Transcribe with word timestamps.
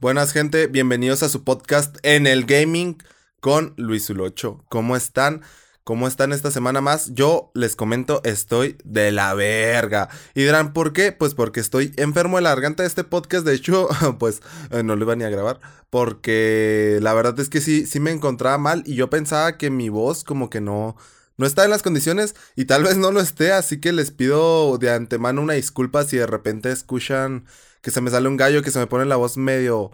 Buenas 0.00 0.32
gente, 0.32 0.66
bienvenidos 0.66 1.22
a 1.22 1.28
su 1.28 1.44
podcast 1.44 1.98
en 2.04 2.26
el 2.26 2.46
gaming 2.46 2.96
con 3.40 3.74
Luis 3.76 4.08
Ulocho. 4.08 4.64
¿Cómo 4.70 4.96
están? 4.96 5.42
¿Cómo 5.84 6.08
están 6.08 6.32
esta 6.32 6.50
semana 6.50 6.80
más? 6.80 7.12
Yo 7.12 7.50
les 7.52 7.76
comento, 7.76 8.22
estoy 8.24 8.78
de 8.82 9.12
la 9.12 9.34
verga. 9.34 10.08
Y 10.34 10.40
dirán, 10.40 10.72
¿por 10.72 10.94
qué? 10.94 11.12
Pues 11.12 11.34
porque 11.34 11.60
estoy 11.60 11.92
enfermo 11.98 12.38
de 12.38 12.44
la 12.44 12.48
garganta 12.48 12.82
de 12.82 12.86
este 12.86 13.04
podcast. 13.04 13.44
De 13.44 13.52
hecho, 13.52 13.90
pues 14.18 14.40
eh, 14.70 14.82
no 14.82 14.96
lo 14.96 15.04
iba 15.04 15.16
ni 15.16 15.24
a 15.24 15.28
grabar. 15.28 15.60
Porque 15.90 16.98
la 17.02 17.12
verdad 17.12 17.38
es 17.38 17.50
que 17.50 17.60
sí, 17.60 17.84
sí 17.84 18.00
me 18.00 18.10
encontraba 18.10 18.56
mal. 18.56 18.82
Y 18.86 18.94
yo 18.94 19.10
pensaba 19.10 19.58
que 19.58 19.68
mi 19.68 19.90
voz 19.90 20.24
como 20.24 20.48
que 20.48 20.62
no, 20.62 20.96
no 21.36 21.44
está 21.44 21.64
en 21.64 21.70
las 21.70 21.82
condiciones. 21.82 22.34
Y 22.56 22.64
tal 22.64 22.84
vez 22.84 22.96
no 22.96 23.12
lo 23.12 23.20
esté. 23.20 23.52
Así 23.52 23.82
que 23.82 23.92
les 23.92 24.12
pido 24.12 24.78
de 24.78 24.92
antemano 24.92 25.42
una 25.42 25.52
disculpa 25.52 26.04
si 26.04 26.16
de 26.16 26.26
repente 26.26 26.72
escuchan 26.72 27.44
que 27.82 27.90
se 27.90 28.00
me 28.00 28.10
sale 28.10 28.28
un 28.28 28.36
gallo, 28.36 28.62
que 28.62 28.70
se 28.70 28.78
me 28.78 28.86
pone 28.86 29.04
la 29.04 29.16
voz 29.16 29.36
medio, 29.36 29.90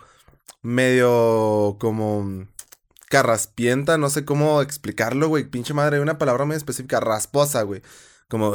medio 0.62 1.76
como 1.78 2.46
carraspienta, 3.08 3.98
no 3.98 4.10
sé 4.10 4.24
cómo 4.24 4.62
explicarlo, 4.62 5.28
güey, 5.28 5.44
pinche 5.44 5.74
madre, 5.74 6.00
una 6.00 6.18
palabra 6.18 6.44
muy 6.44 6.56
específica, 6.56 7.00
rasposa, 7.00 7.62
güey, 7.62 7.82
como... 8.28 8.54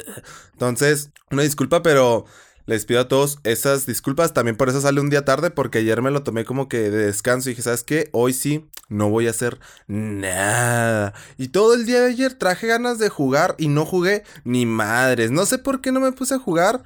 Entonces, 0.52 1.10
una 1.30 1.42
disculpa, 1.42 1.82
pero 1.82 2.24
les 2.66 2.84
pido 2.84 3.00
a 3.00 3.08
todos 3.08 3.40
esas 3.42 3.84
disculpas, 3.84 4.32
también 4.32 4.56
por 4.56 4.68
eso 4.68 4.80
sale 4.80 5.00
un 5.00 5.10
día 5.10 5.24
tarde, 5.24 5.50
porque 5.50 5.78
ayer 5.78 6.02
me 6.02 6.12
lo 6.12 6.22
tomé 6.22 6.44
como 6.44 6.68
que 6.68 6.90
de 6.90 7.06
descanso 7.06 7.48
y 7.48 7.52
dije, 7.52 7.62
¿sabes 7.62 7.82
qué? 7.82 8.08
Hoy 8.12 8.32
sí, 8.32 8.70
no 8.88 9.10
voy 9.10 9.26
a 9.26 9.30
hacer 9.30 9.58
nada. 9.88 11.12
Y 11.36 11.48
todo 11.48 11.74
el 11.74 11.84
día 11.84 12.00
de 12.00 12.10
ayer 12.10 12.34
traje 12.34 12.68
ganas 12.68 12.98
de 12.98 13.08
jugar 13.08 13.56
y 13.58 13.68
no 13.68 13.84
jugué 13.84 14.22
ni 14.44 14.66
madres, 14.66 15.30
no 15.30 15.46
sé 15.46 15.58
por 15.58 15.80
qué 15.80 15.90
no 15.90 16.00
me 16.00 16.12
puse 16.12 16.34
a 16.34 16.38
jugar, 16.38 16.84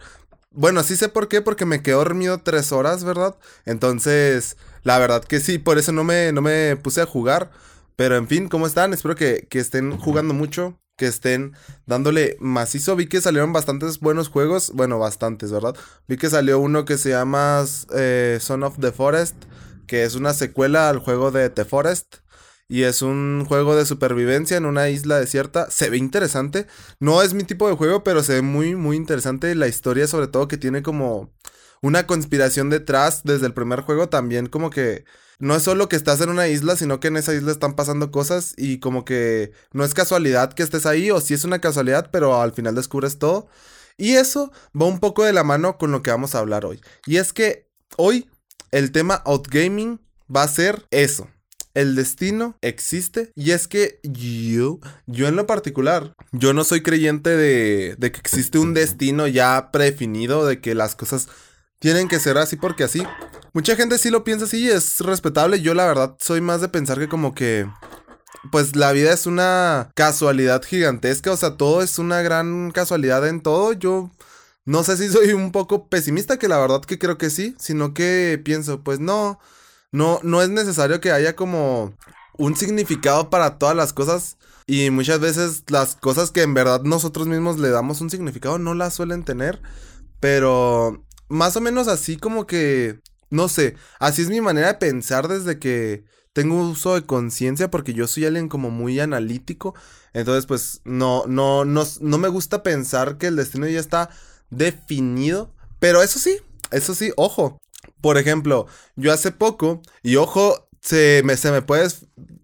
bueno, 0.54 0.82
sí 0.82 0.96
sé 0.96 1.08
por 1.08 1.28
qué, 1.28 1.42
porque 1.42 1.66
me 1.66 1.82
quedé 1.82 1.94
dormido 1.94 2.38
tres 2.38 2.72
horas, 2.72 3.04
¿verdad? 3.04 3.36
Entonces, 3.64 4.56
la 4.82 4.98
verdad 4.98 5.24
que 5.24 5.40
sí, 5.40 5.58
por 5.58 5.78
eso 5.78 5.92
no 5.92 6.04
me, 6.04 6.32
no 6.32 6.40
me 6.40 6.76
puse 6.76 7.00
a 7.00 7.06
jugar. 7.06 7.50
Pero 7.96 8.16
en 8.16 8.26
fin, 8.28 8.48
¿cómo 8.48 8.66
están? 8.66 8.92
Espero 8.92 9.14
que, 9.14 9.46
estén 9.52 9.96
jugando 9.98 10.34
mucho, 10.34 10.80
que 10.96 11.06
estén 11.06 11.52
dándole 11.86 12.36
macizo. 12.40 12.96
Vi 12.96 13.06
que 13.06 13.20
salieron 13.20 13.52
bastantes 13.52 14.00
buenos 14.00 14.28
juegos, 14.28 14.72
bueno, 14.74 14.98
bastantes, 14.98 15.52
¿verdad? 15.52 15.76
Vi 16.08 16.16
que 16.16 16.30
salió 16.30 16.58
uno 16.58 16.84
que 16.84 16.98
se 16.98 17.10
llama 17.10 17.64
eh, 17.94 18.38
Son 18.40 18.64
of 18.64 18.78
the 18.80 18.90
Forest, 18.90 19.36
que 19.86 20.04
es 20.04 20.16
una 20.16 20.34
secuela 20.34 20.88
al 20.88 20.98
juego 20.98 21.30
de 21.30 21.50
The 21.50 21.64
Forest. 21.64 22.16
Y 22.68 22.84
es 22.84 23.02
un 23.02 23.44
juego 23.46 23.76
de 23.76 23.84
supervivencia 23.84 24.56
en 24.56 24.64
una 24.64 24.88
isla 24.88 25.20
desierta. 25.20 25.70
Se 25.70 25.90
ve 25.90 25.98
interesante. 25.98 26.66
No 26.98 27.22
es 27.22 27.34
mi 27.34 27.44
tipo 27.44 27.68
de 27.68 27.76
juego, 27.76 28.02
pero 28.04 28.22
se 28.22 28.34
ve 28.34 28.42
muy, 28.42 28.74
muy 28.74 28.96
interesante. 28.96 29.54
La 29.54 29.68
historia, 29.68 30.06
sobre 30.06 30.28
todo, 30.28 30.48
que 30.48 30.56
tiene 30.56 30.82
como 30.82 31.34
una 31.82 32.06
conspiración 32.06 32.70
detrás 32.70 33.22
desde 33.24 33.46
el 33.46 33.54
primer 33.54 33.82
juego. 33.82 34.08
También 34.08 34.46
como 34.46 34.70
que 34.70 35.04
no 35.38 35.54
es 35.54 35.62
solo 35.62 35.88
que 35.88 35.96
estás 35.96 36.20
en 36.22 36.30
una 36.30 36.48
isla, 36.48 36.76
sino 36.76 37.00
que 37.00 37.08
en 37.08 37.18
esa 37.18 37.34
isla 37.34 37.52
están 37.52 37.74
pasando 37.76 38.10
cosas. 38.10 38.54
Y 38.56 38.80
como 38.80 39.04
que 39.04 39.52
no 39.72 39.84
es 39.84 39.92
casualidad 39.92 40.54
que 40.54 40.62
estés 40.62 40.86
ahí, 40.86 41.10
o 41.10 41.20
sí 41.20 41.34
es 41.34 41.44
una 41.44 41.60
casualidad, 41.60 42.10
pero 42.10 42.40
al 42.40 42.52
final 42.52 42.74
descubres 42.74 43.18
todo. 43.18 43.48
Y 43.98 44.14
eso 44.14 44.52
va 44.80 44.86
un 44.86 45.00
poco 45.00 45.24
de 45.24 45.34
la 45.34 45.44
mano 45.44 45.76
con 45.78 45.92
lo 45.92 46.02
que 46.02 46.10
vamos 46.10 46.34
a 46.34 46.38
hablar 46.38 46.64
hoy. 46.64 46.80
Y 47.06 47.18
es 47.18 47.32
que 47.34 47.68
hoy 47.98 48.30
el 48.70 48.90
tema 48.90 49.22
Outgaming 49.26 50.00
va 50.34 50.42
a 50.44 50.48
ser 50.48 50.86
eso 50.90 51.28
el 51.74 51.96
destino 51.96 52.56
existe 52.62 53.30
y 53.34 53.50
es 53.50 53.68
que 53.68 54.00
yo, 54.02 54.78
yo 55.06 55.28
en 55.28 55.36
lo 55.36 55.46
particular, 55.46 56.14
yo 56.32 56.52
no 56.52 56.64
soy 56.64 56.82
creyente 56.82 57.30
de, 57.36 57.96
de 57.98 58.12
que 58.12 58.20
existe 58.20 58.58
un 58.58 58.74
destino 58.74 59.26
ya 59.26 59.70
predefinido, 59.72 60.46
de 60.46 60.60
que 60.60 60.74
las 60.74 60.94
cosas 60.94 61.28
tienen 61.80 62.08
que 62.08 62.20
ser 62.20 62.38
así 62.38 62.56
porque 62.56 62.84
así. 62.84 63.02
Mucha 63.52 63.76
gente 63.76 63.98
sí 63.98 64.10
lo 64.10 64.24
piensa 64.24 64.46
así 64.46 64.58
y 64.64 64.68
es 64.70 64.98
respetable. 65.00 65.60
Yo 65.60 65.74
la 65.74 65.86
verdad 65.86 66.16
soy 66.18 66.40
más 66.40 66.60
de 66.60 66.68
pensar 66.68 66.98
que 66.98 67.08
como 67.08 67.34
que 67.34 67.66
pues 68.50 68.76
la 68.76 68.92
vida 68.92 69.12
es 69.12 69.26
una 69.26 69.90
casualidad 69.94 70.62
gigantesca, 70.62 71.32
o 71.32 71.36
sea, 71.36 71.56
todo 71.56 71.82
es 71.82 71.98
una 71.98 72.22
gran 72.22 72.70
casualidad 72.70 73.26
en 73.28 73.42
todo. 73.42 73.72
Yo 73.72 74.10
no 74.64 74.82
sé 74.84 74.96
si 74.96 75.08
soy 75.08 75.32
un 75.32 75.52
poco 75.52 75.88
pesimista, 75.88 76.38
que 76.38 76.48
la 76.48 76.58
verdad 76.58 76.82
que 76.82 76.98
creo 76.98 77.18
que 77.18 77.30
sí, 77.30 77.54
sino 77.58 77.94
que 77.94 78.40
pienso, 78.42 78.82
pues 78.82 79.00
no, 79.00 79.38
no, 79.94 80.18
no 80.24 80.42
es 80.42 80.50
necesario 80.50 81.00
que 81.00 81.12
haya 81.12 81.36
como 81.36 81.94
un 82.36 82.56
significado 82.56 83.30
para 83.30 83.58
todas 83.58 83.76
las 83.76 83.92
cosas. 83.92 84.38
Y 84.66 84.90
muchas 84.90 85.20
veces 85.20 85.62
las 85.68 85.94
cosas 85.94 86.32
que 86.32 86.42
en 86.42 86.52
verdad 86.52 86.82
nosotros 86.82 87.28
mismos 87.28 87.60
le 87.60 87.70
damos 87.70 88.00
un 88.00 88.10
significado 88.10 88.58
no 88.58 88.74
las 88.74 88.94
suelen 88.94 89.24
tener. 89.24 89.62
Pero 90.18 91.04
más 91.28 91.56
o 91.56 91.60
menos 91.60 91.86
así 91.86 92.16
como 92.16 92.44
que, 92.44 92.98
no 93.30 93.48
sé, 93.48 93.76
así 94.00 94.22
es 94.22 94.30
mi 94.30 94.40
manera 94.40 94.66
de 94.66 94.78
pensar 94.78 95.28
desde 95.28 95.60
que 95.60 96.04
tengo 96.32 96.56
uso 96.56 96.96
de 96.96 97.06
conciencia 97.06 97.70
porque 97.70 97.94
yo 97.94 98.08
soy 98.08 98.24
alguien 98.24 98.48
como 98.48 98.70
muy 98.70 98.98
analítico. 98.98 99.76
Entonces 100.12 100.46
pues 100.46 100.80
no, 100.84 101.24
no, 101.28 101.64
no, 101.64 101.84
no 102.00 102.18
me 102.18 102.28
gusta 102.28 102.64
pensar 102.64 103.16
que 103.16 103.28
el 103.28 103.36
destino 103.36 103.68
ya 103.68 103.78
está 103.78 104.10
definido. 104.50 105.54
Pero 105.78 106.02
eso 106.02 106.18
sí, 106.18 106.38
eso 106.72 106.96
sí, 106.96 107.12
ojo, 107.16 107.60
por 108.04 108.18
ejemplo, 108.18 108.66
yo 108.96 109.14
hace 109.14 109.32
poco, 109.32 109.80
y 110.02 110.16
ojo, 110.16 110.68
se 110.82 111.22
me, 111.24 111.38
se 111.38 111.50
me, 111.50 111.62
puede, 111.62 111.88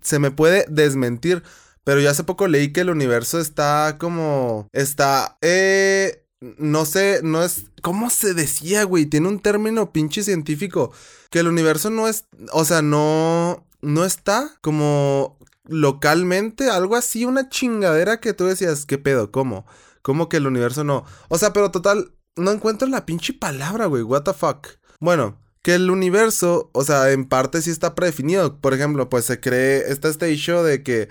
se 0.00 0.18
me 0.18 0.30
puede 0.30 0.64
desmentir, 0.70 1.42
pero 1.84 2.00
yo 2.00 2.08
hace 2.08 2.24
poco 2.24 2.48
leí 2.48 2.72
que 2.72 2.80
el 2.80 2.88
universo 2.88 3.38
está 3.38 3.98
como, 3.98 4.68
está, 4.72 5.36
eh, 5.42 6.24
no 6.40 6.86
sé, 6.86 7.20
no 7.22 7.44
es, 7.44 7.66
¿cómo 7.82 8.08
se 8.08 8.32
decía, 8.32 8.84
güey? 8.84 9.04
Tiene 9.04 9.28
un 9.28 9.38
término 9.38 9.92
pinche 9.92 10.22
científico, 10.22 10.92
que 11.28 11.40
el 11.40 11.48
universo 11.48 11.90
no 11.90 12.08
es, 12.08 12.24
o 12.54 12.64
sea, 12.64 12.80
no, 12.80 13.66
no 13.82 14.06
está 14.06 14.56
como 14.62 15.36
localmente, 15.64 16.70
algo 16.70 16.96
así, 16.96 17.26
una 17.26 17.50
chingadera 17.50 18.18
que 18.18 18.32
tú 18.32 18.46
decías, 18.46 18.86
¿qué 18.86 18.96
pedo? 18.96 19.30
¿Cómo? 19.30 19.66
¿Cómo 20.00 20.30
que 20.30 20.38
el 20.38 20.46
universo 20.46 20.84
no? 20.84 21.04
O 21.28 21.36
sea, 21.36 21.52
pero 21.52 21.70
total, 21.70 22.14
no 22.34 22.50
encuentro 22.50 22.88
la 22.88 23.04
pinche 23.04 23.34
palabra, 23.34 23.84
güey, 23.84 24.02
what 24.02 24.22
the 24.22 24.32
fuck. 24.32 24.80
Bueno, 25.00 25.38
que 25.62 25.74
el 25.74 25.90
universo, 25.90 26.70
o 26.72 26.84
sea, 26.84 27.10
en 27.10 27.26
parte 27.26 27.62
sí 27.62 27.70
está 27.70 27.94
predefinido. 27.94 28.58
Por 28.58 28.74
ejemplo, 28.74 29.08
pues 29.08 29.24
se 29.26 29.40
cree, 29.40 29.90
está 29.90 30.08
este 30.08 30.30
hecho 30.30 30.62
de 30.62 30.82
que 30.82 31.08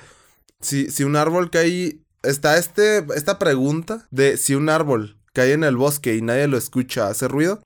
si, 0.59 0.89
si 0.89 1.03
un 1.03 1.15
árbol 1.15 1.49
cae, 1.49 1.99
está 2.23 2.57
este, 2.57 3.05
esta 3.15 3.39
pregunta 3.39 4.07
de 4.11 4.37
si 4.37 4.55
un 4.55 4.69
árbol 4.69 5.17
cae 5.33 5.53
en 5.53 5.63
el 5.63 5.77
bosque 5.77 6.15
y 6.15 6.21
nadie 6.21 6.47
lo 6.47 6.57
escucha, 6.57 7.07
¿hace 7.07 7.27
ruido? 7.27 7.61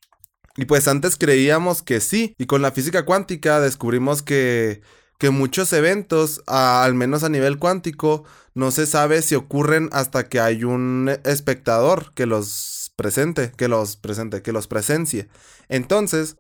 Y 0.56 0.66
pues 0.66 0.88
antes 0.88 1.18
creíamos 1.18 1.82
que 1.82 2.00
sí, 2.00 2.36
y 2.38 2.46
con 2.46 2.62
la 2.62 2.72
física 2.72 3.06
cuántica 3.06 3.60
descubrimos 3.60 4.22
que, 4.22 4.82
que 5.18 5.32
muchos 5.32 5.74
eventos, 5.74 6.44
al 6.46 6.94
menos 6.94 7.24
a 7.24 7.30
nivel 7.30 7.58
cuántico, 7.58 8.24
no 8.54 8.70
se 8.70 8.86
sabe 8.86 9.24
si 9.24 9.34
ocurren 9.34 9.90
hasta 9.94 10.30
que 10.30 10.40
hay 10.40 10.64
un 10.64 11.10
espectador 11.24 12.14
que 12.14 12.28
los 12.28 12.94
presente, 12.96 13.52
que 13.58 13.68
los 13.68 13.96
presente, 13.96 14.44
que 14.44 14.52
los 14.52 14.68
presencie. 14.68 15.28
Entonces, 15.70 16.36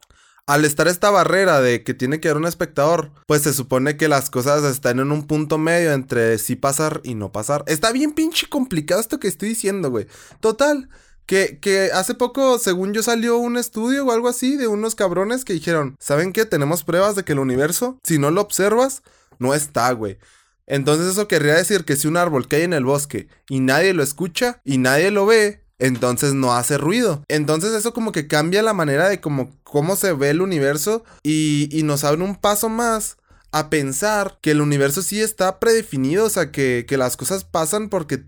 al 0.45 0.65
estar 0.65 0.87
esta 0.87 1.09
barrera 1.09 1.61
de 1.61 1.83
que 1.83 1.93
tiene 1.93 2.19
que 2.19 2.27
haber 2.27 2.41
un 2.41 2.47
espectador, 2.47 3.11
pues 3.27 3.43
se 3.43 3.53
supone 3.53 3.95
que 3.95 4.07
las 4.07 4.29
cosas 4.29 4.63
están 4.63 4.99
en 4.99 5.11
un 5.11 5.25
punto 5.25 5.57
medio 5.57 5.93
entre 5.93 6.37
sí 6.37 6.55
pasar 6.55 7.01
y 7.03 7.15
no 7.15 7.31
pasar. 7.31 7.63
Está 7.67 7.91
bien 7.91 8.11
pinche 8.11 8.47
complicado 8.47 8.99
esto 8.99 9.19
que 9.19 9.27
estoy 9.27 9.49
diciendo, 9.49 9.89
güey. 9.89 10.07
Total. 10.39 10.89
Que, 11.25 11.57
que 11.61 11.89
hace 11.93 12.15
poco, 12.15 12.59
según 12.59 12.91
yo, 12.91 13.01
salió 13.01 13.37
un 13.37 13.55
estudio 13.55 14.05
o 14.05 14.11
algo 14.11 14.27
así 14.27 14.57
de 14.57 14.67
unos 14.67 14.93
cabrones 14.93 15.45
que 15.45 15.53
dijeron, 15.53 15.95
¿saben 15.97 16.33
qué? 16.33 16.45
Tenemos 16.45 16.83
pruebas 16.83 17.15
de 17.15 17.23
que 17.23 17.31
el 17.31 17.39
universo, 17.39 17.97
si 18.03 18.19
no 18.19 18.29
lo 18.29 18.41
observas, 18.41 19.03
no 19.39 19.53
está, 19.53 19.89
güey. 19.93 20.17
Entonces 20.67 21.07
eso 21.07 21.29
querría 21.29 21.55
decir 21.55 21.85
que 21.85 21.95
si 21.95 22.07
un 22.07 22.17
árbol 22.17 22.47
cae 22.47 22.63
en 22.63 22.73
el 22.73 22.83
bosque 22.83 23.27
y 23.49 23.61
nadie 23.61 23.93
lo 23.93 24.03
escucha 24.03 24.61
y 24.65 24.77
nadie 24.77 25.11
lo 25.11 25.25
ve, 25.25 25.62
entonces 25.79 26.33
no 26.33 26.53
hace 26.53 26.77
ruido. 26.77 27.23
Entonces 27.27 27.73
eso 27.73 27.93
como 27.93 28.11
que 28.11 28.27
cambia 28.27 28.61
la 28.61 28.73
manera 28.73 29.09
de 29.09 29.19
cómo, 29.19 29.51
cómo 29.63 29.95
se 29.95 30.13
ve 30.13 30.29
el 30.29 30.41
universo 30.41 31.03
y, 31.23 31.69
y 31.71 31.83
nos 31.83 32.03
abre 32.03 32.23
un 32.23 32.35
paso 32.35 32.69
más 32.69 33.17
a 33.51 33.69
pensar 33.69 34.39
que 34.41 34.51
el 34.51 34.61
universo 34.61 35.03
sí 35.03 35.21
está 35.21 35.59
predefinido, 35.59 36.25
o 36.25 36.29
sea, 36.29 36.51
que, 36.51 36.85
que 36.87 36.97
las 36.97 37.15
cosas 37.15 37.43
pasan 37.43 37.89
porque 37.89 38.25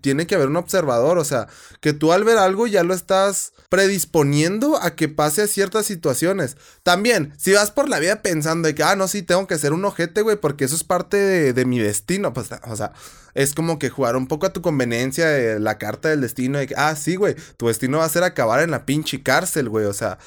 tiene 0.00 0.26
que 0.26 0.34
haber 0.34 0.48
un 0.48 0.56
observador, 0.56 1.18
o 1.18 1.24
sea, 1.24 1.48
que 1.80 1.92
tú 1.92 2.12
al 2.12 2.24
ver 2.24 2.38
algo 2.38 2.66
ya 2.66 2.82
lo 2.82 2.94
estás 2.94 3.52
predisponiendo 3.68 4.78
a 4.80 4.94
que 4.94 5.08
pase 5.08 5.42
a 5.42 5.46
ciertas 5.46 5.86
situaciones. 5.86 6.56
También, 6.82 7.32
si 7.38 7.52
vas 7.52 7.70
por 7.70 7.88
la 7.88 7.98
vida 7.98 8.22
pensando 8.22 8.68
de 8.68 8.74
que, 8.74 8.82
ah, 8.82 8.96
no, 8.96 9.08
sí, 9.08 9.22
tengo 9.22 9.46
que 9.46 9.58
ser 9.58 9.72
un 9.72 9.84
ojete, 9.84 10.22
güey, 10.22 10.36
porque 10.36 10.64
eso 10.64 10.76
es 10.76 10.84
parte 10.84 11.16
de, 11.52 11.64
mi 11.64 11.78
destino, 11.78 12.32
pues, 12.32 12.50
o 12.64 12.76
sea, 12.76 12.92
es 13.34 13.54
como 13.54 13.78
que 13.78 13.88
jugar 13.88 14.16
un 14.16 14.26
poco 14.26 14.46
a 14.46 14.52
tu 14.52 14.60
conveniencia 14.60 15.26
de 15.26 15.58
la 15.58 15.78
carta 15.78 16.10
del 16.10 16.20
destino 16.20 16.58
de 16.58 16.66
que, 16.66 16.74
ah, 16.76 16.94
sí, 16.96 17.16
güey, 17.16 17.34
tu 17.56 17.68
destino 17.68 17.98
va 17.98 18.04
a 18.04 18.10
ser 18.10 18.24
acabar 18.24 18.62
en 18.62 18.70
la 18.70 18.84
pinche 18.84 19.22
cárcel, 19.22 19.68
güey, 19.68 19.86
o 19.86 19.92
sea, 19.94 20.18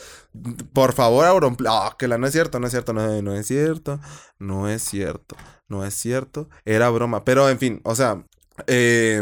por 0.74 0.94
favor, 0.94 1.26
Auronplay, 1.26 1.72
oh, 1.72 1.96
que 1.98 2.08
la 2.08 2.18
no 2.18 2.28
es 2.28 2.34
cierto, 2.34 2.60
no 2.60 2.68
es 2.68 2.72
cierto, 2.72 2.94
no 2.94 3.36
es 3.36 3.48
cierto, 3.48 4.00
no 4.40 4.68
es 4.68 4.84
cierto, 4.84 5.36
no 5.68 5.86
es 5.86 5.94
cierto, 5.94 6.50
era 6.66 6.90
broma, 6.90 7.24
pero 7.26 7.50
en 7.50 7.60
fin, 7.60 7.82
o 7.84 7.96
sea, 7.96 8.24
eh, 8.68 9.22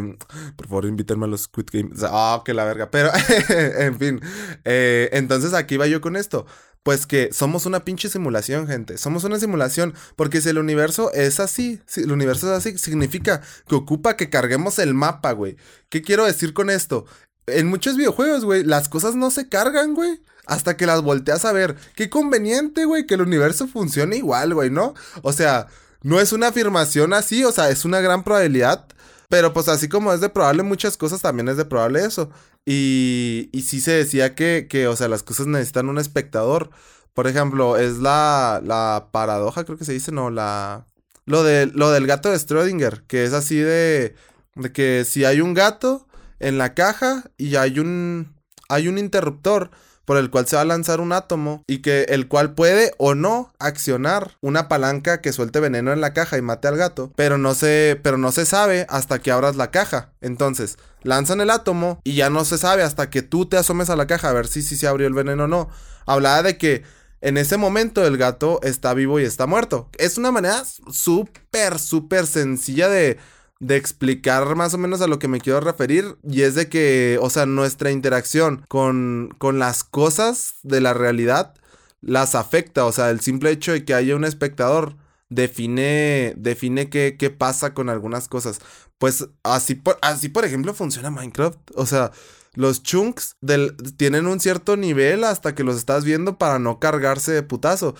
por 0.56 0.68
favor, 0.68 0.85
invítenme 0.85 1.25
a 1.25 1.27
los 1.27 1.44
Squid 1.44 1.68
Games. 1.71 2.00
Ah, 2.03 2.41
que 2.45 2.53
la 2.53 2.65
verga. 2.65 2.89
Pero, 2.91 3.12
en 3.50 3.97
fin. 3.97 4.21
Eh, 4.63 5.09
entonces 5.13 5.53
aquí 5.53 5.77
va 5.77 5.88
yo 5.88 6.01
con 6.01 6.15
esto. 6.15 6.45
Pues 6.83 7.06
que 7.06 7.30
somos 7.31 7.65
una 7.65 7.85
pinche 7.85 8.09
simulación, 8.09 8.68
gente. 8.68 8.97
Somos 8.97 9.24
una 9.24 9.39
simulación. 9.39 9.94
Porque 10.15 10.41
si 10.41 10.50
el 10.50 10.57
universo 10.57 11.12
es 11.13 11.39
así, 11.39 11.81
si 11.88 12.01
el 12.01 12.12
universo 12.12 12.51
es 12.51 12.57
así, 12.57 12.77
significa 12.77 13.41
que 13.68 13.75
ocupa 13.75 14.18
que 14.18 14.30
carguemos 14.30 14.80
el 14.80 14.94
mapa, 14.94 15.31
güey. 15.31 15.56
¿Qué 15.89 16.01
quiero 16.01 16.25
decir 16.25 16.53
con 16.53 16.69
esto? 16.69 17.06
En 17.47 17.68
muchos 17.68 17.97
videojuegos, 17.97 18.45
güey, 18.45 18.63
las 18.63 18.88
cosas 18.88 19.15
no 19.15 19.31
se 19.31 19.50
cargan, 19.50 19.95
güey. 19.95 20.21
Hasta 20.45 20.75
que 20.75 20.86
las 20.86 21.01
volteas 21.01 21.45
a 21.45 21.53
ver. 21.53 21.75
Qué 21.95 22.09
conveniente, 22.09 22.86
güey, 22.86 23.06
que 23.06 23.13
el 23.15 23.21
universo 23.21 23.68
funcione 23.68 24.18
igual, 24.18 24.53
güey, 24.53 24.69
¿no? 24.69 24.94
O 25.21 25.31
sea, 25.31 25.68
no 26.01 26.19
es 26.19 26.33
una 26.33 26.50
afirmación 26.50 27.13
así, 27.13 27.45
o 27.45 27.51
sea, 27.53 27.69
es 27.69 27.86
una 27.86 28.01
gran 28.01 28.24
probabilidad. 28.24 28.86
Pero 29.33 29.51
pues 29.51 29.68
así 29.68 29.89
como 29.89 30.13
es 30.13 30.21
de 30.21 30.30
probable 30.30 30.62
muchas 30.62 30.95
cosas, 30.95 31.24
también 31.24 31.50
es 31.50 31.57
de 31.57 31.65
probable 31.65 32.06
eso. 32.06 32.30
Y, 32.68 33.50
y 33.51 33.63
sí 33.63 33.81
se 33.81 33.89
decía 33.89 34.35
que, 34.35 34.68
que, 34.69 34.85
o 34.85 34.95
sea, 34.95 35.07
las 35.07 35.24
cosas 35.24 35.47
necesitan 35.47 35.89
un 35.89 35.97
espectador. 35.97 36.69
Por 37.15 37.25
ejemplo, 37.25 37.77
es 37.77 37.97
la, 37.97 38.62
la 38.63 39.07
paradoja, 39.12 39.63
creo 39.63 39.80
que 39.80 39.85
se 39.85 39.94
dice, 39.94 40.12
no, 40.12 40.30
la... 40.30 40.85
Lo, 41.25 41.41
de, 41.41 41.65
lo 41.65 41.89
del 41.89 42.06
gato 42.06 42.30
de 42.30 42.38
Schrödinger, 42.38 43.07
que 43.07 43.24
es 43.24 43.33
así 43.33 43.56
de, 43.56 44.13
de 44.53 44.71
que 44.71 45.03
si 45.03 45.25
hay 45.25 45.41
un 45.41 45.56
gato 45.56 46.07
en 46.39 46.59
la 46.59 46.75
caja 46.75 47.24
y 47.36 47.56
hay 47.56 47.79
un, 47.79 48.36
hay 48.69 48.88
un 48.88 49.00
interruptor, 49.00 49.71
por 50.05 50.17
el 50.17 50.29
cual 50.29 50.47
se 50.47 50.55
va 50.55 50.63
a 50.63 50.65
lanzar 50.65 51.00
un 51.00 51.13
átomo 51.13 51.63
y 51.67 51.79
que 51.79 52.03
el 52.09 52.27
cual 52.27 52.53
puede 52.53 52.94
o 52.97 53.15
no 53.15 53.53
accionar 53.59 54.38
una 54.41 54.67
palanca 54.67 55.21
que 55.21 55.33
suelte 55.33 55.59
veneno 55.59 55.94
en 55.94 56.01
la 56.01 56.13
caja 56.13 56.38
y 56.38 56.41
mate 56.41 56.67
al 56.67 56.77
gato, 56.77 57.11
pero 57.15 57.38
no 57.38 57.53
se 57.53 58.00
pero 58.01 58.17
no 58.17 58.31
se 58.31 58.45
sabe 58.45 58.85
hasta 58.89 59.19
que 59.19 59.31
abras 59.31 59.55
la 59.55 59.71
caja. 59.71 60.11
Entonces, 60.21 60.77
lanzan 61.03 61.41
el 61.41 61.50
átomo 61.50 62.00
y 62.03 62.15
ya 62.15 62.29
no 62.29 62.45
se 62.45 62.57
sabe 62.57 62.83
hasta 62.83 63.09
que 63.09 63.21
tú 63.21 63.45
te 63.45 63.57
asomes 63.57 63.89
a 63.89 63.95
la 63.95 64.07
caja 64.07 64.29
a 64.29 64.33
ver 64.33 64.47
si, 64.47 64.61
si 64.61 64.75
se 64.75 64.88
abrió 64.88 65.07
el 65.07 65.13
veneno 65.13 65.45
o 65.45 65.47
no. 65.47 65.69
Hablaba 66.05 66.44
de 66.44 66.57
que 66.57 66.83
en 67.21 67.38
ese 67.38 67.55
momento 67.55 68.05
el 68.05 68.17
gato 68.17 68.59
está 68.63 68.94
vivo 68.94 69.19
y 69.19 69.23
está 69.23 69.47
muerto. 69.47 69.89
Es 69.97 70.17
una 70.17 70.31
manera 70.31 70.63
súper, 70.91 71.79
súper 71.79 72.27
sencilla 72.27 72.89
de 72.89 73.17
de 73.63 73.77
explicar 73.77 74.56
más 74.56 74.74
o 74.74 74.77
menos 74.77 75.01
a 75.01 75.07
lo 75.07 75.19
que 75.19 75.27
me 75.27 75.39
quiero 75.39 75.62
referir 75.62 76.18
y 76.24 76.42
es 76.42 76.54
de 76.56 76.68
que, 76.68 77.18
o 77.21 77.30
sea, 77.30 77.45
nuestra 77.45 77.92
interacción 77.92 78.65
con, 78.68 79.33
con 79.38 79.57
las 79.57 79.83
cosas 79.83 80.56
de 80.63 80.81
la 80.81 80.94
realidad 80.94 81.54
las 82.01 82.36
afecta, 82.36 82.86
o 82.86 82.92
sea, 82.92 83.10
el 83.10 83.21
simple 83.21 83.51
hecho 83.51 83.71
de 83.71 83.86
que 83.86 83.94
haya 83.94 84.18
un 84.18 84.25
espectador 84.25 84.98
define, 85.30 86.33
define 86.36 86.89
qué, 86.89 87.15
qué 87.18 87.30
pasa 87.30 87.74
con 87.74 87.89
algunas 87.89 88.27
cosas. 88.27 88.60
Pues 88.98 89.30
así 89.44 89.75
por, 89.75 89.98
así, 90.01 90.27
por 90.27 90.44
ejemplo, 90.44 90.74
funciona 90.74 91.10
Minecraft, 91.10 91.57
o 91.75 91.86
sea, 91.86 92.12
los 92.56 92.83
chunks 92.83 93.38
del, 93.39 93.75
tienen 93.95 94.27
un 94.27 94.42
cierto 94.42 94.75
nivel 94.75 95.24
hasta 95.24 95.56
que 95.56 95.63
los 95.63 95.77
estás 95.77 96.04
viendo 96.04 96.38
para 96.38 96.60
no 96.60 96.80
cargarse 96.80 97.31
de 97.31 97.44
putazo. 97.44 97.95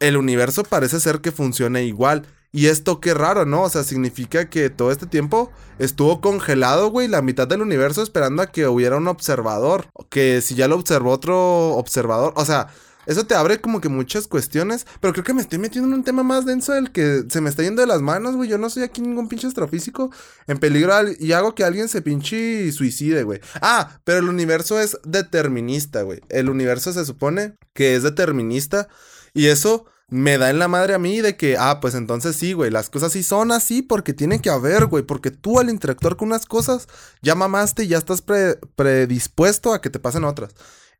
El 0.00 0.16
universo 0.16 0.64
parece 0.64 0.98
ser 0.98 1.20
que 1.20 1.30
funciona 1.30 1.82
igual. 1.82 2.26
Y 2.54 2.68
esto 2.68 3.00
qué 3.00 3.14
raro, 3.14 3.44
¿no? 3.46 3.62
O 3.62 3.68
sea, 3.68 3.82
significa 3.82 4.48
que 4.48 4.70
todo 4.70 4.92
este 4.92 5.06
tiempo 5.06 5.50
estuvo 5.80 6.20
congelado, 6.20 6.88
güey, 6.88 7.08
la 7.08 7.20
mitad 7.20 7.48
del 7.48 7.62
universo 7.62 8.00
esperando 8.00 8.42
a 8.42 8.52
que 8.52 8.68
hubiera 8.68 8.96
un 8.96 9.08
observador. 9.08 9.88
Que 10.08 10.40
si 10.40 10.54
ya 10.54 10.68
lo 10.68 10.76
observó 10.76 11.10
otro 11.10 11.70
observador. 11.70 12.32
O 12.36 12.44
sea, 12.44 12.68
eso 13.06 13.26
te 13.26 13.34
abre 13.34 13.60
como 13.60 13.80
que 13.80 13.88
muchas 13.88 14.28
cuestiones. 14.28 14.86
Pero 15.00 15.12
creo 15.12 15.24
que 15.24 15.34
me 15.34 15.42
estoy 15.42 15.58
metiendo 15.58 15.88
en 15.88 15.94
un 15.94 16.04
tema 16.04 16.22
más 16.22 16.46
denso 16.46 16.72
del 16.74 16.92
que 16.92 17.24
se 17.28 17.40
me 17.40 17.50
está 17.50 17.64
yendo 17.64 17.82
de 17.82 17.88
las 17.88 18.02
manos, 18.02 18.36
güey. 18.36 18.48
Yo 18.48 18.56
no 18.56 18.70
soy 18.70 18.84
aquí 18.84 19.00
ningún 19.00 19.26
pinche 19.26 19.48
astrofísico 19.48 20.12
en 20.46 20.58
peligro 20.58 20.94
y 21.18 21.32
hago 21.32 21.56
que 21.56 21.64
alguien 21.64 21.88
se 21.88 22.02
pinche 22.02 22.70
suicide, 22.70 23.24
güey. 23.24 23.40
Ah, 23.62 23.98
pero 24.04 24.20
el 24.20 24.28
universo 24.28 24.78
es 24.78 24.96
determinista, 25.02 26.02
güey. 26.02 26.20
El 26.28 26.48
universo 26.48 26.92
se 26.92 27.04
supone 27.04 27.56
que 27.72 27.96
es 27.96 28.04
determinista. 28.04 28.86
Y 29.32 29.46
eso 29.46 29.86
me 30.08 30.38
da 30.38 30.50
en 30.50 30.58
la 30.58 30.68
madre 30.68 30.94
a 30.94 30.98
mí 30.98 31.20
de 31.20 31.36
que, 31.36 31.56
ah, 31.58 31.80
pues 31.80 31.94
entonces 31.94 32.36
sí, 32.36 32.52
güey, 32.52 32.70
las 32.70 32.90
cosas 32.90 33.12
sí 33.12 33.22
son 33.22 33.52
así 33.52 33.82
porque 33.82 34.12
tiene 34.12 34.40
que 34.40 34.50
haber, 34.50 34.86
güey, 34.86 35.02
porque 35.02 35.30
tú 35.30 35.58
al 35.58 35.70
interactuar 35.70 36.16
con 36.16 36.28
unas 36.28 36.46
cosas 36.46 36.88
ya 37.22 37.34
mamaste 37.34 37.84
y 37.84 37.88
ya 37.88 37.98
estás 37.98 38.22
predispuesto 38.22 39.72
a 39.72 39.80
que 39.80 39.90
te 39.90 39.98
pasen 39.98 40.24
otras. 40.24 40.54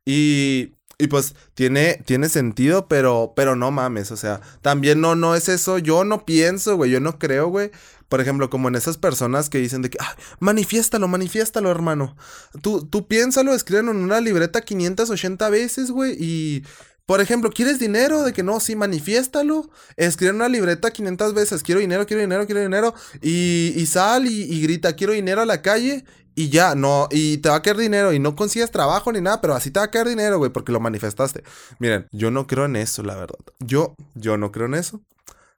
Y, 0.05 0.73
y 0.97 1.07
pues 1.07 1.35
tiene, 1.53 2.01
tiene 2.05 2.29
sentido, 2.29 2.87
pero, 2.87 3.33
pero 3.35 3.55
no 3.55 3.71
mames, 3.71 4.11
o 4.11 4.17
sea, 4.17 4.41
también 4.61 5.01
no, 5.01 5.15
no 5.15 5.35
es 5.35 5.49
eso, 5.49 5.77
yo 5.77 6.03
no 6.03 6.25
pienso, 6.25 6.75
güey, 6.75 6.91
yo 6.91 6.99
no 6.99 7.19
creo, 7.19 7.47
güey. 7.47 7.71
Por 8.07 8.21
ejemplo, 8.21 8.51
como 8.51 8.67
en 8.67 8.75
esas 8.75 8.97
personas 8.97 9.49
que 9.49 9.57
dicen 9.57 9.81
de 9.81 9.89
que, 9.89 9.97
ah, 9.99 10.15
manifiéstalo, 10.39 11.07
manifiéstalo, 11.07 11.71
hermano. 11.71 12.15
Tú, 12.61 12.85
tú 12.85 13.07
piénsalo, 13.07 13.53
escriben 13.55 13.89
en 13.89 13.97
una 13.97 14.21
libreta 14.21 14.61
580 14.61 15.49
veces, 15.49 15.89
güey, 15.89 16.15
y 16.19 16.63
por 17.05 17.21
ejemplo, 17.21 17.51
¿quieres 17.51 17.79
dinero? 17.79 18.23
De 18.23 18.33
que 18.33 18.41
no, 18.41 18.59
sí, 18.59 18.75
manifiéstalo. 18.75 19.69
Escribe 19.95 20.31
en 20.31 20.37
una 20.37 20.49
libreta 20.49 20.91
500 20.91 21.33
veces, 21.33 21.61
quiero 21.61 21.81
dinero, 21.81 22.05
quiero 22.07 22.21
dinero, 22.21 22.45
quiero 22.45 22.61
dinero. 22.61 22.95
Y, 23.21 23.73
y 23.75 23.85
sal 23.85 24.25
y, 24.25 24.61
grita, 24.61 24.95
quiero 24.95 25.13
dinero 25.13 25.41
a 25.41 25.45
la 25.45 25.61
calle. 25.61 26.03
Y 26.33 26.49
ya, 26.49 26.75
no, 26.75 27.07
y 27.11 27.37
te 27.37 27.47
va 27.47 27.55
a 27.55 27.61
caer 27.61 27.77
dinero 27.77 28.11
y 28.11 28.19
no 28.19 28.35
consigues 28.35 28.69
trabajo 28.69 29.09
ni 29.13 29.21
nada, 29.21 29.39
pero 29.39 29.55
así 29.55 29.71
te 29.71 29.79
va 29.79 29.85
a 29.85 29.91
caer 29.91 30.09
dinero, 30.09 30.37
güey, 30.37 30.51
porque 30.51 30.73
lo 30.73 30.81
manifestaste. 30.81 31.43
Miren, 31.79 32.07
yo 32.11 32.29
no 32.29 32.45
creo 32.45 32.65
en 32.65 32.75
eso, 32.75 33.03
la 33.03 33.15
verdad. 33.15 33.39
Yo, 33.59 33.95
yo 34.15 34.35
no 34.35 34.51
creo 34.51 34.65
en 34.65 34.73
eso. 34.73 35.01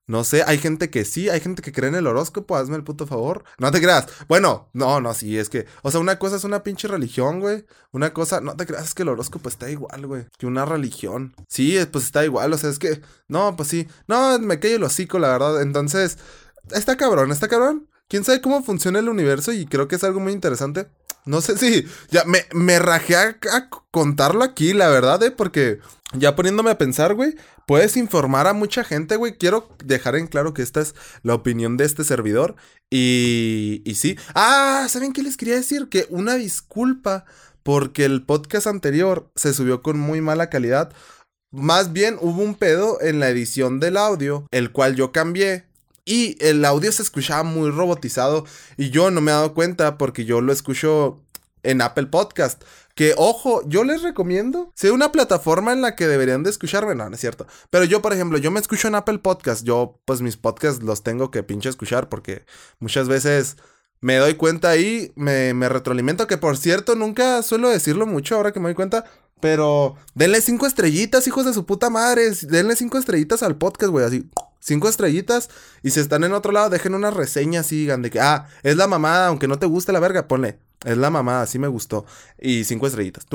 No 0.08 0.24
sé, 0.24 0.42
hay 0.48 0.58
gente 0.58 0.90
que 0.90 1.04
sí, 1.04 1.28
hay 1.28 1.42
gente 1.42 1.62
que 1.62 1.74
cree 1.74 1.90
en 1.90 1.96
el 1.96 2.08
horóscopo, 2.08 2.56
hazme 2.56 2.78
el 2.78 2.84
puto 2.86 3.06
favor. 3.06 3.44
No 3.60 3.72
te 3.72 3.82
creas. 3.82 4.08
Bueno, 4.30 4.70
no, 4.72 5.02
no, 5.02 5.14
sí, 5.14 5.38
es 5.38 5.50
que, 5.50 5.66
o 5.82 5.92
sea, 5.92 6.00
una 6.00 6.18
cosa 6.18 6.38
es 6.38 6.46
una 6.46 6.64
pinche 6.64 6.88
religión, 6.88 7.42
güey. 7.42 7.66
Una 7.92 8.14
cosa, 8.14 8.40
no 8.40 8.56
te 8.56 8.66
creas, 8.66 8.86
es 8.86 8.94
que 8.94 9.04
el 9.04 9.10
horóscopo 9.10 9.50
está 9.50 9.70
igual, 9.70 10.08
güey, 10.08 10.26
que 10.38 10.46
una 10.48 10.64
religión. 10.64 11.36
Sí, 11.50 11.78
pues 11.92 12.06
está 12.06 12.24
igual, 12.24 12.54
o 12.54 12.58
sea, 12.58 12.70
es 12.70 12.80
que, 12.80 13.02
no, 13.28 13.58
pues 13.58 13.68
sí. 13.68 13.86
No, 14.08 14.40
me 14.40 14.60
cae 14.62 14.76
el 14.76 14.84
hocico, 14.84 15.20
la 15.20 15.28
verdad. 15.28 15.62
Entonces, 15.62 16.18
está 16.72 16.96
cabrón, 16.96 17.34
está 17.34 17.50
cabrón. 17.50 17.90
¿Quién 18.08 18.24
sabe 18.24 18.40
cómo 18.40 18.64
funciona 18.64 19.00
el 19.00 19.10
universo? 19.10 19.52
Y 19.52 19.66
creo 19.66 19.90
que 19.90 19.98
es 19.98 20.04
algo 20.06 20.22
muy 20.22 20.32
interesante. 20.32 20.88
No 21.26 21.42
sé 21.42 21.58
si, 21.58 21.86
ya, 22.10 22.24
me, 22.24 22.46
me 22.54 22.80
rajé 22.80 23.18
a, 23.18 23.38
a 23.52 23.70
contarlo 23.92 24.46
aquí, 24.46 24.72
la 24.72 24.88
verdad, 24.88 25.22
eh, 25.24 25.32
porque 25.32 25.80
ya 26.14 26.36
poniéndome 26.36 26.72
a 26.72 26.78
pensar, 26.78 27.14
güey, 27.14 27.36
puedes 27.68 27.98
informar 27.98 28.48
a 28.48 28.54
mucha 28.54 28.84
gente, 28.84 29.18
güey. 29.18 29.38
Quiero 29.38 29.70
dejar 29.84 30.16
en 30.16 30.26
claro 30.26 30.56
que 30.56 30.64
esta 30.64 30.82
es 30.82 30.96
la 31.22 31.36
opinión 31.36 31.78
de 31.78 31.86
este 31.86 32.04
servidor. 32.04 32.56
Y, 32.90 33.84
y 33.86 33.96
sí. 33.96 34.18
Ah, 34.34 34.88
¿saben 34.90 35.14
qué 35.14 35.22
les 35.22 35.38
quería 35.38 35.56
decir? 35.56 35.90
Que 35.90 36.08
una 36.10 36.36
disculpa 36.36 37.26
porque 37.62 38.06
el 38.06 38.24
podcast 38.24 38.66
anterior 38.66 39.30
se 39.36 39.54
subió 39.54 39.84
con 39.84 40.00
muy 40.00 40.22
mala 40.22 40.50
calidad. 40.50 40.94
Más 41.52 41.92
bien 41.92 42.18
hubo 42.22 42.42
un 42.42 42.56
pedo 42.56 43.02
en 43.02 43.20
la 43.20 43.30
edición 43.30 43.80
del 43.80 43.98
audio, 43.98 44.48
el 44.52 44.72
cual 44.72 44.96
yo 44.96 45.12
cambié. 45.12 45.66
Y 46.06 46.38
el 46.40 46.64
audio 46.64 46.90
se 46.94 47.02
escuchaba 47.02 47.44
muy 47.44 47.70
robotizado. 47.70 48.46
Y 48.78 48.92
yo 48.92 49.12
no 49.12 49.20
me 49.20 49.32
he 49.32 49.36
dado 49.36 49.54
cuenta 49.54 49.98
porque 49.98 50.24
yo 50.24 50.40
lo 50.40 50.54
escucho 50.54 51.22
en 51.64 51.82
Apple 51.82 52.06
Podcast. 52.06 52.64
Que 52.98 53.14
ojo, 53.16 53.62
yo 53.68 53.84
les 53.84 54.02
recomiendo. 54.02 54.72
Sea 54.74 54.92
una 54.92 55.12
plataforma 55.12 55.72
en 55.72 55.82
la 55.82 55.96
que 55.96 56.08
deberían 56.08 56.42
de 56.42 56.50
escucharme. 56.50 56.96
No, 56.96 57.08
no 57.08 57.14
es 57.14 57.22
cierto. 57.22 57.46
Pero 57.70 57.86
yo, 57.86 58.02
por 58.02 58.12
ejemplo, 58.12 58.40
yo 58.40 58.50
me 58.50 58.60
escucho 58.60 58.88
en 58.88 58.96
Apple 58.96 59.20
Podcast. 59.20 59.64
Yo, 59.64 60.02
pues 60.06 60.22
mis 60.22 60.36
podcasts 60.36 60.82
los 60.82 61.04
tengo 61.04 61.30
que 61.30 61.44
pinche 61.44 61.70
escuchar 61.70 62.10
porque 62.10 62.44
muchas 62.80 63.08
veces 63.08 63.58
me 64.02 64.16
doy 64.16 64.34
cuenta 64.34 64.72
ahí, 64.72 65.12
me, 65.16 65.54
me 65.54 65.70
retroalimento. 65.70 66.26
Que 66.26 66.40
por 66.40 66.58
cierto, 66.58 66.96
nunca 66.96 67.44
suelo 67.44 67.70
decirlo 67.70 68.08
mucho 68.08 68.36
ahora 68.36 68.52
que 68.52 68.60
me 68.60 68.70
doy 68.70 68.74
cuenta. 68.74 69.06
Pero 69.40 69.96
denle 70.16 70.42
cinco 70.42 70.66
estrellitas, 70.66 71.28
hijos 71.28 71.46
de 71.46 71.54
su 71.54 71.68
puta 71.68 71.92
madre. 71.92 72.32
Denle 72.50 72.76
cinco 72.76 72.98
estrellitas 72.98 73.44
al 73.44 73.58
podcast, 73.58 73.92
güey. 73.92 74.08
Así, 74.08 74.28
cinco 74.60 74.90
estrellitas. 74.90 75.52
Y 75.84 75.92
si 75.92 76.00
están 76.00 76.24
en 76.24 76.34
otro 76.34 76.52
lado, 76.52 76.72
dejen 76.72 76.96
una 76.96 77.12
reseña 77.12 77.60
así, 77.60 77.82
digan 77.82 78.02
de 78.02 78.10
que, 78.10 78.20
ah, 78.20 78.48
es 78.64 78.76
la 78.76 78.88
mamada, 78.88 79.28
aunque 79.28 79.48
no 79.48 79.60
te 79.60 79.68
guste 79.68 79.92
la 79.92 80.00
verga, 80.00 80.28
ponle 80.28 80.58
es 80.86 80.98
la 80.98 81.10
mamá, 81.10 81.42
así 81.42 81.60
me 81.60 81.68
gustó. 81.68 82.06
Y 82.40 82.64
cinco 82.64 82.88
estrellitas. 82.88 83.26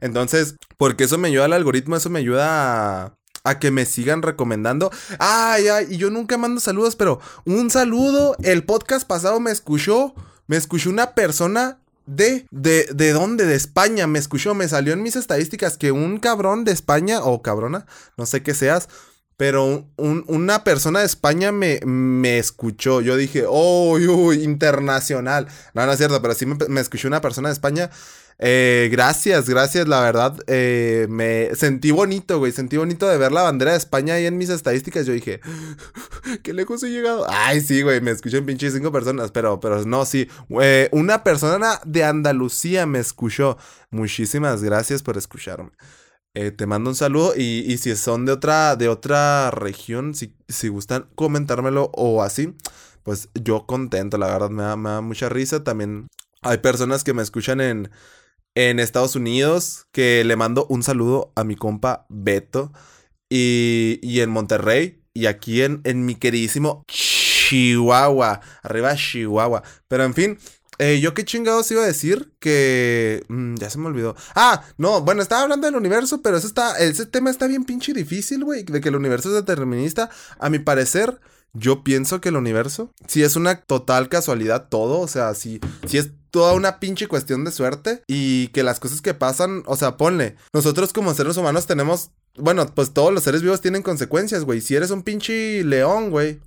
Entonces, 0.00 0.56
porque 0.76 1.04
eso 1.04 1.18
me 1.18 1.28
ayuda 1.28 1.44
al 1.44 1.52
algoritmo, 1.52 1.96
eso 1.96 2.10
me 2.10 2.20
ayuda 2.20 3.16
a, 3.44 3.58
que 3.58 3.70
me 3.70 3.86
sigan 3.86 4.22
recomendando. 4.22 4.90
Ay, 5.18 5.68
ay, 5.68 5.86
y 5.90 5.96
yo 5.98 6.10
nunca 6.10 6.38
mando 6.38 6.60
saludos, 6.60 6.96
pero 6.96 7.20
un 7.44 7.70
saludo. 7.70 8.36
El 8.42 8.64
podcast 8.64 9.06
pasado 9.06 9.40
me 9.40 9.50
escuchó. 9.50 10.14
Me 10.46 10.56
escuchó 10.56 10.90
una 10.90 11.14
persona 11.14 11.78
de, 12.06 12.46
de, 12.50 12.88
¿de 12.94 13.12
dónde? 13.12 13.46
De 13.46 13.54
España. 13.54 14.06
Me 14.06 14.18
escuchó, 14.18 14.54
me 14.54 14.68
salió 14.68 14.92
en 14.92 15.02
mis 15.02 15.16
estadísticas 15.16 15.76
que 15.76 15.92
un 15.92 16.18
cabrón 16.18 16.64
de 16.64 16.72
España, 16.72 17.22
o 17.22 17.42
cabrona, 17.42 17.86
no 18.16 18.26
sé 18.26 18.42
qué 18.42 18.54
seas, 18.54 18.88
pero 19.36 19.86
una 19.96 20.64
persona 20.64 21.00
de 21.00 21.06
España 21.06 21.52
me, 21.52 21.80
me 21.84 22.38
escuchó. 22.38 23.02
Yo 23.02 23.16
dije, 23.16 23.44
oh, 23.46 23.98
internacional. 24.32 25.46
No, 25.74 25.84
no 25.84 25.92
es 25.92 25.98
cierto, 25.98 26.22
pero 26.22 26.34
sí 26.34 26.46
me, 26.46 26.80
escuchó 26.80 27.08
una 27.08 27.20
persona 27.20 27.50
de 27.50 27.52
España. 27.52 27.90
Eh, 28.38 28.88
gracias, 28.90 29.48
gracias, 29.48 29.88
la 29.88 30.00
verdad. 30.00 30.38
Eh, 30.46 31.06
me 31.10 31.54
sentí 31.54 31.90
bonito, 31.90 32.38
güey. 32.38 32.50
Sentí 32.50 32.78
bonito 32.78 33.06
de 33.06 33.18
ver 33.18 33.30
la 33.30 33.42
bandera 33.42 33.72
de 33.72 33.78
España 33.78 34.14
ahí 34.14 34.24
en 34.24 34.38
mis 34.38 34.48
estadísticas. 34.48 35.04
Yo 35.04 35.12
dije, 35.12 35.40
qué 36.42 36.54
lejos 36.54 36.82
he 36.82 36.88
llegado. 36.88 37.26
Ay, 37.28 37.60
sí, 37.60 37.82
güey, 37.82 38.00
me 38.00 38.12
escuchan 38.12 38.46
pinche 38.46 38.70
cinco 38.70 38.90
personas, 38.90 39.32
pero, 39.32 39.60
pero 39.60 39.84
no, 39.84 40.06
sí. 40.06 40.28
Eh, 40.62 40.88
una 40.92 41.22
persona 41.22 41.78
de 41.84 42.04
Andalucía 42.04 42.86
me 42.86 43.00
escuchó. 43.00 43.58
Muchísimas 43.90 44.62
gracias 44.62 45.02
por 45.02 45.18
escucharme. 45.18 45.72
Eh, 46.38 46.50
te 46.50 46.66
mando 46.66 46.90
un 46.90 46.96
saludo 46.96 47.32
y, 47.34 47.64
y, 47.72 47.78
si 47.78 47.96
son 47.96 48.26
de 48.26 48.32
otra, 48.32 48.76
de 48.76 48.88
otra 48.90 49.50
región, 49.50 50.14
si, 50.14 50.34
si 50.48 50.68
gustan 50.68 51.08
comentármelo 51.14 51.90
o 51.94 52.22
así, 52.22 52.54
pues 53.04 53.30
yo 53.34 53.64
contento, 53.64 54.18
la 54.18 54.26
verdad 54.26 54.50
me 54.50 54.62
da, 54.62 54.76
me 54.76 54.90
da 54.90 55.00
mucha 55.00 55.30
risa. 55.30 55.64
También 55.64 56.08
hay 56.42 56.58
personas 56.58 57.04
que 57.04 57.14
me 57.14 57.22
escuchan 57.22 57.62
en, 57.62 57.90
en 58.54 58.80
Estados 58.80 59.16
Unidos 59.16 59.86
que 59.92 60.24
le 60.24 60.36
mando 60.36 60.66
un 60.68 60.82
saludo 60.82 61.32
a 61.36 61.44
mi 61.44 61.56
compa 61.56 62.04
Beto 62.10 62.70
y, 63.30 63.98
y 64.02 64.20
en 64.20 64.28
Monterrey 64.28 65.02
y 65.14 65.26
aquí 65.26 65.62
en, 65.62 65.80
en 65.84 66.04
mi 66.04 66.16
queridísimo 66.16 66.84
Chihuahua, 66.86 68.42
arriba 68.62 68.94
Chihuahua. 68.94 69.62
Pero 69.88 70.04
en 70.04 70.12
fin, 70.12 70.38
eh, 70.78 71.00
yo 71.00 71.14
qué 71.14 71.24
chingados 71.24 71.70
iba 71.70 71.82
a 71.82 71.86
decir 71.86 72.32
que... 72.38 73.24
Mm, 73.28 73.56
ya 73.56 73.70
se 73.70 73.78
me 73.78 73.86
olvidó. 73.86 74.16
Ah, 74.34 74.64
no, 74.78 75.00
bueno, 75.02 75.22
estaba 75.22 75.42
hablando 75.42 75.66
del 75.66 75.76
universo, 75.76 76.22
pero 76.22 76.36
eso 76.36 76.46
está, 76.46 76.78
ese 76.78 77.06
tema 77.06 77.30
está 77.30 77.46
bien 77.46 77.64
pinche 77.64 77.92
difícil, 77.92 78.44
güey, 78.44 78.64
de 78.64 78.80
que 78.80 78.88
el 78.88 78.96
universo 78.96 79.28
es 79.28 79.34
determinista. 79.34 80.10
A 80.38 80.50
mi 80.50 80.58
parecer, 80.58 81.20
yo 81.52 81.82
pienso 81.82 82.20
que 82.20 82.28
el 82.28 82.36
universo, 82.36 82.92
si 83.06 83.22
es 83.22 83.36
una 83.36 83.60
total 83.62 84.08
casualidad 84.08 84.68
todo, 84.68 85.00
o 85.00 85.08
sea, 85.08 85.34
si, 85.34 85.60
si 85.86 85.98
es 85.98 86.10
toda 86.30 86.52
una 86.52 86.80
pinche 86.80 87.08
cuestión 87.08 87.44
de 87.44 87.50
suerte 87.50 88.02
y 88.06 88.48
que 88.48 88.62
las 88.62 88.78
cosas 88.78 89.00
que 89.00 89.14
pasan, 89.14 89.62
o 89.66 89.76
sea, 89.76 89.96
ponle, 89.96 90.36
nosotros 90.52 90.92
como 90.92 91.14
seres 91.14 91.36
humanos 91.38 91.66
tenemos, 91.66 92.10
bueno, 92.36 92.66
pues 92.74 92.92
todos 92.92 93.12
los 93.12 93.22
seres 93.22 93.42
vivos 93.42 93.62
tienen 93.62 93.82
consecuencias, 93.82 94.44
güey. 94.44 94.60
Si 94.60 94.74
eres 94.74 94.90
un 94.90 95.02
pinche 95.02 95.64
león, 95.64 96.10
güey, 96.10 96.40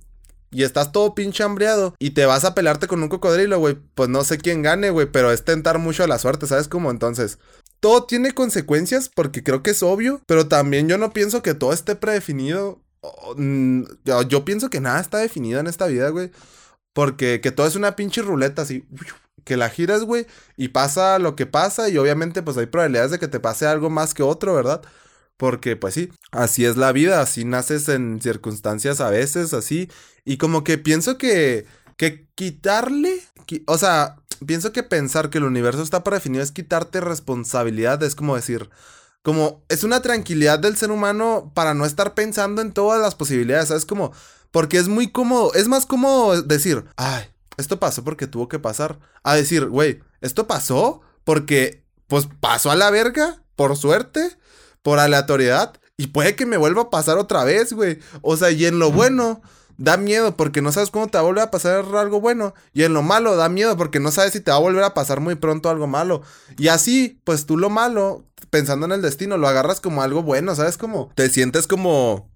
y 0.50 0.64
estás 0.64 0.92
todo 0.92 1.14
pinche 1.14 1.42
hambriado 1.42 1.94
y 1.98 2.10
te 2.10 2.26
vas 2.26 2.44
a 2.44 2.54
pelearte 2.54 2.86
con 2.86 3.02
un 3.02 3.08
cocodrilo, 3.08 3.58
güey, 3.58 3.78
pues 3.94 4.08
no 4.08 4.24
sé 4.24 4.38
quién 4.38 4.62
gane, 4.62 4.90
güey, 4.90 5.06
pero 5.10 5.30
es 5.32 5.44
tentar 5.44 5.78
mucho 5.78 6.04
a 6.04 6.08
la 6.08 6.18
suerte, 6.18 6.46
¿sabes 6.46 6.68
cómo? 6.68 6.90
Entonces, 6.90 7.38
todo 7.80 8.04
tiene 8.04 8.32
consecuencias 8.32 9.08
porque 9.08 9.42
creo 9.42 9.62
que 9.62 9.70
es 9.70 9.82
obvio, 9.82 10.20
pero 10.26 10.48
también 10.48 10.88
yo 10.88 10.98
no 10.98 11.12
pienso 11.12 11.42
que 11.42 11.54
todo 11.54 11.72
esté 11.72 11.96
predefinido. 11.96 12.82
Mm, 13.36 13.84
yo, 14.28 14.44
pienso 14.44 14.68
que 14.68 14.80
nada 14.80 15.00
está 15.00 15.18
definido 15.18 15.60
en 15.60 15.66
esta 15.66 15.86
vida, 15.86 16.10
güey. 16.10 16.30
Porque 16.92 17.40
que 17.40 17.52
todo 17.52 17.66
es 17.66 17.76
una 17.76 17.96
pinche 17.96 18.20
ruleta 18.20 18.62
así. 18.62 18.86
Que 19.44 19.56
la 19.56 19.70
giras, 19.70 20.04
güey, 20.04 20.26
y 20.56 20.68
pasa 20.68 21.18
lo 21.18 21.34
que 21.34 21.46
pasa, 21.46 21.88
y 21.88 21.96
obviamente, 21.96 22.42
pues 22.42 22.58
hay 22.58 22.66
probabilidades 22.66 23.12
de 23.12 23.18
que 23.18 23.28
te 23.28 23.40
pase 23.40 23.66
algo 23.66 23.88
más 23.88 24.12
que 24.12 24.22
otro, 24.22 24.54
¿verdad? 24.54 24.82
Porque, 25.40 25.74
pues 25.74 25.94
sí, 25.94 26.10
así 26.32 26.66
es 26.66 26.76
la 26.76 26.92
vida, 26.92 27.22
así 27.22 27.46
naces 27.46 27.88
en 27.88 28.20
circunstancias 28.20 29.00
a 29.00 29.08
veces, 29.08 29.54
así. 29.54 29.90
Y 30.22 30.36
como 30.36 30.64
que 30.64 30.76
pienso 30.76 31.16
que, 31.16 31.64
que 31.96 32.28
quitarle, 32.34 33.22
o 33.64 33.78
sea, 33.78 34.16
pienso 34.44 34.70
que 34.74 34.82
pensar 34.82 35.30
que 35.30 35.38
el 35.38 35.44
universo 35.44 35.82
está 35.82 36.04
predefinido 36.04 36.44
es 36.44 36.52
quitarte 36.52 37.00
responsabilidad, 37.00 38.02
es 38.02 38.14
como 38.14 38.36
decir, 38.36 38.68
como 39.22 39.64
es 39.70 39.82
una 39.82 40.02
tranquilidad 40.02 40.58
del 40.58 40.76
ser 40.76 40.90
humano 40.90 41.52
para 41.54 41.72
no 41.72 41.86
estar 41.86 42.12
pensando 42.12 42.60
en 42.60 42.72
todas 42.72 43.00
las 43.00 43.14
posibilidades, 43.14 43.68
¿sabes? 43.68 43.86
Como, 43.86 44.12
porque 44.50 44.76
es 44.76 44.88
muy 44.88 45.10
cómodo, 45.10 45.54
es 45.54 45.68
más 45.68 45.86
cómodo 45.86 46.42
decir, 46.42 46.84
ay, 46.96 47.24
esto 47.56 47.80
pasó 47.80 48.04
porque 48.04 48.26
tuvo 48.26 48.46
que 48.46 48.58
pasar, 48.58 48.98
a 49.22 49.36
decir, 49.36 49.70
güey, 49.70 50.02
esto 50.20 50.46
pasó 50.46 51.00
porque, 51.24 51.82
pues 52.08 52.28
pasó 52.40 52.70
a 52.70 52.76
la 52.76 52.90
verga, 52.90 53.42
por 53.56 53.74
suerte 53.78 54.38
por 54.82 54.98
aleatoriedad 54.98 55.74
y 55.96 56.08
puede 56.08 56.34
que 56.34 56.46
me 56.46 56.56
vuelva 56.56 56.82
a 56.82 56.90
pasar 56.90 57.18
otra 57.18 57.44
vez, 57.44 57.72
güey. 57.74 57.98
O 58.22 58.36
sea, 58.36 58.50
y 58.50 58.64
en 58.64 58.78
lo 58.78 58.90
bueno 58.90 59.42
da 59.76 59.96
miedo 59.96 60.36
porque 60.36 60.62
no 60.62 60.72
sabes 60.72 60.90
cómo 60.90 61.08
te 61.08 61.18
va 61.18 61.22
a 61.22 61.26
volver 61.26 61.42
a 61.42 61.50
pasar 61.50 61.84
algo 61.94 62.20
bueno. 62.20 62.54
Y 62.72 62.84
en 62.84 62.94
lo 62.94 63.02
malo 63.02 63.36
da 63.36 63.48
miedo 63.48 63.76
porque 63.76 64.00
no 64.00 64.10
sabes 64.10 64.32
si 64.32 64.40
te 64.40 64.50
va 64.50 64.58
a 64.58 64.60
volver 64.60 64.84
a 64.84 64.94
pasar 64.94 65.20
muy 65.20 65.34
pronto 65.34 65.68
algo 65.68 65.86
malo. 65.86 66.22
Y 66.56 66.68
así, 66.68 67.20
pues 67.24 67.46
tú 67.46 67.58
lo 67.58 67.68
malo, 67.68 68.24
pensando 68.50 68.86
en 68.86 68.92
el 68.92 69.02
destino, 69.02 69.36
lo 69.36 69.48
agarras 69.48 69.80
como 69.80 70.02
algo 70.02 70.22
bueno, 70.22 70.54
¿sabes? 70.54 70.78
Como 70.78 71.10
te 71.14 71.28
sientes 71.28 71.66
como... 71.66 72.30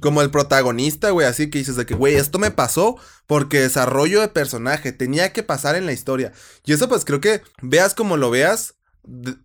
Como 0.00 0.22
el 0.22 0.30
protagonista, 0.30 1.10
güey, 1.10 1.26
así 1.26 1.50
que 1.50 1.58
dices 1.58 1.74
de 1.74 1.86
que, 1.86 1.94
güey, 1.94 2.14
esto 2.14 2.38
me 2.38 2.52
pasó 2.52 2.96
porque 3.26 3.60
desarrollo 3.60 4.20
de 4.20 4.28
personaje, 4.28 4.92
tenía 4.92 5.32
que 5.32 5.42
pasar 5.42 5.74
en 5.74 5.86
la 5.86 5.92
historia. 5.92 6.32
Y 6.64 6.72
eso 6.72 6.88
pues 6.88 7.04
creo 7.04 7.20
que 7.20 7.42
veas 7.62 7.94
como 7.94 8.16
lo 8.16 8.30
veas, 8.30 8.75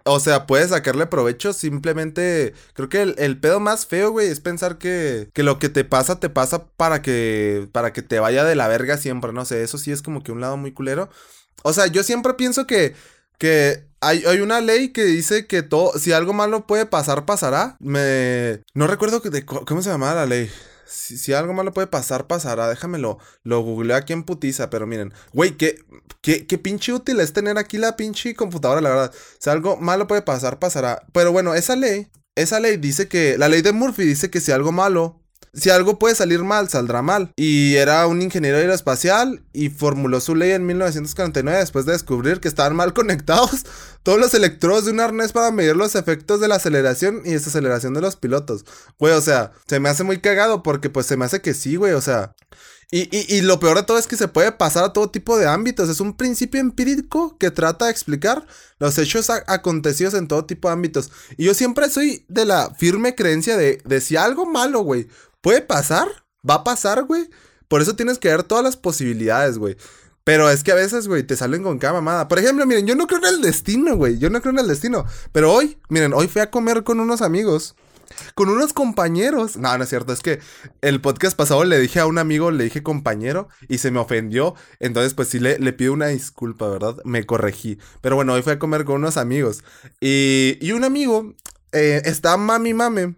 o 0.04 0.20
sea, 0.20 0.48
puedes 0.48 0.70
sacarle 0.70 1.06
provecho. 1.08 1.54
Simplemente 1.54 2.54
creo 2.74 2.90
que 2.90 3.02
el, 3.02 3.40
pedo 3.40 3.60
más 3.60 3.86
feo, 3.86 4.12
güey, 4.12 4.28
es 4.28 4.40
pensar 4.40 4.78
que, 4.78 5.30
que, 5.34 5.44
lo 5.44 5.60
que 5.60 5.70
te 5.70 5.84
pasa, 5.84 6.20
te 6.20 6.30
pasa 6.30 6.68
para 6.78 7.02
que, 7.02 7.68
para 7.72 7.94
que 7.94 8.02
te 8.02 8.20
vaya 8.20 8.44
de 8.44 8.56
la 8.56 8.68
verga 8.68 8.98
siempre. 8.98 9.34
No 9.34 9.46
sé, 9.46 9.64
eso 9.64 9.78
sí 9.78 9.92
es 9.92 10.02
como 10.02 10.24
que 10.24 10.32
un 10.32 10.42
lado 10.42 10.58
muy 10.58 10.72
culero. 10.72 11.10
O 11.64 11.74
sea, 11.74 11.88
yo 11.88 12.04
siempre 12.04 12.34
pienso 12.34 12.66
que, 12.66 12.96
que 13.38 13.86
hay, 14.02 14.24
hay 14.26 14.40
una 14.40 14.62
ley 14.62 14.90
que 14.90 15.04
dice 15.04 15.46
que 15.46 15.62
todo, 15.62 15.98
si 15.98 16.12
algo 16.12 16.34
malo 16.34 16.66
puede 16.66 16.86
pasar, 16.86 17.26
pasará. 17.26 17.78
Me. 17.80 18.62
No 18.74 18.88
recuerdo 18.88 19.22
que 19.22 19.30
de, 19.30 19.46
cómo 19.46 19.82
se 19.82 19.90
llamaba 19.90 20.16
la 20.16 20.26
ley. 20.26 20.50
Si, 20.92 21.34
algo 21.34 21.54
malo 21.54 21.74
puede 21.74 21.88
pasar, 21.88 22.28
pasará. 22.28 22.68
Déjamelo. 22.68 23.18
Lo 23.44 23.62
googleo 23.62 23.96
aquí 23.96 24.14
en 24.14 24.24
putiza, 24.24 24.70
pero 24.70 24.86
miren. 24.86 25.14
Güey, 25.34 25.58
¿qué, 25.58 25.80
qué, 26.22 26.46
qué 26.46 26.58
pinche 26.58 26.94
útil 26.94 27.20
es 27.20 27.34
tener 27.34 27.58
aquí 27.58 27.78
la 27.78 27.96
pinche 27.96 28.36
computadora, 28.36 28.82
la 28.82 28.90
verdad. 28.90 29.14
Si 29.40 29.50
algo 29.50 29.78
malo 29.78 30.08
puede 30.08 30.22
pasar, 30.22 30.60
pasará. 30.60 31.06
Pero 31.14 31.32
bueno, 31.32 31.54
esa 31.54 31.76
ley, 31.76 32.12
esa 32.36 32.60
ley 32.60 32.78
dice 32.78 33.08
que. 33.08 33.38
La 33.38 33.48
ley 33.48 33.62
de 33.62 33.72
Murphy 33.72 34.04
dice 34.04 34.30
que 34.30 34.42
si 34.42 34.52
algo 34.52 34.72
malo 34.72 35.21
si 35.54 35.70
algo 35.70 36.00
puede 36.00 36.16
salir 36.16 36.44
mal, 36.44 36.70
saldrá 36.70 37.02
mal. 37.02 37.34
Y 37.36 37.76
era 37.76 38.08
un 38.08 38.22
ingeniero 38.22 38.58
aeroespacial 38.58 39.44
y 39.52 39.70
formuló 39.70 40.22
su 40.22 40.34
ley 40.34 40.52
en 40.52 40.66
1949 40.66 41.60
después 41.60 41.86
de 41.86 41.92
descubrir 41.92 42.40
que 42.40 42.48
estaban 42.48 42.76
mal 42.76 42.94
conectados 42.96 43.66
todos 44.04 44.20
los 44.20 44.34
electrodos 44.34 44.86
de 44.86 44.92
un 44.92 45.02
arnés 45.02 45.34
para 45.34 45.52
medir 45.52 45.76
los 45.76 45.96
efectos 45.96 46.40
de 46.40 46.48
la 46.48 46.56
aceleración 46.56 47.22
y 47.26 47.32
desaceleración 47.32 47.94
de 47.94 48.02
los 48.02 48.16
pilotos. 48.16 48.66
Güey, 48.98 49.14
o 49.14 49.22
sea, 49.22 49.52
se 49.68 49.80
me 49.80 49.90
hace 49.90 50.04
muy 50.04 50.22
cagado 50.22 50.64
porque 50.64 50.90
pues 50.90 51.06
se 51.06 51.18
me 51.18 51.26
hace 51.26 51.42
que 51.42 51.54
sí, 51.54 51.76
güey, 51.76 51.94
o 51.94 52.02
sea... 52.02 52.34
Y, 52.94 53.08
y, 53.34 53.40
lo 53.40 53.58
peor 53.58 53.78
de 53.78 53.84
todo 53.84 53.98
es 53.98 54.06
que 54.06 54.18
se 54.18 54.28
puede 54.28 54.52
pasar 54.52 54.84
a 54.84 54.92
todo 54.92 55.10
tipo 55.10 55.38
de 55.38 55.48
ámbitos. 55.48 55.88
Es 55.88 56.02
un 56.02 56.18
principio 56.18 56.60
empírico 56.60 57.38
que 57.38 57.50
trata 57.50 57.86
de 57.86 57.92
explicar 57.92 58.46
los 58.80 58.98
hechos 58.98 59.30
acontecidos 59.30 60.14
en 60.14 60.28
todo 60.28 60.44
tipo 60.44 60.68
de 60.68 60.74
ámbitos. 60.74 61.10
Y 61.38 61.46
yo 61.46 61.54
siempre 61.54 61.90
soy 61.90 62.26
de 62.28 62.44
la 62.44 62.76
firme 62.78 63.16
creencia 63.16 63.56
de, 63.56 63.82
de 63.86 64.02
si 64.02 64.18
algo 64.18 64.46
malo, 64.46 64.82
güey, 64.82 65.08
puede 65.42 65.62
pasar, 65.62 66.08
va 66.48 66.56
a 66.56 66.64
pasar, 66.64 67.04
güey. 67.04 67.30
Por 67.68 67.82
eso 67.82 67.96
tienes 67.96 68.20
que 68.20 68.30
ver 68.30 68.44
todas 68.44 68.64
las 68.64 68.78
posibilidades, 68.78 69.58
güey. 69.58 69.78
Pero 70.24 70.50
es 70.50 70.64
que 70.64 70.72
a 70.72 70.76
veces, 70.76 71.08
güey, 71.08 71.24
te 71.24 71.36
salen 71.36 71.64
con 71.64 71.80
cada 71.80 71.94
mamada. 71.94 72.28
Por 72.28 72.40
ejemplo, 72.40 72.66
miren, 72.66 72.86
yo 72.86 72.96
no 72.96 73.08
creo 73.08 73.20
en 73.20 73.36
el 73.36 73.42
destino, 73.42 73.96
güey. 73.96 74.20
Yo 74.20 74.30
no 74.30 74.40
creo 74.42 74.54
en 74.54 74.60
el 74.60 74.68
destino. 74.68 75.06
Pero 75.32 75.52
hoy, 75.52 75.80
miren, 75.90 76.14
hoy 76.14 76.28
fui 76.28 76.42
a 76.42 76.52
comer 76.52 76.84
con 76.84 77.00
unos 77.00 77.22
amigos. 77.22 77.76
Con 78.36 78.50
unos 78.50 78.74
compañeros. 78.74 79.58
No, 79.58 79.76
no 79.76 79.84
es 79.84 79.90
cierto. 79.90 80.14
Es 80.14 80.20
que 80.20 80.40
el 80.82 81.02
podcast 81.02 81.36
pasado 81.36 81.64
le 81.64 81.80
dije 81.80 82.00
a 82.00 82.06
un 82.06 82.20
amigo, 82.20 82.52
le 82.52 82.66
dije 82.66 82.84
compañero 82.84 83.48
y 83.68 83.80
se 83.80 83.90
me 83.90 84.00
ofendió. 84.00 84.54
Entonces, 84.80 85.16
pues 85.16 85.30
sí 85.30 85.40
le, 85.40 85.74
pido 85.74 85.94
una 85.94 86.08
disculpa, 86.08 86.68
¿verdad? 86.68 86.98
Me 87.04 87.26
corregí. 87.26 87.80
Pero 88.02 88.16
bueno, 88.16 88.34
hoy 88.34 88.44
fui 88.44 88.54
a 88.54 88.60
comer 88.60 88.86
con 88.86 88.98
unos 88.98 89.18
amigos. 89.18 89.64
Y, 90.00 90.58
y 90.62 90.74
un 90.74 90.84
amigo 90.84 91.34
eh, 91.72 92.02
está 92.06 92.38
mami 92.38 92.74
mame 92.74 93.16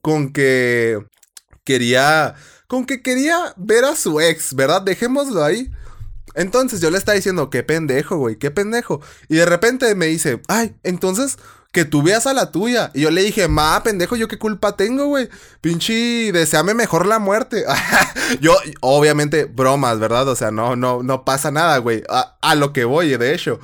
con 0.00 0.32
que 0.32 0.98
quería, 1.70 2.34
con 2.66 2.84
que 2.84 3.00
quería 3.00 3.54
ver 3.56 3.84
a 3.84 3.94
su 3.94 4.20
ex, 4.20 4.54
¿verdad? 4.54 4.82
Dejémoslo 4.82 5.44
ahí. 5.44 5.70
Entonces 6.34 6.80
yo 6.80 6.90
le 6.90 6.98
estaba 6.98 7.14
diciendo, 7.14 7.48
qué 7.48 7.62
pendejo, 7.62 8.16
güey, 8.16 8.36
qué 8.36 8.50
pendejo. 8.50 9.00
Y 9.28 9.36
de 9.36 9.46
repente 9.46 9.94
me 9.94 10.06
dice, 10.06 10.40
ay, 10.48 10.74
entonces 10.82 11.38
que 11.72 11.84
tú 11.84 12.02
veas 12.02 12.26
a 12.26 12.34
la 12.34 12.50
tuya. 12.50 12.90
Y 12.92 13.02
yo 13.02 13.10
le 13.12 13.22
dije, 13.22 13.46
ma, 13.46 13.80
pendejo, 13.84 14.16
¿yo 14.16 14.26
qué 14.26 14.38
culpa 14.38 14.76
tengo, 14.76 15.06
güey? 15.06 15.28
Pinche, 15.60 16.32
deseame 16.32 16.74
mejor 16.74 17.06
la 17.06 17.20
muerte. 17.20 17.64
yo, 18.40 18.56
obviamente, 18.80 19.44
bromas, 19.44 20.00
¿verdad? 20.00 20.26
O 20.28 20.34
sea, 20.34 20.50
no, 20.50 20.74
no, 20.74 21.04
no 21.04 21.24
pasa 21.24 21.52
nada, 21.52 21.78
güey. 21.78 22.02
A, 22.08 22.36
a, 22.42 22.54
lo 22.56 22.72
que 22.72 22.84
voy, 22.84 23.16
de 23.16 23.34
hecho. 23.34 23.60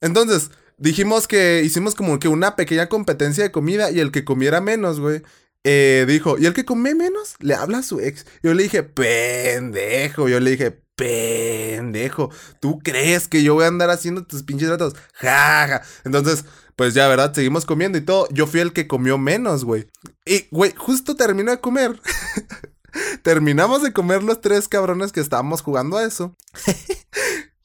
Entonces, 0.00 0.52
dijimos 0.78 1.26
que 1.26 1.62
hicimos 1.64 1.96
como 1.96 2.20
que 2.20 2.28
una 2.28 2.54
pequeña 2.54 2.88
competencia 2.88 3.42
de 3.42 3.50
comida 3.50 3.90
y 3.90 3.98
el 3.98 4.12
que 4.12 4.24
comiera 4.24 4.60
menos, 4.60 5.00
güey, 5.00 5.22
eh, 5.64 6.04
dijo, 6.08 6.38
¿y 6.38 6.46
el 6.46 6.54
que 6.54 6.64
come 6.64 6.94
menos? 6.94 7.34
Le 7.40 7.54
habla 7.54 7.78
a 7.78 7.82
su 7.82 8.00
ex. 8.00 8.26
Yo 8.42 8.54
le 8.54 8.62
dije, 8.62 8.82
pendejo. 8.82 10.28
Yo 10.28 10.40
le 10.40 10.52
dije, 10.52 10.82
pendejo. 10.96 12.30
¿Tú 12.60 12.78
crees 12.78 13.28
que 13.28 13.42
yo 13.42 13.54
voy 13.54 13.64
a 13.64 13.68
andar 13.68 13.90
haciendo 13.90 14.24
tus 14.24 14.42
pinches 14.42 14.68
tratos? 14.68 14.94
Jaja. 15.14 15.82
Entonces, 16.04 16.44
pues 16.76 16.94
ya, 16.94 17.08
¿verdad? 17.08 17.34
Seguimos 17.34 17.66
comiendo 17.66 17.98
y 17.98 18.02
todo. 18.02 18.26
Yo 18.30 18.46
fui 18.46 18.60
el 18.60 18.72
que 18.72 18.86
comió 18.86 19.18
menos, 19.18 19.64
güey. 19.64 19.86
Y, 20.24 20.46
güey, 20.50 20.74
justo 20.76 21.14
terminó 21.16 21.50
de 21.50 21.60
comer. 21.60 22.00
Terminamos 23.22 23.82
de 23.82 23.92
comer 23.92 24.22
los 24.22 24.40
tres 24.40 24.66
cabrones 24.66 25.12
que 25.12 25.20
estábamos 25.20 25.62
jugando 25.62 25.98
a 25.98 26.04
eso. 26.04 26.34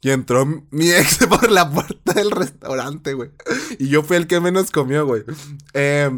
y 0.01 0.11
entró 0.11 0.45
mi 0.69 0.91
ex 0.91 1.25
por 1.29 1.49
la 1.49 1.69
puerta 1.69 2.13
del 2.13 2.31
restaurante, 2.31 3.13
güey. 3.13 3.31
Y 3.79 3.87
yo 3.87 4.03
fui 4.03 4.17
el 4.17 4.27
que 4.27 4.39
menos 4.39 4.69
comió, 4.69 5.05
güey. 5.05 5.23
Eh, 5.73 6.11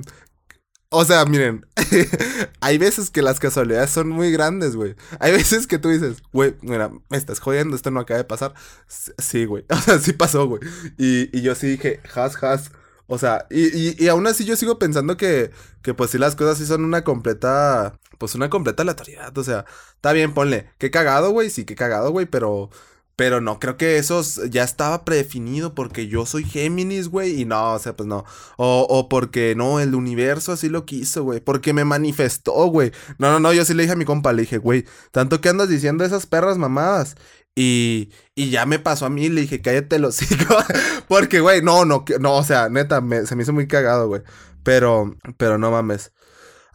o 0.90 1.04
sea, 1.04 1.26
miren, 1.26 1.66
hay 2.62 2.78
veces 2.78 3.10
que 3.10 3.22
las 3.22 3.40
casualidades 3.40 3.90
son 3.90 4.08
muy 4.10 4.32
grandes, 4.32 4.76
güey. 4.76 4.96
Hay 5.20 5.34
veces 5.34 5.68
que 5.68 5.80
tú 5.80 5.90
dices, 5.90 6.24
güey, 6.32 6.56
mira, 6.62 6.92
me 7.10 7.18
estás 7.18 7.40
jodiendo, 7.40 7.76
esto 7.76 7.92
no 7.92 8.00
acaba 8.00 8.20
de 8.20 8.24
pasar. 8.24 8.54
Sí, 8.88 9.46
güey. 9.46 9.66
O 9.70 9.78
sea, 9.78 10.00
sí 10.00 10.14
pasó, 10.14 10.48
güey. 10.48 10.62
Y, 10.98 11.38
y 11.38 11.42
yo 11.42 11.56
sí 11.56 11.68
dije, 11.68 12.00
has, 12.16 12.42
has. 12.42 12.72
O 13.08 13.18
sea, 13.18 13.48
y, 13.50 14.04
y, 14.04 14.08
aún 14.10 14.28
así 14.28 14.44
yo 14.46 14.56
sigo 14.56 14.80
pensando 14.80 15.16
que, 15.16 15.52
que 15.82 15.94
pues 15.94 16.12
sí 16.12 16.18
las 16.18 16.36
cosas 16.36 16.58
sí 16.58 16.66
son 16.66 16.84
una 16.84 17.04
completa, 17.06 17.98
pues 18.18 18.36
una 18.36 18.50
completa 18.50 18.84
aleatoriedad. 18.84 19.38
O 19.38 19.44
sea, 19.44 19.66
está 19.96 20.14
bien, 20.14 20.34
ponle, 20.34 20.70
qué 20.78 20.92
cagado, 20.92 21.32
güey, 21.32 21.50
sí, 21.50 21.64
qué 21.66 21.76
cagado, 21.76 22.12
güey, 22.12 22.26
pero 22.26 22.70
pero 23.18 23.42
no, 23.42 23.60
creo 23.60 23.78
que 23.78 23.98
eso 23.98 24.22
ya 24.48 24.64
estaba 24.64 25.04
predefinido 25.04 25.74
porque 25.74 26.08
yo 26.08 26.28
soy 26.28 26.44
Géminis, 26.44 27.10
güey. 27.10 27.42
Y 27.42 27.46
no, 27.46 27.74
o 27.74 27.80
sea, 27.80 27.96
pues 27.98 28.08
no. 28.08 28.26
O, 28.58 28.86
o 28.88 29.10
porque 29.10 29.56
no, 29.56 29.80
el 29.80 29.96
universo 29.96 30.52
así 30.52 30.70
lo 30.70 30.86
quiso, 30.86 31.24
güey. 31.24 31.40
Porque 31.42 31.74
me 31.74 31.84
manifestó, 31.84 32.54
güey. 32.68 32.92
No, 33.18 33.32
no, 33.32 33.40
no, 33.40 33.54
yo 33.54 33.66
sí 33.66 33.74
le 33.74 33.84
dije 33.84 33.94
a 33.94 33.96
mi 33.98 34.06
compa, 34.06 34.34
le 34.34 34.44
dije, 34.44 34.60
güey, 34.60 34.86
tanto 35.12 35.42
que 35.42 35.50
andas 35.50 35.68
diciendo 35.68 36.06
esas 36.06 36.28
perras 36.28 36.60
mamadas. 36.60 37.16
Y, 37.56 38.12
y 38.36 38.52
ya 38.52 38.68
me 38.68 38.78
pasó 38.78 39.08
a 39.08 39.10
mí, 39.10 39.30
le 39.30 39.42
dije, 39.42 39.62
cállate 39.64 39.98
los 39.98 40.22
hijos. 40.32 40.64
porque, 41.08 41.40
güey, 41.40 41.64
no, 41.64 41.86
no, 41.86 42.06
no, 42.20 42.36
o 42.36 42.44
sea, 42.44 42.70
neta, 42.70 43.02
se 43.26 43.36
me 43.36 43.42
hizo 43.44 43.54
muy 43.54 43.68
cagado, 43.68 44.08
güey. 44.08 44.22
Pero, 44.62 45.18
pero 45.38 45.58
no 45.58 45.72
mames. 45.72 46.12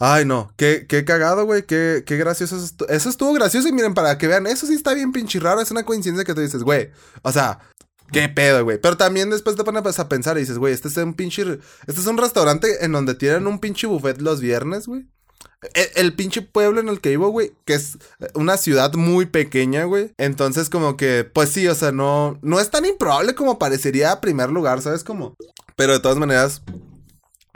Ay, 0.04 0.24
no, 0.24 0.52
qué, 0.56 0.86
qué 0.88 1.04
cagado, 1.04 1.44
güey, 1.44 1.62
qué, 1.62 2.02
qué 2.04 2.16
gracioso. 2.16 2.56
Eso, 2.88 3.08
estuvo 3.08 3.32
gracioso 3.34 3.68
y 3.68 3.72
miren, 3.72 3.94
para 3.94 4.18
que 4.18 4.26
vean, 4.26 4.48
eso 4.48 4.66
sí 4.66 4.74
está 4.74 4.94
bien 4.94 5.12
pinche 5.12 5.38
raro, 5.38 5.60
es 5.60 5.70
una 5.70 5.84
coincidencia 5.84 6.24
que 6.24 6.34
tú 6.34 6.40
dices, 6.40 6.64
güey, 6.64 6.90
o 7.22 7.30
sea, 7.30 7.60
qué 8.10 8.28
pedo, 8.28 8.64
güey. 8.64 8.78
Pero 8.78 8.96
también 8.96 9.30
después 9.30 9.54
te 9.54 9.62
pones 9.62 10.00
a 10.00 10.08
pensar 10.08 10.36
y 10.36 10.40
dices, 10.40 10.58
güey, 10.58 10.74
este 10.74 10.88
es 10.88 10.96
un 10.96 11.14
pinche, 11.14 11.42
este 11.86 12.00
es 12.00 12.06
un 12.08 12.18
restaurante 12.18 12.84
en 12.84 12.90
donde 12.90 13.14
tienen 13.14 13.46
un 13.46 13.60
pinche 13.60 13.86
buffet 13.86 14.20
los 14.20 14.40
viernes, 14.40 14.88
güey. 14.88 15.06
El, 15.72 15.86
el, 15.94 16.14
pinche 16.16 16.42
pueblo 16.42 16.80
en 16.80 16.88
el 16.88 17.00
que 17.00 17.10
vivo, 17.10 17.28
güey, 17.28 17.52
que 17.64 17.74
es 17.74 17.96
una 18.34 18.56
ciudad 18.56 18.94
muy 18.94 19.26
pequeña, 19.26 19.84
güey. 19.84 20.10
Entonces, 20.18 20.68
como 20.68 20.96
que, 20.96 21.30
pues 21.32 21.50
sí, 21.50 21.68
o 21.68 21.76
sea, 21.76 21.92
no, 21.92 22.40
no 22.42 22.58
es 22.58 22.70
tan 22.70 22.86
improbable 22.86 23.36
como 23.36 23.60
parecería 23.60 24.10
a 24.10 24.20
primer 24.20 24.50
lugar, 24.50 24.82
¿sabes? 24.82 25.04
Como. 25.04 25.36
Pero 25.76 25.92
de 25.92 26.00
todas 26.00 26.18
maneras, 26.18 26.62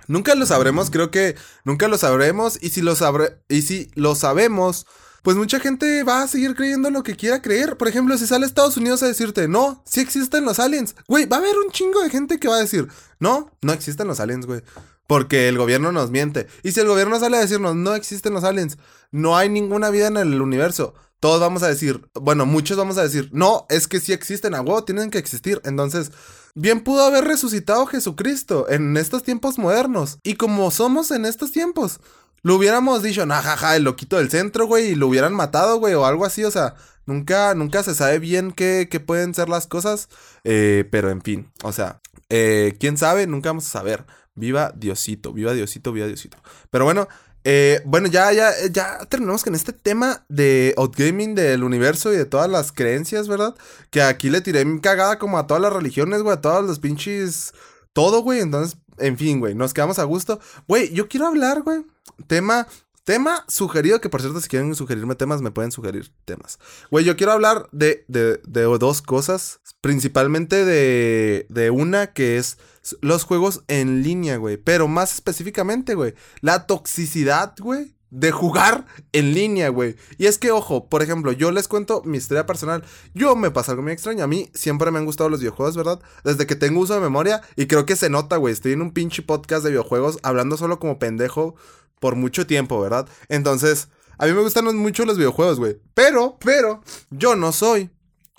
Nunca 0.09 0.35
lo 0.35 0.47
sabremos, 0.47 0.91
creo 0.91 1.11
que 1.11 1.37
nunca 1.65 1.89
lo 1.89 1.99
sabremos. 1.99 2.59
Y 2.61 2.71
si 2.71 2.83
lo, 2.83 2.97
sabre 2.97 3.39
y 3.49 3.63
si 3.63 3.91
lo 3.95 4.15
sabemos, 4.15 4.87
pues 5.23 5.37
mucha 5.37 5.59
gente 5.59 6.05
va 6.05 6.23
a 6.23 6.29
seguir 6.29 6.55
creyendo 6.55 6.89
lo 6.91 7.03
que 7.03 7.17
quiera 7.17 7.43
creer. 7.43 7.77
Por 7.77 7.89
ejemplo, 7.89 8.17
si 8.17 8.29
sale 8.29 8.47
Estados 8.47 8.77
Unidos 8.77 9.03
a 9.03 9.09
decirte, 9.09 9.49
no, 9.49 9.83
sí 9.85 10.01
existen 10.01 10.45
los 10.45 10.61
aliens. 10.61 10.95
Güey, 11.09 11.27
va 11.27 11.39
a 11.39 11.41
haber 11.41 11.57
un 11.59 11.73
chingo 11.73 12.01
de 12.01 12.11
gente 12.11 12.39
que 12.39 12.47
va 12.47 12.57
a 12.57 12.61
decir, 12.61 12.87
no, 13.19 13.51
no 13.61 13.73
existen 13.73 14.07
los 14.07 14.21
aliens, 14.21 14.47
güey. 14.47 14.63
Porque 15.09 15.49
el 15.49 15.59
gobierno 15.59 15.91
nos 15.91 16.13
miente. 16.13 16.47
Y 16.63 16.73
si 16.73 16.79
el 16.81 16.87
gobierno 16.87 17.19
sale 17.19 17.39
a 17.39 17.41
decirnos, 17.41 17.75
no 17.75 17.95
existen 17.95 18.35
los 18.35 18.45
aliens, 18.45 18.79
no 19.11 19.37
hay 19.37 19.49
ninguna 19.49 19.91
vida 19.91 20.07
en 20.07 20.17
el 20.17 20.41
universo. 20.41 20.95
Todos 21.19 21.41
vamos 21.41 21.65
a 21.65 21.69
decir, 21.69 22.09
bueno, 22.15 22.47
muchos 22.47 22.77
vamos 22.77 22.97
a 22.99 23.03
decir, 23.03 23.29
no, 23.33 23.67
es 23.69 23.89
que 23.89 23.99
sí 23.99 24.13
existen 24.13 24.55
a 24.55 24.63
tienen 24.85 25.11
que 25.11 25.19
existir. 25.19 25.61
Entonces, 25.65 26.13
Bien 26.59 26.81
pudo 26.81 27.03
haber 27.03 27.25
resucitado 27.25 27.85
Jesucristo 27.85 28.67
en 28.71 28.97
estos 28.97 29.23
tiempos 29.23 29.59
modernos. 29.59 30.21
Y 30.23 30.37
como 30.37 30.71
somos 30.71 31.11
en 31.11 31.27
estos 31.27 31.53
tiempos, 31.53 32.01
lo 32.41 32.55
hubiéramos 32.55 33.03
dicho, 33.03 33.27
nah, 33.27 33.43
jaja, 33.43 33.77
el 33.77 33.83
loquito 33.83 34.17
del 34.17 34.31
centro, 34.31 34.67
güey, 34.67 34.93
y 34.93 34.95
lo 34.95 35.07
hubieran 35.07 35.35
matado, 35.35 35.79
güey, 35.79 35.93
o 35.93 36.07
algo 36.07 36.25
así, 36.25 36.45
o 36.45 36.51
sea, 36.51 36.75
nunca, 37.05 37.55
nunca 37.55 37.83
se 37.83 37.95
sabe 37.95 38.21
bien 38.21 38.53
qué, 38.53 38.89
qué 38.91 39.01
pueden 39.01 39.35
ser 39.35 39.51
las 39.51 39.67
cosas, 39.67 40.09
eh, 40.45 40.89
pero 40.91 41.11
en 41.11 41.21
fin, 41.21 41.53
o 41.63 41.73
sea, 41.73 42.01
eh, 42.31 42.75
quién 42.81 42.97
sabe, 42.97 43.27
nunca 43.27 43.51
vamos 43.51 43.67
a 43.67 43.71
saber. 43.71 44.07
Viva 44.35 44.73
Diosito, 44.75 45.35
viva 45.35 45.53
Diosito, 45.53 45.93
viva 45.93 46.07
Diosito. 46.07 46.39
Pero 46.71 46.87
bueno, 46.87 47.07
eh, 47.49 47.81
bueno, 47.85 48.09
ya, 48.09 48.33
ya, 48.33 48.51
ya 48.73 48.99
terminamos 49.09 49.45
con 49.45 49.55
este 49.55 49.73
tema 49.73 50.25
de 50.29 50.75
outgaming 50.77 51.37
del 51.37 51.63
universo 51.63 52.13
y 52.13 52.17
de 52.17 52.25
todas 52.25 52.51
las 52.51 52.73
creencias, 52.73 53.29
¿verdad? 53.29 53.55
Que 53.91 54.03
aquí 54.03 54.31
le 54.31 54.41
tiré 54.41 54.65
cagada 54.81 55.21
como 55.21 55.39
a 55.39 55.47
todas 55.47 55.63
las 55.63 55.73
religiones, 55.73 56.23
güey, 56.23 56.37
a 56.37 56.41
todos 56.41 56.65
los 56.65 56.81
pinches. 56.81 57.53
Todo, 57.93 58.23
güey. 58.23 58.41
Entonces, 58.41 58.79
en 58.99 59.17
fin, 59.17 59.39
güey, 59.39 59.55
nos 59.55 59.73
quedamos 59.73 60.01
a 60.01 60.05
gusto. 60.05 60.41
Güey, 60.67 60.93
yo 60.93 61.07
quiero 61.07 61.29
hablar, 61.29 61.63
güey. 61.63 61.87
Tema. 62.27 62.67
Tema 63.07 63.45
sugerido, 63.47 64.01
que 64.01 64.09
por 64.09 64.21
cierto, 64.21 64.41
si 64.41 64.49
quieren 64.49 64.75
sugerirme 64.75 65.15
temas, 65.15 65.41
me 65.41 65.53
pueden 65.53 65.71
sugerir 65.71 66.11
temas. 66.25 66.59
Güey, 66.91 67.05
yo 67.05 67.17
quiero 67.17 67.31
hablar 67.31 67.69
de, 67.71 68.05
de, 68.09 68.41
de 68.45 68.63
dos 68.63 69.01
cosas. 69.01 69.61
Principalmente 69.81 70.65
de, 70.65 71.47
de 71.49 71.71
una 71.71 72.09
que 72.09 72.37
es 72.37 72.59
los 73.01 73.23
juegos 73.23 73.63
en 73.69 74.03
línea, 74.03 74.39
güey. 74.39 74.57
Pero 74.57 74.89
más 74.89 75.15
específicamente, 75.15 75.95
güey, 75.95 76.15
la 76.41 76.67
toxicidad, 76.67 77.55
güey, 77.61 77.95
de 78.11 78.33
jugar 78.33 78.87
en 79.13 79.35
línea, 79.35 79.69
güey. 79.69 79.95
Y 80.19 80.27
es 80.27 80.39
que, 80.39 80.51
ojo, 80.51 80.89
por 80.89 81.01
ejemplo, 81.01 81.31
yo 81.31 81.53
les 81.53 81.69
cuento 81.69 82.03
mi 82.05 82.19
historia 82.19 82.45
personal. 82.45 82.83
Yo 83.15 83.37
me 83.37 83.53
pasa 83.53 83.71
algo 83.71 83.85
muy 83.85 83.93
extraño. 83.93 84.25
A 84.25 84.27
mí 84.27 84.51
siempre 84.53 84.91
me 84.91 84.99
han 84.99 85.05
gustado 85.05 85.31
los 85.31 85.39
videojuegos, 85.39 85.77
¿verdad? 85.77 86.01
Desde 86.25 86.49
que 86.49 86.57
tengo 86.57 86.81
uso 86.81 86.95
de 86.95 87.01
memoria. 87.01 87.41
Y 87.55 87.67
creo 87.67 87.87
que 87.87 87.95
se 87.95 88.11
nota, 88.11 88.37
güey. 88.37 88.53
Estoy 88.53 88.73
en 88.73 88.83
un 88.83 88.91
pinche 88.91 89.23
podcast 89.23 89.63
de 89.63 89.71
videojuegos 89.71 90.19
hablando 90.25 90.57
solo 90.57 90.81
como 90.81 90.99
pendejo 90.99 91.55
por 92.01 92.17
mucho 92.17 92.47
tiempo, 92.47 92.81
¿verdad? 92.81 93.09
Entonces, 93.29 93.89
a 94.19 94.27
mí 94.27 94.33
me 94.33 94.41
gustan 94.41 94.75
mucho 94.77 95.05
los 95.05 95.19
videojuegos, 95.19 95.59
güey. 95.59 95.81
Pero, 95.95 96.39
pero, 96.41 96.83
yo 97.11 97.37
no 97.37 97.53
soy 97.53 97.91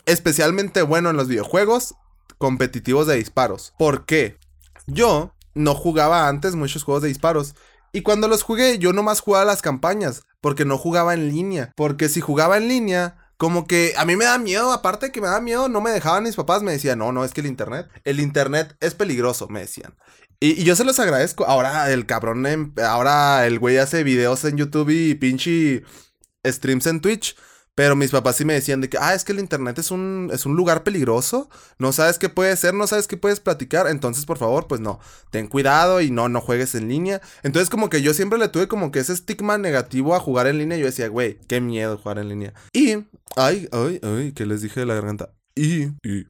especialmente 0.05 0.81
bueno 0.81 1.09
en 1.09 1.17
los 1.17 1.27
videojuegos 1.27 1.95
competitivos 2.37 3.07
de 3.07 3.15
disparos. 3.15 3.73
¿Por 3.77 4.05
qué? 4.05 4.37
Yo 4.87 5.33
no 5.53 5.75
jugaba 5.75 6.27
antes 6.27 6.55
muchos 6.55 6.83
juegos 6.83 7.03
de 7.03 7.09
disparos. 7.09 7.55
Y 7.91 8.01
cuando 8.01 8.27
los 8.27 8.43
jugué, 8.43 8.79
yo 8.79 8.93
nomás 8.93 9.21
jugaba 9.21 9.45
las 9.45 9.61
campañas, 9.61 10.23
porque 10.41 10.65
no 10.65 10.77
jugaba 10.77 11.13
en 11.13 11.29
línea. 11.29 11.71
Porque 11.75 12.09
si 12.09 12.21
jugaba 12.21 12.57
en 12.57 12.67
línea, 12.67 13.17
como 13.37 13.67
que 13.67 13.93
a 13.97 14.05
mí 14.05 14.15
me 14.15 14.25
da 14.25 14.37
miedo, 14.37 14.71
aparte 14.71 15.07
de 15.07 15.11
que 15.11 15.21
me 15.21 15.27
da 15.27 15.39
miedo, 15.39 15.69
no 15.69 15.81
me 15.81 15.91
dejaban 15.91 16.23
mis 16.23 16.35
papás, 16.35 16.63
me 16.63 16.71
decían, 16.71 16.99
no, 16.99 17.11
no, 17.11 17.23
es 17.23 17.33
que 17.33 17.41
el 17.41 17.47
internet, 17.47 17.87
el 18.03 18.19
internet 18.19 18.75
es 18.79 18.95
peligroso, 18.95 19.47
me 19.47 19.61
decían. 19.61 19.95
Y, 20.39 20.63
yo 20.63 20.75
se 20.75 20.83
los 20.83 20.99
agradezco. 20.99 21.45
Ahora 21.45 21.91
el 21.91 22.05
cabrón, 22.05 22.45
em, 22.45 22.73
ahora 22.85 23.45
el 23.47 23.59
güey 23.59 23.77
hace 23.77 24.03
videos 24.03 24.43
en 24.45 24.57
YouTube 24.57 24.89
y 24.89 25.15
pinche 25.15 25.83
streams 26.45 26.87
en 26.87 27.01
Twitch. 27.01 27.35
Pero 27.77 27.95
mis 27.95 28.09
papás 28.09 28.37
sí 28.37 28.43
me 28.43 28.53
decían 28.53 28.81
de 28.81 28.89
que, 28.89 28.97
ah, 28.99 29.13
es 29.13 29.23
que 29.23 29.33
el 29.33 29.39
internet 29.39 29.77
es 29.77 29.91
un, 29.91 30.31
es 30.33 30.47
un 30.47 30.55
lugar 30.55 30.81
peligroso, 30.81 31.47
no 31.77 31.91
sabes 31.93 32.17
qué 32.17 32.27
puede 32.27 32.57
ser, 32.57 32.73
no 32.73 32.87
sabes 32.87 33.05
qué 33.05 33.17
puedes 33.17 33.39
platicar, 33.39 33.85
entonces 33.85 34.25
por 34.25 34.39
favor, 34.39 34.65
pues 34.65 34.81
no, 34.81 34.99
ten 35.29 35.45
cuidado 35.45 36.01
y 36.01 36.09
no, 36.09 36.27
no 36.27 36.41
juegues 36.41 36.73
en 36.73 36.87
línea. 36.87 37.21
Entonces 37.43 37.69
como 37.69 37.91
que 37.91 38.01
yo 38.01 38.15
siempre 38.15 38.39
le 38.39 38.47
tuve 38.47 38.67
como 38.67 38.91
que 38.91 38.97
ese 38.97 39.13
estigma 39.13 39.59
negativo 39.59 40.15
a 40.15 40.19
jugar 40.19 40.47
en 40.47 40.57
línea, 40.57 40.75
yo 40.79 40.87
decía, 40.87 41.07
güey, 41.07 41.37
qué 41.47 41.61
miedo 41.61 41.99
jugar 41.99 42.17
en 42.17 42.29
línea. 42.29 42.53
Y, 42.73 42.93
ay, 43.35 43.69
ay, 43.71 43.99
ay, 44.01 44.31
que 44.31 44.47
les 44.47 44.63
dije 44.63 44.79
de 44.79 44.87
la 44.87 44.95
garganta. 44.95 45.35
Y, 45.53 45.83
y, 46.01 46.25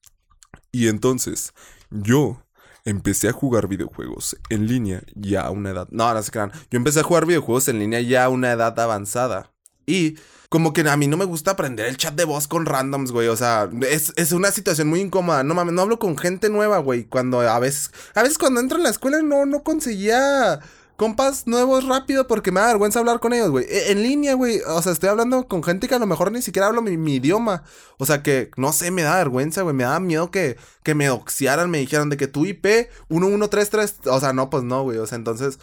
y 0.74 0.90
entonces, 0.90 1.54
yo 1.92 2.44
empecé 2.88 3.28
a 3.28 3.34
jugar 3.34 3.68
videojuegos 3.68 4.38
en 4.50 4.66
línea 4.66 5.04
ya 5.14 5.42
a 5.42 5.52
una 5.52 5.72
edad, 5.72 5.88
no, 5.92 6.14
no 6.14 6.24
se 6.24 6.32
crean, 6.32 6.54
yo 6.72 6.78
empecé 6.78 7.02
a 7.02 7.04
jugar 7.04 7.26
videojuegos 7.26 7.68
en 7.68 7.80
línea 7.80 8.00
ya 8.00 8.24
a 8.24 8.30
una 8.30 8.52
edad 8.52 8.80
avanzada. 8.80 9.52
Y 9.86 10.16
como 10.50 10.72
que 10.72 10.82
a 10.82 10.98
mí 10.98 11.08
no 11.08 11.18
me 11.18 11.26
gusta 11.26 11.52
aprender 11.52 11.86
el 11.86 11.98
chat 11.98 12.14
de 12.14 12.24
voz 12.24 12.48
con 12.48 12.66
randoms, 12.66 13.12
güey. 13.12 13.28
O 13.28 13.36
sea, 13.36 13.70
es, 13.90 14.32
una 14.32 14.52
situación 14.52 14.88
muy 14.88 15.02
incómoda. 15.02 15.44
No 15.44 15.54
mames, 15.54 15.74
no 15.74 15.82
hablo 15.82 16.00
con 16.00 16.18
gente 16.18 16.50
nueva, 16.50 16.78
güey. 16.80 17.06
Cuando 17.06 17.42
a 17.42 17.60
veces, 17.60 17.92
a 18.16 18.24
veces 18.24 18.38
cuando 18.38 18.60
entro 18.60 18.78
en 18.78 18.84
la 18.84 18.90
escuela 18.90 19.22
no, 19.22 19.46
no 19.46 19.64
conseguía 19.64 20.60
compas 20.98 21.48
nuevos 21.48 21.86
rápido 21.86 22.28
porque 22.28 22.52
me 22.52 22.60
da 22.60 22.68
vergüenza 22.68 23.00
hablar 23.00 23.20
con 23.20 23.32
ellos, 23.32 23.52
güey. 23.52 23.66
E, 23.70 23.92
en 23.92 24.04
línea, 24.04 24.34
güey. 24.34 24.60
O 24.68 24.82
sea, 24.82 24.92
estoy 24.92 25.10
hablando 25.10 25.48
con 25.48 25.64
gente 25.64 25.88
que 25.88 25.96
a 25.96 26.00
lo 26.00 26.08
mejor 26.08 26.32
ni 26.32 26.42
siquiera 26.42 26.68
hablo 26.68 26.82
mi, 26.82 27.16
idioma. 27.16 27.64
O 27.98 28.06
sea, 28.06 28.24
que 28.24 28.52
no 28.58 28.74
sé, 28.74 28.92
me 28.92 29.04
da 29.04 29.16
vergüenza, 29.18 29.62
güey. 29.62 29.76
Me 29.76 29.84
da 29.84 30.00
miedo 30.00 30.32
que, 30.32 30.58
que 30.84 30.96
me 30.96 31.08
doxiaran, 31.08 31.70
me 31.70 31.80
dijeran 31.80 32.10
de 32.10 32.18
que 32.18 32.28
tu 32.28 32.46
IP 32.46 32.90
1133. 33.10 34.00
O 34.08 34.20
sea, 34.20 34.34
no, 34.34 34.50
pues 34.50 34.64
no, 34.64 34.84
güey. 34.84 34.98
O 34.98 35.08
sea, 35.08 35.18
entonces. 35.18 35.60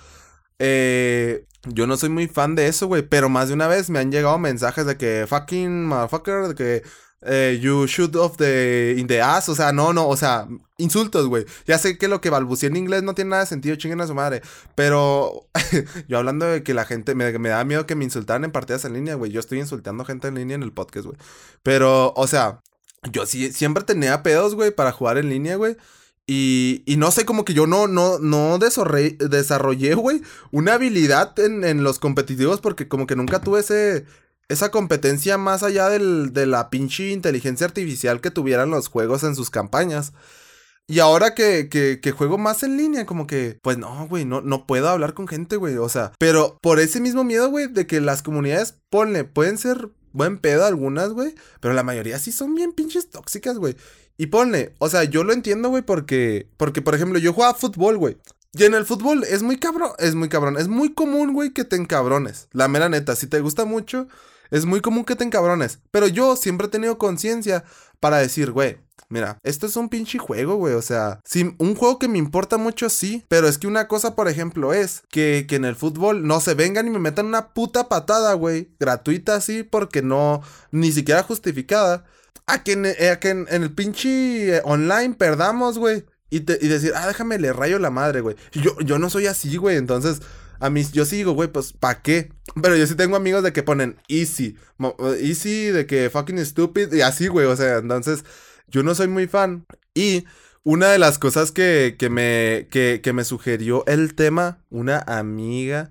Eh, 0.59 1.47
yo 1.67 1.87
no 1.87 1.97
soy 1.97 2.11
muy 2.11 2.29
fan 2.29 2.55
de 2.55 2.69
eso, 2.69 2.87
güey, 2.87 3.03
pero 3.03 3.29
más 3.29 3.49
de 3.49 3.55
una 3.55 3.67
vez 3.69 3.91
me 3.91 3.99
han 3.99 4.13
llegado 4.13 4.39
mensajes 4.39 4.87
de 4.87 4.97
que 4.97 5.27
fucking 5.29 5.87
motherfucker, 5.87 6.49
de 6.49 6.55
que 6.55 6.83
eh, 7.27 7.59
you 7.61 7.87
shoot 7.87 8.15
off 8.17 8.37
the 8.37 8.95
in 8.99 9.07
the 9.07 9.21
ass, 9.21 9.49
o 9.49 9.55
sea, 9.55 9.73
no, 9.73 9.93
no, 9.93 10.09
o 10.09 10.17
sea, 10.17 10.47
insultos, 10.79 11.27
güey. 11.27 11.45
Ya 11.67 11.79
sé 11.79 11.97
que 11.99 12.09
lo 12.09 12.21
que 12.21 12.31
balbuceé 12.31 12.69
en 12.69 12.77
inglés 12.77 13.03
no 13.03 13.15
tiene 13.15 13.31
nada 13.31 13.43
de 13.43 13.49
sentido, 13.49 13.77
chinguen 13.77 14.01
a 14.01 14.07
su 14.07 14.15
madre, 14.15 14.43
pero 14.75 15.49
yo 16.09 16.19
hablando 16.19 16.47
de 16.47 16.63
que 16.63 16.75
la 16.75 16.85
gente 16.85 17.15
me, 17.15 17.31
da 17.33 17.65
miedo 17.65 17.87
que 17.87 17.95
me 17.95 18.05
insultaran 18.05 18.45
en 18.45 18.53
partidas 18.53 18.85
en 18.85 18.95
línea, 18.95 19.15
güey. 19.15 19.31
Yo 19.31 19.41
estoy 19.41 19.59
insultando 19.59 20.05
gente 20.05 20.29
en 20.29 20.35
línea 20.35 20.55
en 20.55 20.63
el 20.63 20.73
podcast, 20.73 21.07
güey. 21.07 21.19
Pero, 21.63 22.13
o 22.17 22.27
sea, 22.27 22.61
yo 23.11 23.27
sí 23.27 23.53
siempre 23.53 23.85
tenía 23.85 24.23
pedos, 24.23 24.55
güey, 24.55 24.71
para 24.71 24.93
jugar 24.93 25.19
en 25.19 25.29
línea, 25.31 25.57
güey. 25.57 25.77
Y, 26.27 26.83
y, 26.87 26.97
no 26.97 27.11
sé, 27.11 27.27
como 27.27 27.45
que 27.45 27.53
yo 27.53 27.67
no, 27.67 27.87
no, 27.87 28.19
no 28.19 28.59
desarrollé, 28.59 29.95
güey, 29.95 30.23
una 30.53 30.75
habilidad 30.75 31.39
en, 31.39 31.65
en, 31.65 31.85
los 31.85 31.99
competitivos 31.99 32.63
porque 32.63 32.89
como 32.89 33.07
que 33.07 33.15
nunca 33.15 33.43
tuve 33.43 33.61
ese, 33.61 34.07
esa 34.49 34.71
competencia 34.71 35.39
más 35.39 35.63
allá 35.63 35.89
del, 35.89 36.33
de 36.33 36.47
la 36.47 36.71
pinche 36.71 37.11
inteligencia 37.11 37.67
artificial 37.67 38.21
que 38.21 38.31
tuvieran 38.31 38.71
los 38.71 38.89
juegos 38.89 39.23
en 39.25 39.35
sus 39.35 39.51
campañas. 39.51 40.13
Y 40.87 40.99
ahora 40.99 41.35
que, 41.35 41.71
que, 41.71 42.01
que 42.01 42.13
juego 42.13 42.37
más 42.37 42.63
en 42.63 42.77
línea, 42.77 43.07
como 43.07 43.27
que, 43.27 43.59
pues 43.63 43.79
no, 43.79 44.07
güey, 44.07 44.27
no, 44.27 44.43
no 44.43 44.67
puedo 44.67 44.89
hablar 44.91 45.15
con 45.15 45.27
gente, 45.27 45.57
güey. 45.57 45.77
O 45.79 45.89
sea, 45.89 46.13
pero 46.19 46.59
por 46.61 46.79
ese 46.79 47.01
mismo 47.01 47.25
miedo, 47.25 47.49
güey, 47.49 47.69
de 47.69 47.87
que 47.87 48.03
las 48.03 48.23
comunidades, 48.23 48.77
ponle, 48.91 49.25
pueden 49.25 49.57
ser 49.57 49.89
buen 50.13 50.39
pedo 50.39 50.67
algunas, 50.67 51.11
güey, 51.11 51.35
pero 51.61 51.75
la 51.75 51.83
mayoría 51.83 52.19
sí 52.19 52.33
son 52.33 52.55
bien 52.55 52.73
pinches 52.73 53.09
tóxicas, 53.09 53.57
güey. 53.57 53.77
Y 54.19 54.27
ponle, 54.27 54.75
o 54.79 54.89
sea, 54.89 55.05
yo 55.05 55.25
lo 55.25 55.33
entiendo, 55.33 55.71
güey, 55.71 55.83
porque, 55.83 56.49
porque, 56.59 56.83
por 56.83 56.95
ejemplo, 56.95 57.19
yo 57.19 57.33
jugaba 57.33 57.55
fútbol, 57.55 57.97
güey. 57.97 58.19
Y 58.53 58.65
en 58.65 58.75
el 58.75 58.85
fútbol 58.85 59.25
es 59.25 59.43
muy 59.43 59.59
cabrón, 59.59 59.91
es 59.99 60.15
muy 60.15 60.29
cabrón. 60.29 60.57
Es 60.57 60.69
muy 60.69 60.95
común, 60.95 61.33
güey, 61.33 61.51
que 61.51 61.65
te 61.65 61.77
encabrones. 61.77 62.49
La 62.53 62.69
mera 62.69 62.89
neta, 62.89 63.17
si 63.17 63.27
te 63.27 63.41
gusta 63.41 63.65
mucho, 63.65 64.07
es 64.51 64.65
muy 64.65 64.81
común 64.81 65.05
que 65.05 65.17
te 65.17 65.25
encabrones. 65.25 65.81
Pero 65.91 66.07
yo 66.07 66.37
siempre 66.37 66.67
he 66.67 66.71
tenido 66.71 66.99
conciencia 66.99 67.65
para 68.01 68.19
decir, 68.19 68.51
güey, 68.51 68.79
Mira, 69.09 69.39
esto 69.43 69.67
es 69.67 69.77
un 69.77 69.89
pinche 69.89 70.19
juego, 70.19 70.57
güey. 70.57 70.75
O 70.75 70.83
sea, 70.83 71.21
sí, 71.25 71.55
un 71.59 71.75
juego 71.75 71.99
que 71.99 72.09
me 72.09 72.19
importa 72.19 72.57
mucho, 72.57 72.89
sí. 72.89 73.25
Pero 73.29 73.49
es 73.49 73.59
que 73.59 73.67
una 73.67 73.87
cosa, 73.87 74.15
por 74.15 74.29
ejemplo, 74.29 74.73
es 74.73 75.03
que, 75.09 75.47
que 75.49 75.57
en 75.57 75.65
el 75.65 75.77
fútbol 75.77 76.27
no 76.27 76.41
se 76.41 76.55
vengan 76.55 76.87
y 76.87 76.91
me 76.91 76.99
metan 76.99 77.27
una 77.27 77.53
puta 77.53 77.89
patada, 77.89 78.33
güey. 78.35 78.71
Gratuita, 78.81 79.37
así, 79.37 79.63
porque 79.63 80.03
no, 80.03 80.43
ni 80.71 80.91
siquiera 80.93 81.23
justificada. 81.23 82.05
A 82.47 82.63
que 82.63 82.73
en, 82.73 82.87
eh, 82.87 83.19
el 83.51 83.73
pinche 83.73 84.57
eh, 84.57 84.63
online 84.65 85.15
perdamos, 85.15 85.79
güey. 85.79 86.05
Y, 86.31 86.39
y, 86.39 86.69
decir, 86.69 86.93
ah, 86.97 87.07
déjame 87.07 87.39
le 87.39 87.53
rayo 87.53 87.79
la 87.79 87.91
madre, 87.91 88.21
güey. 88.21 88.37
Yo, 88.53 88.77
yo 88.81 88.99
no 88.99 89.11
soy 89.11 89.27
así, 89.27 89.57
güey. 89.57 89.77
Entonces, 89.77 90.23
a 90.65 90.71
mí, 90.71 90.83
yo 90.95 91.05
sí 91.05 91.17
digo, 91.17 91.33
güey, 91.33 91.53
pues, 91.53 91.75
¿pa' 91.75 92.01
qué? 92.01 92.33
Pero 92.63 92.75
yo 92.75 92.87
sí 92.87 92.95
tengo 92.95 93.17
amigos 93.17 93.43
de 93.43 93.53
que 93.53 93.63
ponen 93.63 93.99
easy. 94.09 94.57
Easy, 95.21 95.67
de 95.67 95.85
que 95.87 96.09
fucking 96.09 96.43
stupid. 96.43 96.91
Y 96.91 97.03
así, 97.03 97.27
güey. 97.27 97.45
O 97.47 97.55
sea, 97.55 97.77
entonces, 97.77 98.25
yo 98.69 98.83
no 98.83 98.95
soy 98.95 99.09
muy 99.09 99.27
fan. 99.27 99.67
Y 99.93 100.25
una 100.63 100.89
de 100.89 100.99
las 100.99 101.19
cosas 101.19 101.53
que, 101.53 101.97
que 101.99 102.09
me, 102.09 102.69
que, 102.71 103.03
que 103.03 103.13
me 103.13 103.25
sugirió 103.25 103.85
el 103.87 104.15
tema, 104.15 104.65
una 104.71 105.01
amiga, 105.01 105.91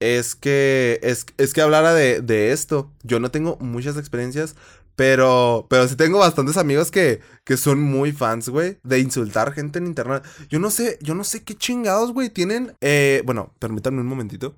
es 0.00 0.34
que, 0.34 1.00
es, 1.02 1.26
es 1.36 1.52
que 1.52 1.60
hablara 1.60 1.92
de, 1.92 2.22
de, 2.22 2.52
esto. 2.52 2.90
Yo 3.02 3.20
no 3.20 3.30
tengo 3.30 3.58
muchas 3.60 3.98
experiencias, 3.98 4.56
pero, 4.96 5.66
pero 5.68 5.88
sí 5.88 5.96
tengo 5.96 6.18
bastantes 6.18 6.56
amigos 6.56 6.90
que, 6.90 7.20
que 7.44 7.56
son 7.56 7.80
muy 7.80 8.12
fans, 8.12 8.48
güey, 8.48 8.78
de 8.82 9.00
insultar 9.00 9.52
gente 9.52 9.78
en 9.78 9.86
internet. 9.86 10.22
Yo 10.48 10.58
no 10.58 10.70
sé, 10.70 10.98
yo 11.02 11.14
no 11.14 11.24
sé 11.24 11.42
qué 11.42 11.54
chingados, 11.54 12.12
güey, 12.12 12.30
tienen. 12.30 12.76
Eh, 12.80 13.22
bueno, 13.24 13.52
permítanme 13.58 14.00
un 14.00 14.06
momentito. 14.06 14.54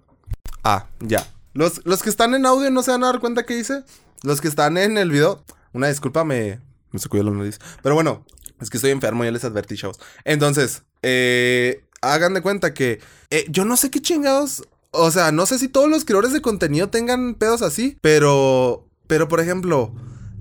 Ah, 0.62 0.87
ya. 1.01 1.27
Los, 1.55 1.81
los 1.87 2.03
que 2.03 2.11
están 2.11 2.35
en 2.35 2.44
audio 2.44 2.70
no 2.70 2.83
se 2.83 2.90
van 2.90 3.05
a 3.05 3.07
dar 3.07 3.20
cuenta 3.20 3.46
que 3.46 3.59
hice. 3.59 3.83
Los 4.22 4.40
que 4.40 4.49
están 4.49 4.77
en 4.77 4.99
el 4.99 5.11
video, 5.11 5.44
una 5.72 5.88
disculpa, 5.88 6.25
me, 6.25 6.61
me 6.90 6.99
se 6.99 7.09
la 7.12 7.31
nariz. 7.31 7.59
Pero 7.83 7.94
bueno, 7.94 8.25
es 8.61 8.68
que 8.68 8.77
estoy 8.77 8.90
enfermo, 8.90 9.25
ya 9.25 9.31
les 9.31 9.44
advertí, 9.44 9.77
chavos. 9.77 9.99
Entonces, 10.25 10.83
eh, 11.03 11.85
hagan 12.03 12.35
de 12.35 12.42
cuenta 12.42 12.75
que 12.75 13.01
eh, 13.31 13.46
yo 13.49 13.64
no 13.64 13.77
sé 13.77 13.90
qué 13.90 14.01
chingados. 14.01 14.68
O 14.90 15.11
sea, 15.11 15.33
no 15.33 15.46
sé 15.46 15.59
si 15.59 15.68
todos 15.68 15.88
los 15.88 16.05
creadores 16.05 16.33
de 16.33 16.42
contenido 16.42 16.88
tengan 16.88 17.35
pedos 17.35 17.62
así, 17.62 17.99
pero. 18.01 18.83
Pero, 19.07 19.29
por 19.29 19.38
ejemplo, 19.38 19.94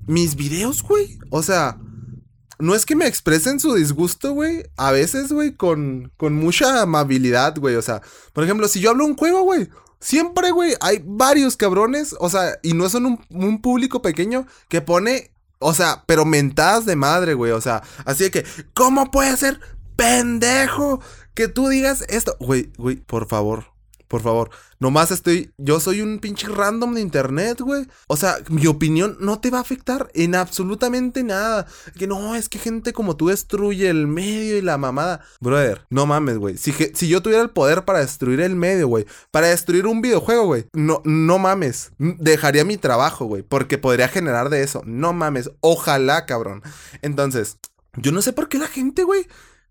mis 0.06 0.36
videos, 0.36 0.82
güey. 0.82 1.18
O 1.30 1.42
sea, 1.42 1.78
no 2.58 2.74
es 2.74 2.86
que 2.86 2.96
me 2.96 3.06
expresen 3.06 3.60
su 3.60 3.74
disgusto, 3.74 4.32
güey. 4.32 4.64
A 4.76 4.92
veces, 4.92 5.32
güey, 5.32 5.54
con, 5.54 6.12
con 6.16 6.34
mucha 6.34 6.82
amabilidad, 6.82 7.56
güey. 7.58 7.74
O 7.76 7.82
sea, 7.82 8.02
por 8.32 8.44
ejemplo, 8.44 8.68
si 8.68 8.80
yo 8.80 8.90
hablo 8.90 9.04
un 9.04 9.16
juego, 9.16 9.42
güey. 9.42 9.68
Siempre, 9.98 10.50
güey, 10.50 10.74
hay 10.80 11.02
varios 11.04 11.56
cabrones, 11.56 12.14
o 12.20 12.28
sea, 12.28 12.58
y 12.62 12.74
no 12.74 12.88
son 12.90 13.06
un, 13.06 13.24
un 13.30 13.62
público 13.62 14.02
pequeño 14.02 14.46
que 14.68 14.82
pone, 14.82 15.30
o 15.58 15.72
sea, 15.72 16.04
pero 16.06 16.26
mentadas 16.26 16.84
de 16.84 16.96
madre, 16.96 17.32
güey, 17.32 17.52
o 17.52 17.62
sea, 17.62 17.82
así 18.04 18.24
de 18.24 18.30
que, 18.30 18.44
¿cómo 18.74 19.10
puede 19.10 19.34
ser 19.38 19.58
pendejo 19.96 21.00
que 21.34 21.48
tú 21.48 21.68
digas 21.68 22.04
esto? 22.08 22.36
Güey, 22.38 22.70
güey, 22.76 22.96
por 22.96 23.26
favor, 23.26 23.72
por 24.08 24.22
favor. 24.22 24.50
Nomás 24.78 25.10
estoy. 25.10 25.52
Yo 25.56 25.80
soy 25.80 26.00
un 26.00 26.18
pinche 26.18 26.48
random 26.48 26.94
de 26.94 27.00
internet, 27.00 27.60
güey. 27.60 27.86
O 28.08 28.16
sea, 28.16 28.36
mi 28.48 28.66
opinión 28.66 29.16
no 29.20 29.40
te 29.40 29.50
va 29.50 29.58
a 29.58 29.62
afectar 29.62 30.08
en 30.14 30.34
absolutamente 30.34 31.22
nada. 31.22 31.66
Que 31.98 32.06
no, 32.06 32.36
es 32.36 32.48
que 32.48 32.58
gente 32.58 32.92
como 32.92 33.16
tú 33.16 33.28
destruye 33.28 33.88
el 33.88 34.06
medio 34.06 34.58
y 34.58 34.62
la 34.62 34.78
mamada. 34.78 35.22
Brother, 35.40 35.86
no 35.90 36.06
mames, 36.06 36.38
güey. 36.38 36.56
Si, 36.56 36.72
si 36.72 37.08
yo 37.08 37.22
tuviera 37.22 37.42
el 37.42 37.50
poder 37.50 37.84
para 37.84 38.00
destruir 38.00 38.40
el 38.40 38.54
medio, 38.54 38.88
güey. 38.88 39.06
Para 39.30 39.48
destruir 39.48 39.86
un 39.86 40.00
videojuego, 40.00 40.46
güey. 40.46 40.66
No, 40.72 41.02
no 41.04 41.38
mames. 41.38 41.92
Dejaría 41.98 42.64
mi 42.64 42.76
trabajo, 42.76 43.24
güey. 43.24 43.42
Porque 43.42 43.78
podría 43.78 44.08
generar 44.08 44.50
de 44.50 44.62
eso. 44.62 44.82
No 44.84 45.12
mames. 45.12 45.50
Ojalá, 45.60 46.26
cabrón. 46.26 46.62
Entonces, 47.02 47.58
yo 47.96 48.12
no 48.12 48.22
sé 48.22 48.32
por 48.32 48.48
qué 48.48 48.58
la 48.58 48.68
gente, 48.68 49.02
güey 49.02 49.26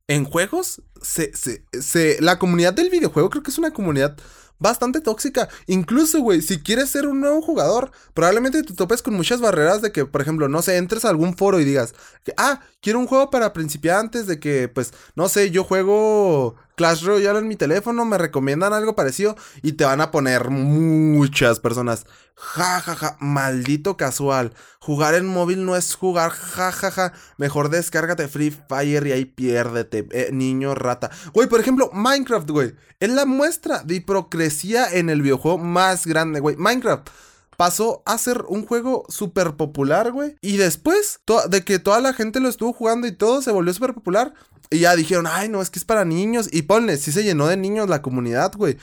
en 0.08 0.26
juegos, 0.26 0.82
se, 1.02 1.32
se, 1.34 2.22
la 2.22 2.38
comunidad 2.40 2.74
del 2.74 2.90
videojuego 2.90 3.30
creo 3.30 3.44
que 3.44 3.52
es 3.52 3.58
una 3.58 3.72
comunidad 3.72 4.18
bastante 4.60 5.02
tóxica. 5.02 5.50
Incluso, 5.68 6.22
güey, 6.22 6.42
si 6.42 6.60
quieres 6.60 6.90
ser 6.90 7.08
un 7.08 7.20
nuevo 7.22 7.42
jugador, 7.42 7.92
probablemente 8.14 8.64
te 8.64 8.74
topes 8.74 9.02
con 9.02 9.14
muchas 9.16 9.42
barreras 9.42 9.82
de 9.82 9.92
que, 9.92 10.06
por 10.06 10.22
ejemplo, 10.22 10.48
no 10.48 10.62
sé, 10.62 10.78
entres 10.78 11.06
a 11.06 11.10
algún 11.10 11.36
foro 11.36 11.60
y 11.60 11.66
digas, 11.66 11.94
ah, 12.38 12.62
quiero 12.82 13.00
un 13.00 13.08
juego 13.08 13.30
para 13.30 13.54
principiantes, 13.54 14.28
de 14.28 14.40
que, 14.40 14.68
pues, 14.68 14.94
no 15.16 15.28
sé, 15.28 15.52
yo 15.52 15.64
juego 15.64 16.56
Clash 16.76 17.04
Royale 17.04 17.40
en 17.40 17.48
mi 17.48 17.56
teléfono, 17.56 18.06
me 18.06 18.18
recomiendan 18.18 18.74
algo 18.74 18.96
parecido 18.96 19.36
y 19.62 19.74
te 19.74 19.86
van 19.86 20.02
a 20.02 20.12
poner 20.12 20.50
muchas 20.50 21.60
personas. 21.60 22.06
Ja, 22.36 22.82
ja, 22.82 22.96
ja, 22.96 23.18
maldito 23.20 23.96
casual. 23.96 24.54
Jugar 24.80 25.16
en 25.16 25.26
móvil 25.26 25.66
no 25.66 25.76
es 25.76 25.96
jugar, 25.96 26.32
ja, 26.32 26.72
ja, 26.72 26.92
ja. 26.92 27.14
Mejor 27.38 27.70
descárgate 27.70 28.28
Free 28.28 28.52
Fire 28.52 29.08
y 29.08 29.12
ahí 29.14 29.26
piérdete, 29.26 30.08
eh, 30.12 30.30
niño 30.34 30.76
rata. 30.76 31.10
Güey, 31.34 31.48
por 31.48 31.62
ejemplo, 31.62 31.90
Minecraft, 31.94 32.50
güey. 32.50 32.76
Es 33.00 33.10
la 33.10 33.26
muestra 33.26 33.84
de 33.84 33.96
hipocresía 33.96 34.92
en 34.92 35.10
el 35.10 35.22
videojuego 35.22 35.58
más 35.58 36.06
grande, 36.06 36.42
güey. 36.42 36.58
Minecraft 36.58 37.10
pasó 37.56 38.04
a 38.06 38.18
ser 38.18 38.44
un 38.50 38.66
juego 38.66 39.06
súper 39.08 39.56
popular, 39.56 40.12
güey. 40.12 40.36
Y 40.42 40.58
después 40.58 41.22
de 41.50 41.64
que 41.64 41.80
toda 41.80 42.02
la 42.02 42.14
gente 42.14 42.42
lo 42.42 42.50
estuvo 42.50 42.74
jugando 42.74 43.08
y 43.08 43.14
todo 43.14 43.42
se 43.42 43.52
volvió 43.52 43.74
súper 43.74 43.94
popular. 43.94 44.34
Y 44.70 44.80
ya 44.80 44.96
dijeron, 44.96 45.28
ay, 45.28 45.48
no, 45.48 45.62
es 45.62 45.70
que 45.70 45.80
es 45.80 45.86
para 45.86 46.06
niños. 46.06 46.50
Y 46.52 46.64
ponle, 46.64 46.98
sí 46.98 47.12
se 47.12 47.24
llenó 47.24 47.48
de 47.48 47.56
niños 47.56 47.88
la 47.88 48.02
comunidad, 48.02 48.52
güey. 48.56 48.78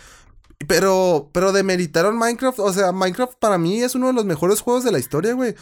Pero, 0.69 1.31
pero 1.33 1.53
demeritaron 1.53 2.19
Minecraft. 2.19 2.59
O 2.61 2.73
sea, 2.73 2.93
Minecraft 2.93 3.39
para 3.39 3.59
mí 3.59 3.83
es 3.83 3.95
uno 3.95 4.09
de 4.09 4.13
los 4.13 4.25
mejores 4.25 4.61
juegos 4.61 4.85
de 4.85 4.93
la 4.93 4.99
historia, 4.99 5.35
güey. 5.35 5.55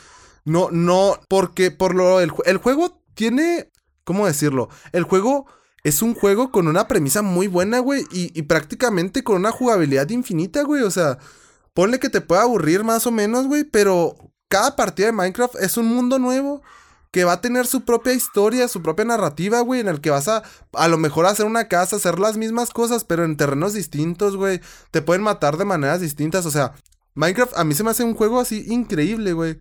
No, 0.44 0.68
no, 0.70 1.18
porque 1.28 1.70
por 1.70 1.94
lo. 1.94 2.20
El, 2.20 2.58
juego 2.58 3.02
tiene. 3.14 3.70
¿Cómo 4.04 4.26
decirlo? 4.26 4.68
El 4.92 5.04
juego 5.04 5.46
es 5.84 6.02
un 6.02 6.14
juego 6.14 6.50
con 6.50 6.68
una 6.68 6.88
premisa 6.88 7.22
muy 7.22 7.46
buena, 7.46 7.78
güey. 7.78 8.04
Y, 8.10 8.38
y 8.38 8.42
prácticamente 8.42 9.22
con 9.22 9.36
una 9.36 9.52
jugabilidad 9.52 10.08
infinita, 10.10 10.62
güey. 10.62 10.82
O 10.82 10.90
sea, 10.90 11.18
ponle 11.74 12.00
que 12.00 12.08
te 12.08 12.20
pueda 12.20 12.42
aburrir 12.42 12.84
más 12.84 13.06
o 13.06 13.10
menos, 13.10 13.46
güey. 13.46 13.64
Pero 13.64 14.16
cada 14.48 14.76
partida 14.76 15.06
de 15.06 15.12
Minecraft 15.12 15.56
es 15.60 15.76
un 15.76 15.86
mundo 15.86 16.18
nuevo 16.18 16.62
que 17.10 17.24
va 17.24 17.32
a 17.32 17.40
tener 17.40 17.66
su 17.66 17.84
propia 17.84 18.12
historia, 18.12 18.68
su 18.68 18.82
propia 18.82 19.04
narrativa, 19.04 19.60
güey, 19.60 19.80
en 19.80 19.88
el 19.88 20.00
que 20.00 20.10
vas 20.10 20.28
a 20.28 20.42
a 20.72 20.88
lo 20.88 20.98
mejor 20.98 21.26
hacer 21.26 21.46
una 21.46 21.68
casa, 21.68 21.96
hacer 21.96 22.18
las 22.18 22.36
mismas 22.36 22.70
cosas, 22.70 23.04
pero 23.04 23.24
en 23.24 23.36
terrenos 23.36 23.74
distintos, 23.74 24.36
güey. 24.36 24.60
Te 24.90 25.02
pueden 25.02 25.22
matar 25.22 25.56
de 25.56 25.64
maneras 25.64 26.00
distintas, 26.00 26.46
o 26.46 26.50
sea, 26.50 26.74
Minecraft 27.14 27.56
a 27.56 27.64
mí 27.64 27.74
se 27.74 27.82
me 27.82 27.90
hace 27.90 28.04
un 28.04 28.14
juego 28.14 28.40
así 28.40 28.64
increíble, 28.68 29.32
güey. 29.32 29.60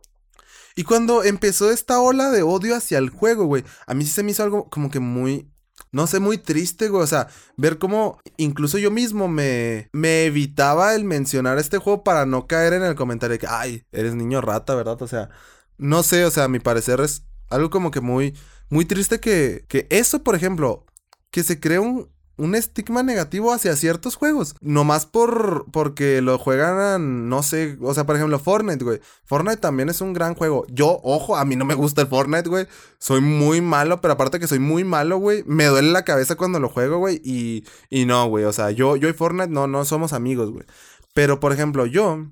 Y 0.75 0.83
cuando 0.83 1.23
empezó 1.23 1.71
esta 1.71 1.99
ola 1.99 2.29
de 2.29 2.43
odio 2.43 2.75
hacia 2.75 2.99
el 2.99 3.09
juego, 3.09 3.45
güey, 3.45 3.63
a 3.87 3.93
mí 3.93 4.05
sí 4.05 4.11
se 4.11 4.23
me 4.23 4.31
hizo 4.31 4.43
algo 4.43 4.69
como 4.69 4.89
que 4.91 4.99
muy 4.99 5.49
no 5.91 6.07
sé, 6.07 6.19
muy 6.19 6.37
triste, 6.37 6.89
güey. 6.89 7.03
O 7.03 7.07
sea, 7.07 7.27
ver 7.57 7.77
cómo 7.79 8.19
incluso 8.37 8.77
yo 8.77 8.91
mismo 8.91 9.27
me, 9.27 9.89
me 9.91 10.25
evitaba 10.25 10.93
el 10.95 11.03
mencionar 11.03 11.57
este 11.57 11.77
juego 11.77 12.03
para 12.03 12.25
no 12.25 12.47
caer 12.47 12.73
en 12.73 12.83
el 12.83 12.95
comentario 12.95 13.33
de 13.33 13.39
que, 13.39 13.47
ay, 13.47 13.85
eres 13.91 14.15
niño 14.15 14.41
rata, 14.41 14.75
¿verdad? 14.75 15.01
O 15.01 15.07
sea, 15.07 15.29
no 15.77 16.03
sé, 16.03 16.25
o 16.25 16.31
sea, 16.31 16.45
a 16.45 16.49
mi 16.49 16.59
parecer 16.59 16.99
es 17.01 17.23
algo 17.49 17.69
como 17.69 17.91
que 17.91 18.01
muy, 18.01 18.35
muy 18.69 18.85
triste 18.85 19.19
que, 19.19 19.65
que 19.67 19.87
eso, 19.89 20.23
por 20.23 20.35
ejemplo, 20.35 20.85
que 21.31 21.43
se 21.43 21.59
cree 21.59 21.79
un, 21.79 22.09
un 22.39 22.55
estigma 22.55 23.03
negativo 23.03 23.53
hacia 23.53 23.75
ciertos 23.75 24.15
juegos. 24.15 24.55
Nomás 24.61 25.05
por 25.05 25.65
porque 25.71 26.21
lo 26.21 26.39
juegan, 26.39 27.27
no 27.27 27.43
sé, 27.43 27.77
o 27.81 27.93
sea, 27.93 28.05
por 28.05 28.15
ejemplo, 28.15 28.39
Fortnite, 28.39 28.83
güey. 28.83 29.01
Fortnite 29.25 29.57
también 29.57 29.89
es 29.89 30.01
un 30.01 30.13
gran 30.13 30.35
juego. 30.35 30.65
Yo, 30.69 30.99
ojo, 31.03 31.35
a 31.35 31.45
mí 31.45 31.55
no 31.55 31.65
me 31.65 31.73
gusta 31.75 32.01
el 32.01 32.07
Fortnite, 32.07 32.49
güey. 32.49 32.67
Soy 32.97 33.21
muy 33.21 33.61
malo, 33.61 33.99
pero 34.01 34.13
aparte 34.13 34.39
que 34.39 34.47
soy 34.47 34.59
muy 34.59 34.83
malo, 34.83 35.17
güey, 35.17 35.43
me 35.45 35.65
duele 35.65 35.91
la 35.91 36.05
cabeza 36.05 36.35
cuando 36.35 36.59
lo 36.59 36.69
juego, 36.69 36.97
güey. 36.97 37.21
Y, 37.23 37.65
y 37.89 38.05
no, 38.05 38.27
güey, 38.29 38.45
o 38.45 38.53
sea, 38.53 38.71
yo, 38.71 38.95
yo 38.95 39.09
y 39.09 39.13
Fortnite 39.13 39.49
no, 39.49 39.67
no 39.67 39.83
somos 39.83 40.13
amigos, 40.13 40.49
güey. 40.49 40.65
Pero, 41.13 41.39
por 41.41 41.51
ejemplo, 41.51 41.85
yo, 41.85 42.25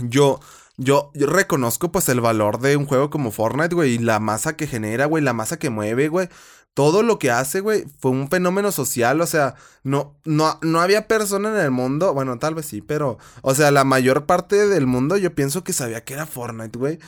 yo 0.00 0.40
yo, 0.78 1.10
reconozco 1.14 1.90
pues 1.90 2.08
el 2.08 2.20
valor 2.20 2.60
de 2.60 2.76
un 2.76 2.86
juego 2.86 3.10
como 3.10 3.32
Fortnite, 3.32 3.74
güey, 3.74 3.94
y 3.94 3.98
la 3.98 4.20
masa 4.20 4.56
que 4.56 4.68
genera, 4.68 5.06
güey, 5.06 5.22
la 5.22 5.32
masa 5.32 5.58
que 5.58 5.70
mueve, 5.70 6.08
güey. 6.08 6.28
Todo 6.72 7.02
lo 7.02 7.18
que 7.18 7.32
hace, 7.32 7.58
güey, 7.58 7.84
fue 7.98 8.12
un 8.12 8.28
fenómeno 8.30 8.70
social, 8.70 9.20
o 9.20 9.26
sea, 9.26 9.56
no, 9.82 10.16
no, 10.24 10.60
no 10.62 10.80
había 10.80 11.08
persona 11.08 11.48
en 11.48 11.56
el 11.56 11.72
mundo, 11.72 12.14
bueno, 12.14 12.38
tal 12.38 12.54
vez 12.54 12.66
sí, 12.66 12.80
pero, 12.80 13.18
o 13.42 13.54
sea, 13.56 13.72
la 13.72 13.82
mayor 13.82 14.26
parte 14.26 14.68
del 14.68 14.86
mundo 14.86 15.16
yo 15.16 15.34
pienso 15.34 15.64
que 15.64 15.72
sabía 15.72 16.04
que 16.04 16.14
era 16.14 16.26
Fortnite, 16.26 16.78
güey. 16.78 17.00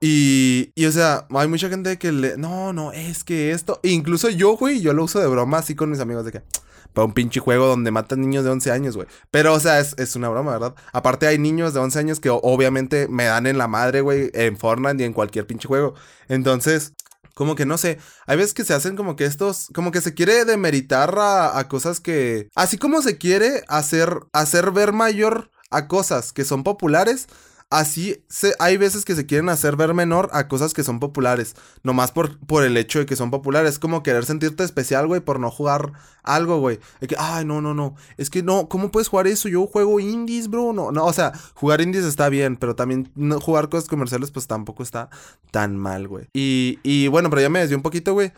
Y, 0.00 0.70
y, 0.76 0.86
o 0.86 0.92
sea, 0.92 1.26
hay 1.30 1.48
mucha 1.48 1.68
gente 1.68 1.98
que 1.98 2.12
le, 2.12 2.36
no, 2.36 2.72
no, 2.72 2.92
es 2.92 3.24
que 3.24 3.50
esto, 3.50 3.80
incluso 3.82 4.30
yo, 4.30 4.56
güey, 4.56 4.80
yo 4.80 4.92
lo 4.92 5.02
uso 5.04 5.18
de 5.18 5.26
broma 5.26 5.58
así 5.58 5.74
con 5.74 5.90
mis 5.90 5.98
amigos 5.98 6.24
de 6.24 6.32
que, 6.32 6.42
para 6.94 7.04
un 7.04 7.12
pinche 7.12 7.40
juego 7.40 7.66
donde 7.66 7.90
matan 7.90 8.20
niños 8.20 8.44
de 8.44 8.50
11 8.50 8.70
años, 8.70 8.96
güey. 8.96 9.08
Pero, 9.30 9.52
o 9.52 9.60
sea, 9.60 9.80
es, 9.80 10.16
una 10.16 10.28
broma, 10.28 10.52
¿verdad? 10.52 10.74
Aparte 10.92 11.26
hay 11.26 11.38
niños 11.38 11.74
de 11.74 11.80
11 11.80 11.98
años 11.98 12.20
que 12.20 12.30
obviamente 12.30 13.08
me 13.08 13.24
dan 13.24 13.46
en 13.46 13.58
la 13.58 13.68
madre, 13.68 14.00
güey, 14.00 14.30
en 14.32 14.56
Fortnite 14.56 15.02
y 15.02 15.06
en 15.06 15.12
cualquier 15.12 15.46
pinche 15.46 15.68
juego. 15.68 15.94
Entonces, 16.28 16.94
como 17.34 17.56
que 17.56 17.66
no 17.66 17.76
sé, 17.76 17.98
hay 18.26 18.36
veces 18.36 18.54
que 18.54 18.64
se 18.64 18.74
hacen 18.74 18.96
como 18.96 19.16
que 19.16 19.24
estos, 19.24 19.68
como 19.74 19.90
que 19.90 20.00
se 20.00 20.14
quiere 20.14 20.44
demeritar 20.44 21.18
a, 21.18 21.58
a 21.58 21.68
cosas 21.68 22.00
que, 22.00 22.48
así 22.54 22.78
como 22.78 23.02
se 23.02 23.18
quiere 23.18 23.64
hacer, 23.68 24.20
hacer 24.32 24.70
ver 24.70 24.92
mayor 24.92 25.50
a 25.70 25.88
cosas 25.88 26.32
que 26.32 26.44
son 26.44 26.62
populares, 26.62 27.26
así 27.74 28.24
hay 28.60 28.76
veces 28.76 29.04
que 29.04 29.16
se 29.16 29.26
quieren 29.26 29.48
hacer 29.48 29.74
ver 29.74 29.94
menor 29.94 30.30
a 30.32 30.46
cosas 30.46 30.72
que 30.72 30.84
son 30.84 31.00
populares. 31.00 31.56
Nomás 31.82 32.12
por, 32.12 32.38
por 32.38 32.64
el 32.64 32.76
hecho 32.76 33.00
de 33.00 33.06
que 33.06 33.16
son 33.16 33.30
populares. 33.30 33.72
Es 33.72 33.78
como 33.78 34.02
querer 34.02 34.24
sentirte 34.24 34.62
especial, 34.62 35.06
güey, 35.08 35.20
por 35.20 35.40
no 35.40 35.50
jugar 35.50 35.92
algo, 36.22 36.60
güey. 36.60 36.78
De 37.00 37.08
que, 37.08 37.16
ay, 37.18 37.44
no, 37.44 37.60
no, 37.60 37.74
no. 37.74 37.96
Es 38.16 38.30
que 38.30 38.42
no, 38.42 38.68
¿cómo 38.68 38.90
puedes 38.90 39.08
jugar 39.08 39.26
eso? 39.26 39.48
Yo 39.48 39.66
juego 39.66 39.98
indies, 39.98 40.48
bro. 40.48 40.72
No, 40.72 40.92
no, 40.92 41.04
o 41.04 41.12
sea, 41.12 41.32
jugar 41.54 41.80
indies 41.80 42.04
está 42.04 42.28
bien, 42.28 42.56
pero 42.56 42.76
también 42.76 43.10
no, 43.16 43.40
jugar 43.40 43.68
cosas 43.68 43.88
comerciales, 43.88 44.30
pues 44.30 44.46
tampoco 44.46 44.82
está 44.82 45.10
tan 45.50 45.76
mal, 45.76 46.06
güey. 46.06 46.28
Y, 46.32 46.78
y 46.84 47.08
bueno, 47.08 47.28
pero 47.28 47.42
ya 47.42 47.48
me 47.48 47.58
desvió 47.58 47.76
un 47.76 47.82
poquito, 47.82 48.12
güey. 48.12 48.32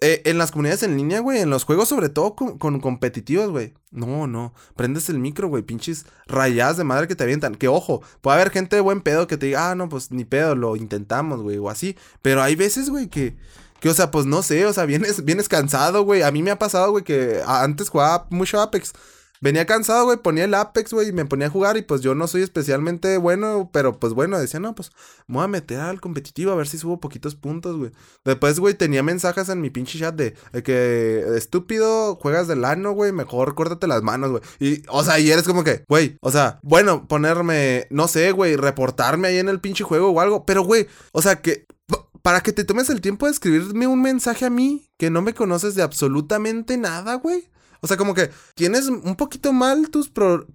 Eh, 0.00 0.22
en 0.26 0.38
las 0.38 0.50
comunidades 0.50 0.82
en 0.82 0.96
línea, 0.96 1.20
güey, 1.20 1.40
en 1.40 1.50
los 1.50 1.64
juegos, 1.64 1.88
sobre 1.88 2.08
todo 2.08 2.34
con, 2.34 2.80
competitivos, 2.80 3.50
güey. 3.50 3.74
No, 3.90 4.26
no. 4.26 4.52
Prendes 4.76 5.08
el 5.08 5.18
micro, 5.18 5.48
güey. 5.48 5.62
Pinches 5.62 6.04
rayadas 6.26 6.76
de 6.76 6.84
madre 6.84 7.08
que 7.08 7.14
te 7.14 7.24
avientan. 7.24 7.54
Que 7.54 7.68
ojo, 7.68 8.02
puede 8.20 8.36
haber 8.36 8.50
gente 8.50 8.76
de 8.76 8.82
buen 8.82 9.00
pedo 9.00 9.26
que 9.26 9.36
te 9.36 9.46
diga, 9.46 9.70
ah, 9.70 9.74
no, 9.74 9.88
pues 9.88 10.10
ni 10.10 10.24
pedo, 10.24 10.54
lo 10.56 10.76
intentamos, 10.76 11.40
güey, 11.42 11.58
o 11.58 11.70
así. 11.70 11.96
Pero 12.22 12.42
hay 12.42 12.56
veces, 12.56 12.90
güey, 12.90 13.08
que. 13.08 13.36
Que, 13.80 13.90
o 13.90 13.94
sea, 13.94 14.10
pues 14.10 14.24
no 14.24 14.42
sé, 14.42 14.64
o 14.66 14.72
sea, 14.72 14.84
vienes, 14.86 15.24
vienes 15.24 15.48
cansado, 15.48 16.02
güey. 16.04 16.22
A 16.22 16.30
mí 16.30 16.42
me 16.42 16.50
ha 16.50 16.58
pasado, 16.58 16.90
güey, 16.90 17.04
que 17.04 17.40
antes 17.46 17.88
jugaba 17.88 18.26
mucho 18.30 18.60
Apex. 18.60 18.92
Venía 19.44 19.66
cansado, 19.66 20.06
güey, 20.06 20.16
ponía 20.16 20.44
el 20.44 20.54
Apex, 20.54 20.94
güey, 20.94 21.10
y 21.10 21.12
me 21.12 21.26
ponía 21.26 21.48
a 21.48 21.50
jugar 21.50 21.76
y 21.76 21.82
pues 21.82 22.00
yo 22.00 22.14
no 22.14 22.26
soy 22.26 22.40
especialmente 22.40 23.18
bueno, 23.18 23.68
pero 23.74 24.00
pues 24.00 24.14
bueno, 24.14 24.38
decía, 24.38 24.58
no, 24.58 24.74
pues 24.74 24.90
me 25.26 25.34
voy 25.34 25.44
a 25.44 25.48
meter 25.48 25.80
al 25.80 26.00
competitivo 26.00 26.50
a 26.50 26.54
ver 26.54 26.66
si 26.66 26.78
subo 26.78 26.98
poquitos 26.98 27.34
puntos, 27.34 27.76
güey. 27.76 27.90
Después, 28.24 28.58
güey, 28.58 28.72
tenía 28.72 29.02
mensajes 29.02 29.50
en 29.50 29.60
mi 29.60 29.68
pinche 29.68 29.98
chat 29.98 30.14
de, 30.14 30.34
que 30.62 31.22
estúpido, 31.36 32.14
juegas 32.16 32.48
del 32.48 32.64
ano, 32.64 32.92
güey, 32.92 33.12
mejor 33.12 33.54
córtate 33.54 33.86
las 33.86 34.02
manos, 34.02 34.30
güey. 34.30 34.42
Y, 34.60 34.82
o 34.88 35.04
sea, 35.04 35.18
y 35.18 35.30
eres 35.30 35.44
como 35.44 35.62
que, 35.62 35.84
güey, 35.90 36.16
o 36.22 36.32
sea, 36.32 36.58
bueno, 36.62 37.06
ponerme, 37.06 37.86
no 37.90 38.08
sé, 38.08 38.32
güey, 38.32 38.56
reportarme 38.56 39.28
ahí 39.28 39.36
en 39.36 39.50
el 39.50 39.60
pinche 39.60 39.84
juego 39.84 40.08
o 40.08 40.20
algo, 40.20 40.46
pero, 40.46 40.62
güey, 40.62 40.86
o 41.12 41.20
sea, 41.20 41.42
que 41.42 41.66
para 42.22 42.40
que 42.40 42.54
te 42.54 42.64
tomes 42.64 42.88
el 42.88 43.02
tiempo 43.02 43.26
de 43.26 43.32
escribirme 43.32 43.86
un 43.88 44.00
mensaje 44.00 44.46
a 44.46 44.50
mí 44.50 44.88
que 44.96 45.10
no 45.10 45.20
me 45.20 45.34
conoces 45.34 45.74
de 45.74 45.82
absolutamente 45.82 46.78
nada, 46.78 47.16
güey. 47.16 47.50
O 47.80 47.86
sea, 47.86 47.96
como 47.96 48.14
que 48.14 48.30
tienes 48.54 48.86
un 48.86 49.16
poquito 49.16 49.52
mal 49.52 49.90
tus 49.90 50.10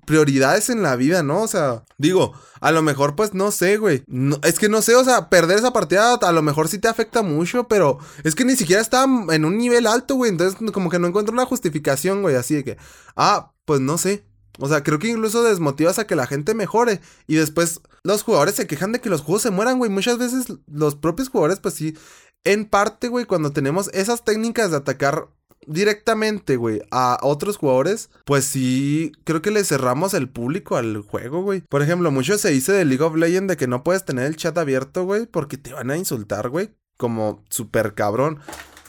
prioridades 0.05 0.69
en 0.69 0.82
la 0.82 0.95
vida, 0.95 1.23
¿no? 1.23 1.41
O 1.41 1.47
sea, 1.47 1.84
digo, 1.97 2.34
a 2.60 2.71
lo 2.71 2.82
mejor 2.82 3.15
pues 3.15 3.34
no 3.34 3.51
sé, 3.51 3.77
güey. 3.77 4.03
es 4.43 4.60
que 4.60 4.69
no 4.69 4.82
sé, 4.82 4.95
o 4.95 5.03
sea, 5.03 5.29
perder 5.29 5.60
esa 5.60 5.73
partida 5.73 6.15
a 6.15 6.32
lo 6.32 6.41
mejor 6.41 6.67
sí 6.67 6.79
te 6.79 6.88
afecta 6.88 7.21
mucho, 7.21 7.67
pero 7.67 7.99
es 8.23 8.36
que 8.36 8.45
ni 8.45 8.55
siquiera 8.55 8.82
está 8.82 9.03
en 9.03 9.45
un 9.45 9.58
nivel 9.58 9.88
alto, 9.88 10.15
güey. 10.15 10.32
Entonces 10.32 10.60
como 10.71 10.89
que 10.89 10.99
no 10.99 11.08
encuentro 11.08 11.34
una 11.34 11.45
justificación, 11.45 12.21
güey. 12.21 12.36
Así 12.36 12.55
de 12.55 12.63
que, 12.63 12.77
ah, 13.15 13.53
pues 13.65 13.79
no 13.79 13.97
sé. 13.97 14.25
O 14.60 14.67
sea, 14.67 14.84
creo 14.84 14.99
que 14.99 15.08
incluso 15.08 15.43
desmotivas 15.43 15.99
a 15.99 16.08
que 16.08 16.15
la 16.15 16.27
gente 16.27 16.53
mejore. 16.53 17.01
Y 17.27 17.36
después 17.36 17.82
los 18.03 18.23
jugadores 18.23 18.55
se 18.55 18.67
quejan 18.67 18.91
de 18.91 18.99
que 19.01 19.10
los 19.10 19.21
juegos 19.21 19.43
se 19.43 19.51
mueran, 19.51 19.77
güey. 19.77 19.89
Muchas 19.89 20.17
veces 20.17 20.47
los 20.67 20.95
propios 20.95 21.29
jugadores, 21.29 21.60
pues 21.60 21.75
sí. 21.75 21.97
En 22.43 22.65
parte, 22.65 23.08
güey, 23.08 23.25
cuando 23.25 23.51
tenemos 23.51 23.89
esas 23.93 24.23
técnicas 24.23 24.71
de 24.71 24.77
atacar 24.77 25.29
directamente, 25.67 26.55
güey, 26.55 26.81
a 26.91 27.19
otros 27.21 27.57
jugadores, 27.57 28.09
pues 28.25 28.45
sí, 28.45 29.11
creo 29.23 29.41
que 29.41 29.51
le 29.51 29.63
cerramos 29.63 30.13
el 30.13 30.29
público 30.29 30.77
al 30.77 31.01
juego, 31.01 31.41
güey. 31.41 31.61
Por 31.61 31.81
ejemplo, 31.81 32.11
mucho 32.11 32.37
se 32.37 32.49
dice 32.49 32.71
de 32.71 32.85
League 32.85 33.03
of 33.03 33.15
Legends 33.15 33.49
de 33.49 33.57
que 33.57 33.67
no 33.67 33.83
puedes 33.83 34.05
tener 34.05 34.25
el 34.25 34.35
chat 34.35 34.57
abierto, 34.57 35.05
güey, 35.05 35.25
porque 35.25 35.57
te 35.57 35.73
van 35.73 35.91
a 35.91 35.97
insultar, 35.97 36.49
güey, 36.49 36.71
como 36.97 37.43
súper 37.49 37.93
cabrón. 37.93 38.39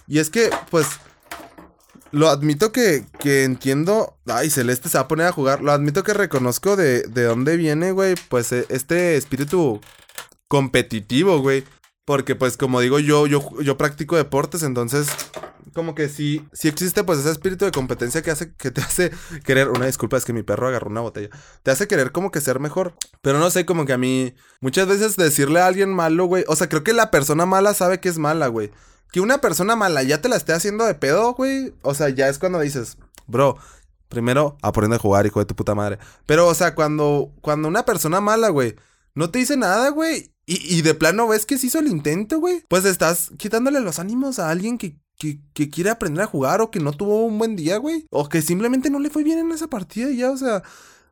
Y 0.06 0.18
es 0.18 0.30
que, 0.30 0.50
pues, 0.70 0.86
lo 2.12 2.28
admito 2.28 2.72
que, 2.72 3.04
que 3.20 3.44
entiendo. 3.44 4.18
Ay, 4.26 4.50
Celeste 4.50 4.88
se 4.88 4.98
va 4.98 5.02
a 5.02 5.08
poner 5.08 5.26
a 5.26 5.32
jugar. 5.32 5.62
Lo 5.62 5.72
admito 5.72 6.02
que 6.02 6.14
reconozco 6.14 6.76
de, 6.76 7.02
de 7.02 7.24
dónde 7.24 7.56
viene, 7.56 7.92
güey. 7.92 8.16
Pues 8.28 8.50
e, 8.52 8.66
este 8.68 9.16
espíritu 9.16 9.80
competitivo, 10.48 11.38
güey. 11.40 11.64
Porque, 12.04 12.34
pues, 12.34 12.56
como 12.56 12.80
digo, 12.80 12.98
yo, 12.98 13.26
yo, 13.26 13.60
yo 13.60 13.76
practico 13.76 14.16
deportes, 14.16 14.62
entonces 14.62 15.08
como 15.72 15.94
que 15.94 16.08
sí, 16.08 16.46
sí 16.52 16.68
existe 16.68 17.04
pues 17.04 17.18
ese 17.20 17.30
espíritu 17.30 17.64
de 17.64 17.70
competencia 17.70 18.22
que 18.22 18.30
hace, 18.30 18.54
que 18.54 18.70
te 18.70 18.80
hace 18.82 19.10
querer, 19.44 19.68
una 19.68 19.86
disculpa, 19.86 20.16
es 20.16 20.24
que 20.24 20.32
mi 20.32 20.42
perro 20.42 20.68
agarró 20.68 20.90
una 20.90 21.00
botella, 21.00 21.30
te 21.62 21.70
hace 21.70 21.88
querer 21.88 22.12
como 22.12 22.30
que 22.30 22.40
ser 22.40 22.60
mejor, 22.60 22.94
pero 23.22 23.38
no 23.38 23.50
sé, 23.50 23.66
como 23.66 23.86
que 23.86 23.92
a 23.92 23.98
mí, 23.98 24.34
muchas 24.60 24.86
veces 24.88 25.16
decirle 25.16 25.60
a 25.60 25.66
alguien 25.66 25.94
malo, 25.94 26.26
güey, 26.26 26.44
o 26.48 26.56
sea, 26.56 26.68
creo 26.68 26.84
que 26.84 26.92
la 26.92 27.10
persona 27.10 27.46
mala 27.46 27.74
sabe 27.74 28.00
que 28.00 28.08
es 28.08 28.18
mala, 28.18 28.48
güey, 28.48 28.70
que 29.12 29.20
una 29.20 29.38
persona 29.38 29.76
mala 29.76 30.02
ya 30.02 30.20
te 30.20 30.28
la 30.28 30.36
esté 30.36 30.52
haciendo 30.52 30.84
de 30.84 30.94
pedo, 30.94 31.34
güey, 31.34 31.74
o 31.82 31.94
sea, 31.94 32.08
ya 32.08 32.28
es 32.28 32.38
cuando 32.38 32.60
dices, 32.60 32.98
bro, 33.26 33.56
primero 34.08 34.56
aprende 34.62 34.96
a 34.96 35.00
jugar, 35.00 35.26
hijo 35.26 35.40
de 35.40 35.46
tu 35.46 35.54
puta 35.54 35.74
madre, 35.74 35.98
pero, 36.26 36.46
o 36.48 36.54
sea, 36.54 36.74
cuando, 36.74 37.32
cuando 37.40 37.68
una 37.68 37.84
persona 37.84 38.20
mala, 38.20 38.48
güey, 38.48 38.76
no 39.14 39.30
te 39.30 39.40
dice 39.40 39.56
nada, 39.56 39.90
güey. 39.90 40.32
Y, 40.50 40.78
y, 40.78 40.82
de 40.82 40.96
plano 40.96 41.28
ves 41.28 41.46
que 41.46 41.58
se 41.58 41.68
hizo 41.68 41.78
el 41.78 41.86
intento, 41.86 42.40
güey. 42.40 42.64
Pues 42.66 42.84
estás 42.84 43.30
quitándole 43.38 43.78
los 43.78 44.00
ánimos 44.00 44.40
a 44.40 44.50
alguien 44.50 44.78
que, 44.78 44.96
que, 45.16 45.70
quiere 45.70 45.90
aprender 45.90 46.24
a 46.24 46.26
jugar 46.26 46.60
o 46.60 46.72
que 46.72 46.80
no 46.80 46.90
tuvo 46.90 47.24
un 47.24 47.38
buen 47.38 47.54
día, 47.54 47.76
güey. 47.76 48.08
O 48.10 48.28
que 48.28 48.42
simplemente 48.42 48.90
no 48.90 48.98
le 48.98 49.10
fue 49.10 49.22
bien 49.22 49.38
en 49.38 49.52
esa 49.52 49.68
partida 49.68 50.10
y 50.10 50.16
ya, 50.16 50.32
o 50.32 50.36
sea. 50.36 50.64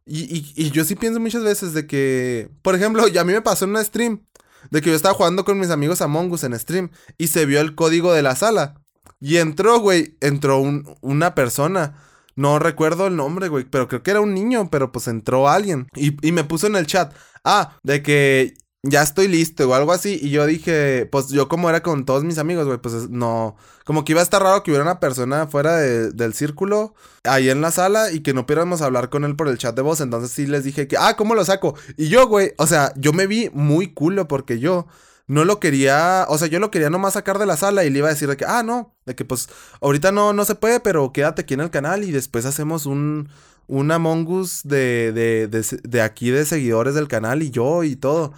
Y, 0.05 0.53
y, 0.57 0.73
yo 0.73 0.83
sí 0.85 0.97
pienso 0.97 1.21
muchas 1.21 1.45
veces 1.45 1.73
de 1.73 1.87
que, 1.87 2.51
por 2.63 2.75
ejemplo, 2.75 3.07
ya 3.07 3.21
a 3.21 3.25
mí 3.25 3.33
me 3.33 3.41
pasó 3.41 3.65
en 3.65 3.71
una 3.71 3.85
stream, 3.85 4.27
de 4.73 4.81
que 4.81 4.91
yo 4.91 4.97
estaba 4.97 5.15
jugando 5.15 5.45
con 5.45 5.57
mis 5.61 5.71
amigos 5.71 6.01
a 6.01 6.09
Mongus 6.09 6.43
en 6.43 6.59
stream 6.59 6.91
y 7.17 7.29
se 7.29 7.47
vio 7.47 7.61
el 7.61 7.77
código 7.77 8.13
de 8.13 8.23
la 8.23 8.35
sala. 8.35 8.83
Y 9.21 9.37
entró, 9.37 9.79
güey, 9.79 10.17
entró 10.21 10.59
un, 10.59 10.97
una 11.01 11.37
persona. 11.37 11.95
No 12.35 12.59
recuerdo 12.59 13.07
el 13.07 13.15
nombre, 13.15 13.47
güey, 13.47 13.63
pero 13.71 13.87
creo 13.87 14.03
que 14.03 14.11
era 14.11 14.21
un 14.21 14.35
niño, 14.35 14.69
pero 14.69 14.91
pues 14.91 15.07
entró 15.07 15.49
alguien. 15.49 15.87
Y, 15.95 16.27
y 16.27 16.33
me 16.33 16.43
puso 16.43 16.67
en 16.67 16.75
el 16.75 16.89
chat, 16.89 17.15
ah, 17.45 17.77
de 17.85 18.03
que 18.03 18.55
ya 18.83 19.03
estoy 19.03 19.29
listo 19.29 19.69
o 19.69 19.75
algo 19.75 19.93
así. 19.93 20.19
Y 20.23 20.31
yo 20.31 20.47
dije, 20.47 21.07
pues 21.11 21.29
yo 21.29 21.49
como 21.49 21.69
era 21.69 21.83
con 21.83 22.05
todos 22.05 22.25
mis 22.25 22.39
amigos, 22.39 22.67
güey, 22.67 22.79
pues 22.79 23.11
no, 23.11 23.57
como 23.85 24.05
que 24.05 24.13
iba 24.13 24.21
a 24.21 24.25
estar 24.25 24.43
raro 24.43 24.63
que 24.63 24.71
hubiera 24.71 24.85
una 24.85 25.01
persona 25.01 25.47
fuera 25.47 25.77
del 25.77 26.35
círculo, 26.35 26.95
ahí 27.25 27.51
en 27.51 27.61
la 27.61 27.71
sala, 27.71 28.13
y 28.13 28.21
que 28.21 28.35
no 28.35 28.47
pudiéramos 28.47 28.83
hablar 28.83 29.11
con 29.11 29.25
él 29.25 29.37
por 29.37 29.49
el 29.49 29.59
chat 29.59 29.75
de 29.75 29.83
voz. 29.83 30.01
Entonces 30.01 30.31
sí 30.31 30.47
les 30.47 30.65
dije 30.65 30.87
que, 30.89 30.97
ah, 30.97 31.17
¿cómo 31.17 31.35
lo 31.35 31.45
saco? 31.45 31.75
Y 31.97 32.09
yo, 32.09 32.27
güey, 32.29 32.53
o 32.59 32.67
sea, 32.67 32.93
yo 32.97 33.13
me 33.13 33.27
vi 33.27 33.51
muy 33.53 33.93
culo 33.93 34.29
porque 34.29 34.59
yo 34.59 34.87
no 35.27 35.45
lo 35.45 35.61
quería, 35.61 36.25
o 36.29 36.39
sea, 36.39 36.49
yo 36.49 36.59
lo 36.59 36.71
quería 36.71 36.89
nomás 36.89 37.13
sacar 37.13 37.39
de 37.39 37.47
la 37.47 37.57
sala 37.57 37.85
y 37.85 37.91
le 37.91 37.99
iba 37.99 38.09
a 38.09 38.13
decir 38.13 38.29
de 38.29 38.37
que, 38.37 38.47
ah, 38.47 38.63
no, 38.63 38.95
de 39.05 39.15
que 39.15 39.25
pues 39.27 39.49
ahorita 39.83 40.11
no, 40.11 40.33
no 40.33 40.45
se 40.47 40.55
puede, 40.55 40.81
pero 40.81 41.13
quédate 41.13 41.43
aquí 41.43 41.55
en 41.55 41.61
el 41.61 41.71
canal 41.71 42.03
y 42.03 42.13
después 42.13 42.47
hacemos 42.47 42.87
un, 42.87 43.29
un 43.67 43.91
Among 43.91 44.27
Us 44.27 44.63
de, 44.65 45.13
de, 45.13 45.47
de, 45.49 45.65
de 45.83 46.01
aquí 46.01 46.31
de 46.31 46.47
seguidores 46.47 46.95
del 46.95 47.09
canal 47.09 47.43
y 47.43 47.51
yo 47.51 47.85
y 47.85 47.95
todo. 47.97 48.33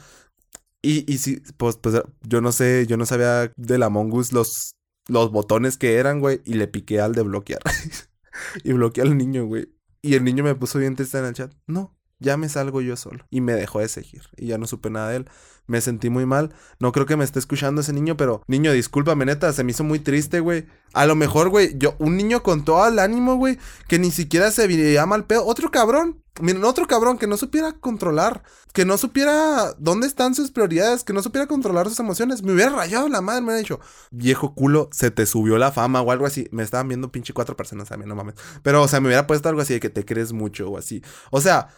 Y, 0.83 1.11
y 1.13 1.19
sí, 1.19 1.43
pues, 1.57 1.77
pues 1.77 2.03
yo 2.23 2.41
no 2.41 2.53
sé, 2.53 2.87
yo 2.87 2.97
no 2.97 3.07
sabía 3.07 3.53
de 3.57 3.79
la 3.79 3.91
Mongus 3.91 4.33
los, 4.33 4.77
los 5.09 5.31
botones 5.31 5.77
que 5.77 5.97
eran, 5.97 6.21
güey, 6.21 6.41
y 6.45 6.55
le 6.55 6.69
piqué 6.69 7.01
al 7.01 7.15
de 7.15 7.23
bloquear. 7.23 7.61
y 8.65 8.73
bloqueé 8.73 9.05
al 9.05 9.17
niño, 9.17 9.47
güey. 9.47 9.69
Y 10.03 10.15
el 10.15 10.25
niño 10.25 10.45
me 10.45 10.55
puso 10.55 10.79
bien 10.79 10.97
triste 10.97 11.19
en 11.19 11.27
el 11.27 11.35
chat. 11.35 11.53
No, 11.67 11.99
ya 12.21 12.37
me 12.37 12.49
salgo 12.49 12.81
yo 12.81 12.97
solo. 12.97 13.27
Y 13.31 13.41
me 13.41 13.55
dejó 13.55 13.81
de 13.81 13.89
seguir. 13.89 14.23
Y 14.37 14.47
ya 14.47 14.59
no 14.59 14.67
supe 14.67 14.91
nada 14.91 15.11
de 15.11 15.17
él 15.17 15.27
me 15.71 15.81
sentí 15.81 16.11
muy 16.11 16.27
mal. 16.27 16.53
No 16.81 16.91
creo 16.91 17.07
que 17.07 17.17
me 17.17 17.25
esté 17.25 17.39
escuchando 17.39 17.81
ese 17.81 17.93
niño, 17.93 18.17
pero 18.17 18.43
niño, 18.49 18.73
discúlpame, 18.73 19.25
neta, 19.25 19.53
se 19.53 19.63
me 19.63 19.71
hizo 19.71 19.85
muy 19.85 20.01
triste, 20.01 20.41
güey. 20.41 20.67
A 20.93 21.07
lo 21.07 21.15
mejor, 21.15 21.49
güey, 21.49 21.79
yo, 21.79 21.95
un 22.01 22.17
niño 22.17 22.43
con 22.43 22.65
todo 22.65 22.87
el 22.89 22.99
ánimo, 22.99 23.37
güey, 23.37 23.57
que 23.87 24.01
ni 24.01 24.11
siquiera 24.11 24.51
se 24.51 24.67
veía 24.67 25.07
mal 25.07 25.27
pedo. 25.27 25.47
Otro 25.47 25.71
cabrón, 25.71 26.25
miren, 26.41 26.65
otro 26.65 26.89
cabrón 26.89 27.19
que 27.19 27.29
no 27.29 27.37
supiera 27.37 27.73
controlar, 27.73 28.43
que 28.73 28.85
no 28.85 28.99
supiera 28.99 29.73
dónde 29.79 30.09
están 30.09 30.35
sus 30.35 30.51
prioridades, 30.51 31.05
que 31.05 31.13
no 31.13 31.23
supiera 31.23 31.47
controlar 31.47 31.89
sus 31.89 32.01
emociones. 32.01 32.43
Me 32.43 32.53
hubiera 32.53 32.73
rayado 32.73 33.09
la 33.09 33.21
madre, 33.21 33.43
me 33.43 33.47
hubiera 33.47 33.61
dicho, 33.61 33.79
viejo 34.11 34.57
culo, 34.57 34.89
se 34.91 35.13
te 35.13 35.25
subió 35.25 35.57
la 35.57 35.71
fama 35.71 36.03
o 36.03 36.11
algo 36.11 36.27
así. 36.27 36.49
Me 36.51 36.65
estaban 36.65 36.89
viendo 36.89 37.13
pinche 37.13 37.33
cuatro 37.33 37.57
personas 37.57 37.89
también, 37.89 38.09
no 38.09 38.17
mames. 38.17 38.35
Pero, 38.65 38.83
o 38.83 38.89
sea, 38.89 39.01
me 39.01 39.07
hubiera 39.07 39.29
puesto 39.29 39.49
algo 39.49 39.61
así 39.61 39.75
de 39.75 39.81
que 39.81 39.91
te 39.91 40.05
crees 40.05 40.33
mucho 40.33 40.69
o 40.69 40.79
así. 40.79 41.01
O 41.31 41.41
sea, 41.41 41.69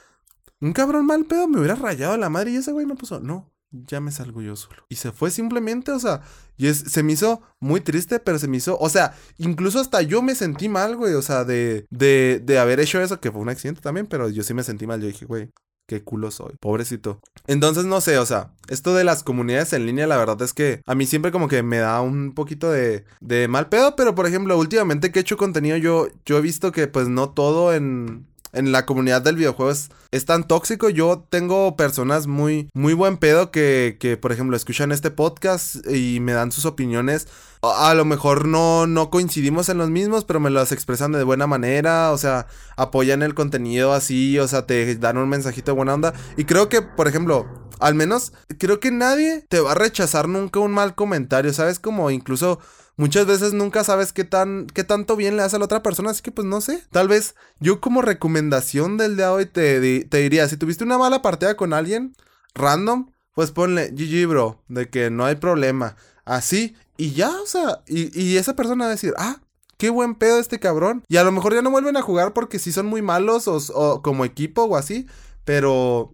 un 0.63 0.73
cabrón 0.73 1.07
mal 1.07 1.25
pedo 1.25 1.49
me 1.49 1.59
hubiera 1.59 1.75
rayado 1.75 2.17
la 2.17 2.31
madre 2.31 2.53
y 2.53 2.57
ese 2.57 2.73
güey 2.73 2.87
no 2.87 2.95
puso, 2.95 3.21
no, 3.21 3.53
ya 3.73 4.01
me 4.01 4.13
salgo 4.13 4.43
yo 4.43 4.55
solo. 4.55 4.85
Y 4.89 4.97
se 4.97 5.11
fue 5.11 5.31
simplemente, 5.31 5.91
o 5.91 5.99
sea, 5.99 6.23
y 6.57 6.69
es, 6.69 6.79
se 6.79 7.03
me 7.03 7.13
hizo 7.13 7.43
muy 7.59 7.81
triste, 7.81 8.21
pero 8.21 8.39
se 8.39 8.47
me 8.47 8.59
hizo, 8.59 8.79
o 8.79 8.89
sea, 8.89 9.15
incluso 9.39 9.81
hasta 9.81 10.03
yo 10.03 10.23
me 10.23 10.35
sentí 10.35 10.69
mal, 10.69 10.97
güey, 10.97 11.15
o 11.15 11.23
sea, 11.23 11.45
de, 11.45 11.85
de, 11.91 12.41
de 12.45 12.59
haber 12.59 12.79
hecho 12.79 13.01
eso, 13.01 13.21
que 13.21 13.33
fue 13.33 13.41
un 13.41 13.49
accidente 13.49 13.81
también, 13.81 14.07
pero 14.07 14.29
yo 14.29 14.43
sí 14.43 14.55
me 14.55 14.63
sentí 14.63 14.87
mal, 14.87 15.01
yo 15.01 15.09
dije, 15.09 15.27
güey, 15.27 15.51
qué 15.89 16.05
culo 16.05 16.31
soy, 16.31 16.55
pobrecito. 16.61 17.21
Entonces, 17.49 17.85
no 17.85 18.01
sé, 18.01 18.19
o 18.19 18.27
sea, 18.27 18.55
esto 18.69 18.95
de 18.95 19.03
las 19.05 19.25
comunidades 19.25 19.73
en 19.73 19.85
línea, 19.85 20.07
la 20.07 20.17
verdad 20.17 20.41
es 20.43 20.55
que 20.55 20.81
a 20.87 20.95
mí 20.95 21.07
siempre 21.07 21.33
como 21.33 21.49
que 21.49 21.63
me 21.63 21.79
da 21.79 22.01
un 22.01 22.35
poquito 22.35 22.71
de, 22.71 23.05
de 23.21 23.49
mal 23.49 23.69
pedo, 23.69 23.97
pero 23.97 24.15
por 24.15 24.27
ejemplo, 24.27 24.57
últimamente 24.57 25.11
que 25.11 25.19
he 25.19 25.23
hecho 25.23 25.37
contenido, 25.37 25.77
yo, 25.77 26.07
yo 26.25 26.39
he 26.39 26.41
visto 26.41 26.71
que 26.71 26.87
pues 26.87 27.09
no 27.09 27.31
todo 27.31 27.75
en 27.75 28.29
en 28.53 28.73
la 28.73 28.87
comunidad 28.87 29.23
del 29.23 29.37
videojuego 29.37 29.73
es, 29.73 30.25
tan 30.27 30.47
tóxico. 30.47 30.89
Yo 30.89 31.27
tengo 31.31 31.77
personas 31.77 32.27
muy, 32.27 32.69
muy 32.75 32.95
buen 32.95 33.17
pedo 33.17 33.51
que, 33.51 33.97
que, 33.99 34.17
por 34.17 34.33
ejemplo, 34.33 34.57
escuchan 34.57 34.93
este 34.93 35.11
podcast 35.11 35.77
y 35.91 36.21
me 36.21 36.33
dan 36.33 36.53
sus 36.53 36.67
opiniones. 36.67 37.29
A, 37.63 37.95
lo 37.95 38.05
mejor 38.05 38.47
no, 38.47 38.87
no 38.87 39.09
coincidimos 39.09 39.69
en 39.69 39.79
los 39.79 39.89
mismos, 39.89 40.25
pero 40.25 40.41
me 40.41 40.51
las 40.51 40.73
expresan 40.73 41.13
de 41.13 41.23
buena 41.23 41.47
manera. 41.47 42.11
O 42.11 42.19
sea, 42.19 42.47
apoyan 42.77 43.23
el 43.23 43.35
contenido 43.35 43.93
así, 43.93 44.39
o 44.39 44.49
sea, 44.49 44.67
te 44.67 44.97
dan 44.97 45.17
un 45.17 45.29
mensajito 45.29 45.71
de 45.71 45.77
buena 45.77 45.95
onda. 45.95 46.13
Y 46.37 46.45
creo 46.45 46.69
que, 46.69 46.83
por 46.83 47.09
ejemplo, 47.09 47.47
al 47.79 47.95
menos 47.95 48.33
creo 48.59 48.81
que 48.81 48.91
nadie 48.91 49.45
te 49.49 49.61
va 49.61 49.73
a 49.73 49.77
rechazar 49.77 50.29
nunca 50.29 50.61
un 50.61 50.73
mal 50.73 50.95
comentario, 50.95 51.53
¿sabes? 51.53 51.79
Como 51.79 52.11
incluso 52.11 52.61
muchas 53.03 53.27
veces 53.27 53.53
nunca 53.53 53.83
sabes 53.83 54.13
qué 54.13 54.23
tan 54.23 54.69
qué 54.69 54.85
tanto 54.85 55.17
bien 55.17 55.37
le 55.37 55.43
hace 55.43 55.57
a 55.57 55.59
la 55.59 55.65
otra 55.65 55.83
persona, 55.83 56.11
así 56.11 56.23
que 56.23 56.31
pues 56.31 56.47
no 56.47 56.61
sé. 56.61 56.85
Tal 56.93 57.09
vez 57.09 57.35
yo 57.59 57.81
como 57.81 58.01
recomendación 58.01 58.97
del 58.97 59.17
día 59.17 59.27
de 59.27 59.33
hoy 59.33 59.47
te, 59.47 60.05
te 60.05 60.19
diría, 60.19 60.49
si 60.49 60.57
tuviste 60.57 60.85
una 60.85 60.99
mala 60.99 61.21
partida 61.21 61.57
con 61.57 61.73
alguien 61.73 62.15
random, 62.55 63.11
pues 63.35 63.51
ponle 63.51 63.91
GG 63.91 64.29
bro, 64.29 64.63
de 64.69 64.89
que 64.89 65.11
no 65.11 65.25
hay 65.25 65.35
problema. 65.35 65.97
Así, 66.25 66.77
y 66.97 67.13
ya, 67.13 67.31
o 67.41 67.47
sea, 67.47 67.83
y, 67.89 68.37
esa 68.37 68.55
persona 68.55 68.85
va 68.85 68.91
a 68.91 68.95
decir, 68.95 69.15
ah, 69.19 69.41
qué 69.79 69.91
buen 69.91 70.15
pedo 70.15 70.39
este 70.39 70.61
cabrón. 70.61 71.03
Y 71.09 71.17
a 71.17 71.25
lo 71.25 71.33
mejor 71.33 71.55
ya 71.55 71.63
no 71.63 71.73
vuelven 71.73 71.97
a 71.97 72.03
jugar 72.03 72.33
porque 72.35 72.61
si 72.61 72.71
son 72.71 72.87
muy 72.87 73.03
malos 73.03 73.49
o, 73.49 73.59
o, 73.75 74.01
como 74.01 74.25
equipo 74.25 74.63
o 74.63 74.77
así. 74.77 75.09
Pero 75.45 76.13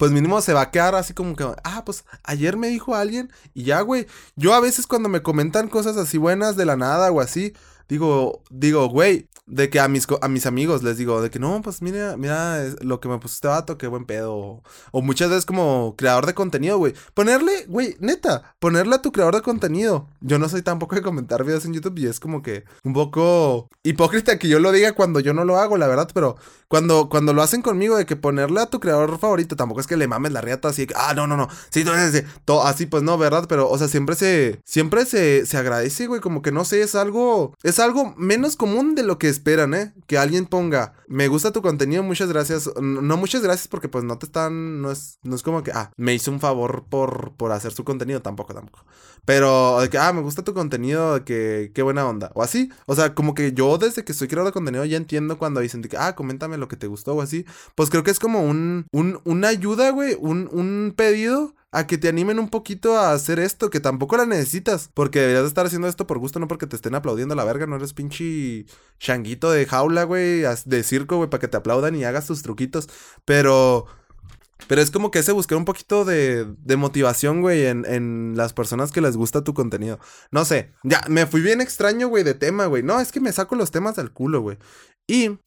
pues 0.00 0.12
mínimo 0.12 0.40
se 0.40 0.54
va 0.54 0.62
a 0.62 0.70
quedar 0.70 0.94
así 0.94 1.12
como 1.12 1.36
que, 1.36 1.44
ah, 1.62 1.84
pues 1.84 2.04
ayer 2.24 2.56
me 2.56 2.68
dijo 2.68 2.94
alguien 2.94 3.30
y 3.52 3.64
ya, 3.64 3.82
güey. 3.82 4.06
Yo 4.34 4.54
a 4.54 4.60
veces 4.60 4.86
cuando 4.86 5.10
me 5.10 5.20
comentan 5.20 5.68
cosas 5.68 5.98
así 5.98 6.16
buenas 6.16 6.56
de 6.56 6.64
la 6.64 6.74
nada 6.74 7.12
o 7.12 7.20
así, 7.20 7.52
digo, 7.90 8.42
digo, 8.50 8.88
güey, 8.88 9.28
de 9.50 9.68
que 9.68 9.80
a 9.80 9.88
mis, 9.88 10.06
a 10.20 10.28
mis 10.28 10.46
amigos 10.46 10.82
les 10.82 10.96
digo, 10.96 11.20
de 11.20 11.28
que 11.30 11.40
no, 11.40 11.60
pues 11.60 11.82
mira, 11.82 12.16
mira 12.16 12.64
lo 12.80 13.00
que 13.00 13.08
me 13.08 13.18
puso 13.18 13.34
este 13.34 13.48
vato, 13.48 13.76
qué 13.76 13.88
buen 13.88 14.04
pedo. 14.04 14.62
O 14.92 15.02
muchas 15.02 15.28
veces 15.28 15.44
como 15.44 15.96
creador 15.96 16.26
de 16.26 16.34
contenido, 16.34 16.78
güey. 16.78 16.94
Ponerle, 17.14 17.64
güey, 17.66 17.96
neta, 17.98 18.54
ponerle 18.60 18.94
a 18.94 19.02
tu 19.02 19.10
creador 19.10 19.34
de 19.34 19.42
contenido. 19.42 20.08
Yo 20.20 20.38
no 20.38 20.48
soy 20.48 20.62
tampoco 20.62 20.94
de 20.94 21.02
comentar 21.02 21.44
videos 21.44 21.64
en 21.64 21.74
YouTube 21.74 21.98
y 21.98 22.06
es 22.06 22.20
como 22.20 22.42
que 22.42 22.64
un 22.84 22.92
poco 22.92 23.68
hipócrita 23.82 24.38
que 24.38 24.48
yo 24.48 24.60
lo 24.60 24.70
diga 24.70 24.92
cuando 24.92 25.18
yo 25.18 25.34
no 25.34 25.44
lo 25.44 25.58
hago, 25.58 25.76
la 25.76 25.88
verdad, 25.88 26.08
pero 26.14 26.36
cuando, 26.68 27.08
cuando 27.08 27.32
lo 27.32 27.42
hacen 27.42 27.62
conmigo 27.62 27.96
de 27.96 28.06
que 28.06 28.14
ponerle 28.14 28.60
a 28.60 28.66
tu 28.66 28.78
creador 28.78 29.18
favorito, 29.18 29.56
tampoco 29.56 29.80
es 29.80 29.88
que 29.88 29.96
le 29.96 30.06
mames 30.06 30.30
la 30.30 30.40
riata 30.40 30.68
así, 30.68 30.86
que, 30.86 30.94
ah, 30.96 31.14
no, 31.14 31.26
no, 31.26 31.36
no, 31.36 31.48
sí, 31.70 31.84
todo 32.44 32.64
así, 32.64 32.86
pues 32.86 33.02
no, 33.02 33.18
¿verdad? 33.18 33.46
Pero, 33.48 33.68
o 33.68 33.76
sea, 33.76 33.88
siempre 33.88 34.14
se, 34.14 34.60
siempre 34.64 35.04
se, 35.04 35.46
se 35.46 35.56
agradece, 35.56 36.06
güey, 36.06 36.20
como 36.20 36.42
que 36.42 36.52
no 36.52 36.64
sé, 36.64 36.82
es 36.82 36.94
algo, 36.94 37.56
es 37.64 37.79
algo 37.80 38.14
menos 38.16 38.56
común 38.56 38.94
de 38.94 39.02
lo 39.02 39.18
que 39.18 39.28
esperan, 39.28 39.74
¿eh? 39.74 39.94
Que 40.06 40.18
alguien 40.18 40.46
ponga, 40.46 40.94
me 41.08 41.28
gusta 41.28 41.52
tu 41.52 41.62
contenido, 41.62 42.02
muchas 42.02 42.28
gracias. 42.28 42.70
No, 42.80 43.16
muchas 43.16 43.42
gracias 43.42 43.68
porque 43.68 43.88
pues 43.88 44.04
no 44.04 44.18
te 44.18 44.26
están, 44.26 44.80
no 44.82 44.90
es, 44.90 45.18
no 45.22 45.34
es 45.34 45.42
como 45.42 45.62
que, 45.62 45.72
ah, 45.72 45.90
me 45.96 46.14
hizo 46.14 46.30
un 46.30 46.40
favor 46.40 46.84
por, 46.88 47.32
por 47.36 47.52
hacer 47.52 47.72
su 47.72 47.84
contenido, 47.84 48.22
tampoco, 48.22 48.54
tampoco. 48.54 48.84
Pero 49.24 49.80
de 49.80 49.90
que, 49.90 49.98
ah, 49.98 50.12
me 50.12 50.22
gusta 50.22 50.44
tu 50.44 50.54
contenido, 50.54 51.24
que, 51.24 51.72
qué 51.74 51.82
buena 51.82 52.06
onda. 52.06 52.30
O 52.34 52.42
así, 52.42 52.70
o 52.86 52.94
sea, 52.94 53.14
como 53.14 53.34
que 53.34 53.52
yo 53.52 53.78
desde 53.78 54.04
que 54.04 54.12
estoy 54.12 54.28
creando 54.28 54.52
contenido 54.52 54.84
ya 54.84 54.96
entiendo 54.96 55.38
cuando 55.38 55.60
dicen 55.60 55.82
de 55.82 55.88
que, 55.88 55.96
ah, 55.96 56.14
coméntame 56.14 56.58
lo 56.58 56.68
que 56.68 56.76
te 56.76 56.86
gustó 56.86 57.14
o 57.14 57.22
así. 57.22 57.44
Pues 57.74 57.90
creo 57.90 58.02
que 58.02 58.10
es 58.10 58.18
como 58.18 58.42
un, 58.42 58.86
un 58.92 59.20
una 59.24 59.48
ayuda, 59.48 59.90
güey, 59.90 60.16
un, 60.18 60.48
un 60.52 60.94
pedido 60.96 61.54
a 61.72 61.86
que 61.86 61.98
te 61.98 62.08
animen 62.08 62.38
un 62.38 62.48
poquito 62.48 62.98
a 62.98 63.12
hacer 63.12 63.38
esto, 63.38 63.70
que 63.70 63.80
tampoco 63.80 64.16
la 64.16 64.26
necesitas, 64.26 64.90
porque 64.92 65.20
deberías 65.20 65.46
estar 65.46 65.66
haciendo 65.66 65.86
esto 65.86 66.06
por 66.06 66.18
gusto, 66.18 66.40
no 66.40 66.48
porque 66.48 66.66
te 66.66 66.76
estén 66.76 66.94
aplaudiendo 66.94 67.34
a 67.34 67.36
la 67.36 67.44
verga, 67.44 67.66
no 67.66 67.76
eres 67.76 67.92
pinche 67.92 68.66
changuito 68.98 69.50
de 69.50 69.66
jaula, 69.66 70.04
güey, 70.04 70.42
de 70.64 70.82
circo, 70.82 71.16
güey, 71.16 71.30
para 71.30 71.40
que 71.40 71.48
te 71.48 71.56
aplaudan 71.56 71.94
y 71.94 72.04
hagas 72.04 72.26
tus 72.26 72.42
truquitos, 72.42 72.88
pero... 73.24 73.86
Pero 74.68 74.82
es 74.82 74.90
como 74.90 75.10
que 75.10 75.20
ese 75.20 75.32
buscar 75.32 75.56
un 75.56 75.64
poquito 75.64 76.04
de, 76.04 76.44
de 76.44 76.76
motivación, 76.76 77.40
güey, 77.40 77.64
en, 77.64 77.86
en, 77.86 78.34
las 78.36 78.52
personas 78.52 78.92
que 78.92 79.00
les 79.00 79.16
gusta 79.16 79.42
tu 79.42 79.54
contenido. 79.54 79.98
No 80.30 80.44
sé, 80.44 80.74
ya, 80.84 81.00
me 81.08 81.24
fui 81.24 81.40
bien 81.40 81.62
extraño, 81.62 82.08
güey, 82.08 82.24
de 82.24 82.34
tema, 82.34 82.66
güey. 82.66 82.82
No, 82.82 83.00
es 83.00 83.10
que 83.10 83.20
me 83.20 83.32
saco 83.32 83.56
los 83.56 83.70
temas 83.70 83.96
del 83.96 84.12
culo, 84.12 84.42
güey. 84.42 84.58
Y 85.06 85.38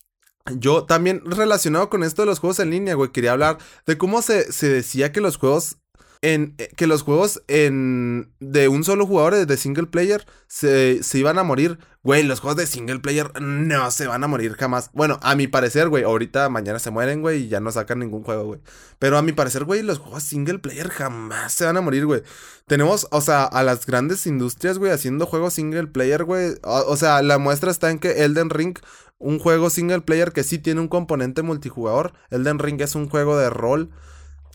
yo 0.56 0.84
también 0.84 1.22
relacionado 1.24 1.90
con 1.90 2.02
esto 2.02 2.22
de 2.22 2.26
los 2.26 2.40
juegos 2.40 2.58
en 2.58 2.70
línea, 2.70 2.94
güey, 2.96 3.12
quería 3.12 3.32
hablar 3.32 3.58
de 3.86 3.96
cómo 3.96 4.20
se, 4.20 4.50
se 4.52 4.68
decía 4.68 5.12
que 5.12 5.20
los 5.20 5.36
juegos 5.36 5.78
en 6.24 6.54
eh, 6.56 6.70
que 6.74 6.86
los 6.86 7.02
juegos 7.02 7.42
de 7.46 8.68
un 8.68 8.84
solo 8.84 9.06
jugador 9.06 9.46
de 9.46 9.56
single 9.58 9.86
player 9.86 10.26
se, 10.48 11.02
se, 11.02 11.18
iban 11.18 11.38
a 11.38 11.42
morir. 11.42 11.78
Güey, 12.02 12.22
los 12.22 12.40
juegos 12.40 12.56
de 12.56 12.66
single 12.66 13.00
player 13.00 13.30
no 13.42 13.90
se 13.90 14.06
van 14.06 14.24
a 14.24 14.26
morir 14.26 14.54
jamás. 14.54 14.90
Bueno, 14.94 15.18
a 15.22 15.34
mi 15.34 15.48
parecer, 15.48 15.90
güey, 15.90 16.02
ahorita 16.02 16.48
mañana 16.48 16.78
se 16.78 16.90
mueren, 16.90 17.20
güey, 17.20 17.42
y 17.42 17.48
ya 17.48 17.60
no 17.60 17.70
sacan 17.70 17.98
ningún 17.98 18.22
juego, 18.22 18.44
güey. 18.44 18.60
Pero 18.98 19.18
a 19.18 19.22
mi 19.22 19.32
parecer, 19.32 19.64
güey, 19.64 19.82
los 19.82 19.98
juegos 19.98 20.22
single 20.22 20.60
player 20.60 20.88
jamás 20.88 21.52
se 21.52 21.66
van 21.66 21.76
a 21.76 21.82
morir, 21.82 22.06
güey. 22.06 22.22
Tenemos, 22.66 23.06
o 23.10 23.20
sea, 23.20 23.44
a 23.44 23.62
las 23.62 23.84
grandes 23.84 24.26
industrias, 24.26 24.78
güey, 24.78 24.92
haciendo 24.92 25.26
juegos 25.26 25.52
single 25.52 25.88
player, 25.88 26.24
güey. 26.24 26.54
O 26.62 26.96
sea, 26.96 27.20
la 27.20 27.36
muestra 27.36 27.70
está 27.70 27.90
en 27.90 27.98
que 27.98 28.24
Elden 28.24 28.48
Ring 28.48 28.78
un 29.18 29.38
juego 29.38 29.68
single 29.70 30.00
player 30.00 30.32
que 30.32 30.42
sí 30.42 30.58
tiene 30.58 30.80
un 30.80 30.88
componente 30.88 31.42
multijugador. 31.42 32.14
Elden 32.30 32.58
Ring 32.58 32.80
es 32.80 32.94
un 32.94 33.10
juego 33.10 33.36
de 33.36 33.50
rol 33.50 33.90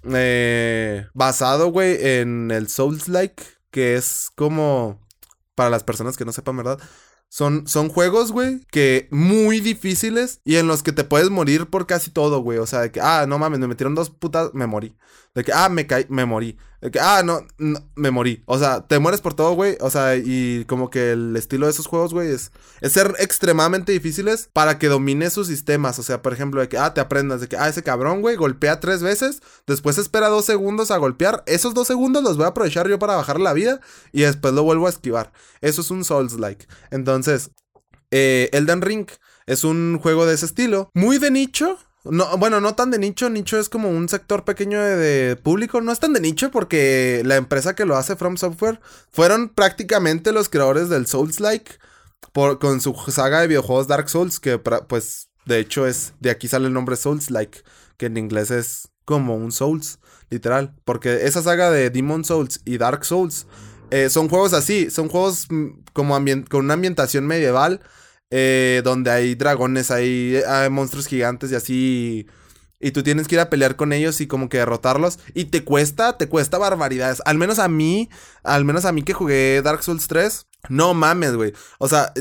eh, 0.04 1.08
basado, 1.14 1.72
güey, 1.72 1.98
en 2.02 2.52
el 2.52 2.70
Souls-like, 2.70 3.44
que 3.72 3.96
es 3.96 4.30
como, 4.36 5.00
para 5.56 5.70
las 5.70 5.84
personas 5.84 6.18
que 6.18 6.26
no 6.26 6.32
sepan, 6.32 6.58
¿verdad? 6.58 6.80
Son, 7.28 7.68
son 7.68 7.90
juegos, 7.90 8.32
güey, 8.32 8.62
que 8.72 9.08
muy 9.12 9.60
difíciles 9.60 10.42
y 10.44 10.56
en 10.56 10.68
los 10.68 10.82
que 10.82 10.92
te 10.92 11.04
puedes 11.04 11.30
morir 11.30 11.68
por 11.68 11.86
casi 11.86 12.10
todo, 12.10 12.42
güey. 12.42 12.58
O 12.58 12.66
sea, 12.66 12.82
de 12.82 12.92
que, 12.92 13.02
ah, 13.02 13.26
no 13.28 13.38
mames, 13.38 13.60
me 13.60 13.68
metieron 13.68 13.94
dos 13.94 14.10
putas, 14.10 14.52
me 14.54 14.66
morí. 14.66 14.96
De 15.36 15.44
que, 15.44 15.54
ah, 15.54 15.70
me 15.70 15.86
caí, 15.86 16.06
me 16.10 16.26
morí. 16.26 16.58
Que, 16.82 17.00
ah, 17.02 17.24
no, 17.24 17.46
me 17.96 18.10
morí. 18.10 18.42
O 18.46 18.58
sea, 18.58 18.88
te 18.88 19.00
mueres 19.00 19.20
por 19.20 19.34
todo, 19.34 19.54
güey. 19.54 19.78
O 19.82 19.90
sea, 19.90 20.16
y 20.16 20.64
como 20.66 20.90
que 20.90 21.12
el 21.12 21.36
estilo 21.36 21.66
de 21.66 21.74
esos 21.74 21.88
juegos, 21.88 22.14
güey, 22.14 22.32
es, 22.32 22.52
ser 22.84 23.16
extremadamente 23.20 23.92
difíciles 23.92 24.50
para 24.54 24.80
que 24.80 24.88
domines 24.88 25.34
sus 25.34 25.48
sistemas. 25.48 26.00
O 26.00 26.04
sea, 26.04 26.22
por 26.22 26.32
ejemplo, 26.32 26.62
de 26.62 26.70
que, 26.70 26.78
ah, 26.78 26.94
te 26.94 27.02
aprendas 27.02 27.42
de 27.42 27.50
que, 27.50 27.58
ah, 27.58 27.68
ese 27.68 27.84
cabrón, 27.84 28.22
güey, 28.22 28.38
golpea 28.38 28.80
tres 28.80 29.04
veces. 29.04 29.42
Después 29.68 29.98
espera 29.98 30.30
dos 30.30 30.46
segundos 30.46 30.90
a 30.90 30.98
golpear. 30.98 31.44
Esos 31.48 31.74
dos 31.74 31.88
segundos 31.88 32.24
los 32.24 32.38
voy 32.38 32.46
a 32.46 32.50
aprovechar 32.50 32.88
yo 32.88 32.98
para 32.98 33.18
bajar 33.18 33.42
la 33.42 33.52
vida. 33.52 33.82
Y 34.14 34.22
después 34.22 34.54
lo 34.54 34.64
vuelvo 34.64 34.88
a 34.88 34.92
esquivar. 34.92 35.34
Eso 35.60 35.82
es 35.82 35.92
un 35.92 36.06
Souls-like. 36.06 36.66
Entonces, 36.92 37.52
eh, 38.12 38.50
Elden 38.54 38.82
Ring 38.82 39.08
es 39.48 39.66
un 39.66 40.00
juego 40.02 40.26
de 40.26 40.36
ese 40.36 40.46
estilo. 40.46 40.90
Muy 40.94 41.18
de 41.18 41.32
nicho 41.32 41.78
no, 42.06 42.38
bueno, 42.38 42.62
no 42.62 42.76
tan 42.76 42.92
de 42.92 43.00
nicho. 43.00 43.30
Nicho 43.30 43.60
es 43.60 43.70
como 43.70 43.90
un 43.90 44.08
sector 44.08 44.46
pequeño 44.46 44.82
de, 44.82 45.36
público. 45.36 45.82
No 45.82 45.92
es 45.92 46.00
tan 46.00 46.14
de 46.14 46.22
nicho 46.22 46.50
porque 46.52 47.22
la 47.26 47.36
empresa 47.36 47.76
que 47.76 47.86
lo 47.86 47.98
hace, 47.98 48.16
From 48.16 48.38
Software, 48.38 48.80
fueron 49.12 49.50
prácticamente 49.50 50.32
los 50.32 50.50
creadores 50.50 50.90
del 50.90 51.08
Souls-like. 51.08 51.74
Con 52.60 52.80
su 52.80 52.94
saga 53.08 53.42
de 53.42 53.48
videojuegos 53.48 53.88
Dark 53.88 54.10
Souls, 54.10 54.40
que 54.40 54.60
pues 54.60 55.30
de 55.46 55.60
hecho 55.60 55.88
es. 55.88 56.14
De 56.20 56.30
aquí 56.30 56.48
sale 56.48 56.68
el 56.68 56.74
nombre 56.74 56.96
Souls-like, 56.96 57.64
que 57.98 58.06
en 58.06 58.18
inglés 58.18 58.52
es 58.52 58.90
como 59.04 59.36
un 59.36 59.52
Souls, 59.52 60.00
literal. 60.30 60.76
Porque 60.86 61.26
esa 61.26 61.42
saga 61.42 61.70
de 61.72 61.90
Demon 61.90 62.24
Souls 62.24 62.62
y 62.64 62.78
Dark 62.78 63.04
Souls 63.04 63.48
eh, 63.92 64.10
son 64.10 64.30
juegos 64.30 64.54
así. 64.54 64.90
Son 64.90 65.10
juegos 65.10 65.48
mm, 65.50 65.82
como 65.92 66.18
con 66.50 66.66
una 66.66 66.76
ambientación 66.76 67.28
medieval 67.28 67.82
eh, 68.32 68.82
donde 68.84 69.12
hay 69.12 69.36
dragones, 69.36 69.92
hay, 69.92 70.42
monstruos 70.70 71.08
gigantes 71.08 71.52
y 71.52 71.56
así. 71.56 72.28
Y 72.82 72.92
tú 72.92 73.04
tienes 73.04 73.28
que 73.28 73.36
ir 73.36 73.42
a 73.42 73.50
pelear 73.50 73.76
con 73.76 73.92
ellos 73.92 74.22
y 74.22 74.28
como 74.28 74.48
que 74.48 74.58
derrotarlos. 74.58 75.20
Y 75.34 75.46
te 75.46 75.64
cuesta, 75.64 76.18
te 76.18 76.30
cuesta 76.30 76.58
barbaridades. 76.58 77.22
Al 77.26 77.38
menos 77.38 77.60
a 77.60 77.68
mí, 77.68 78.10
al 78.44 78.64
menos 78.64 78.86
a 78.86 78.94
mí 78.94 79.04
que 79.04 79.14
jugué 79.14 79.62
Dark 79.62 79.84
Souls 79.84 80.08
3. 80.08 80.48
No 80.70 80.94
mames, 80.94 81.36
güey. 81.36 81.54
O 81.80 81.90
sea, 81.90 82.14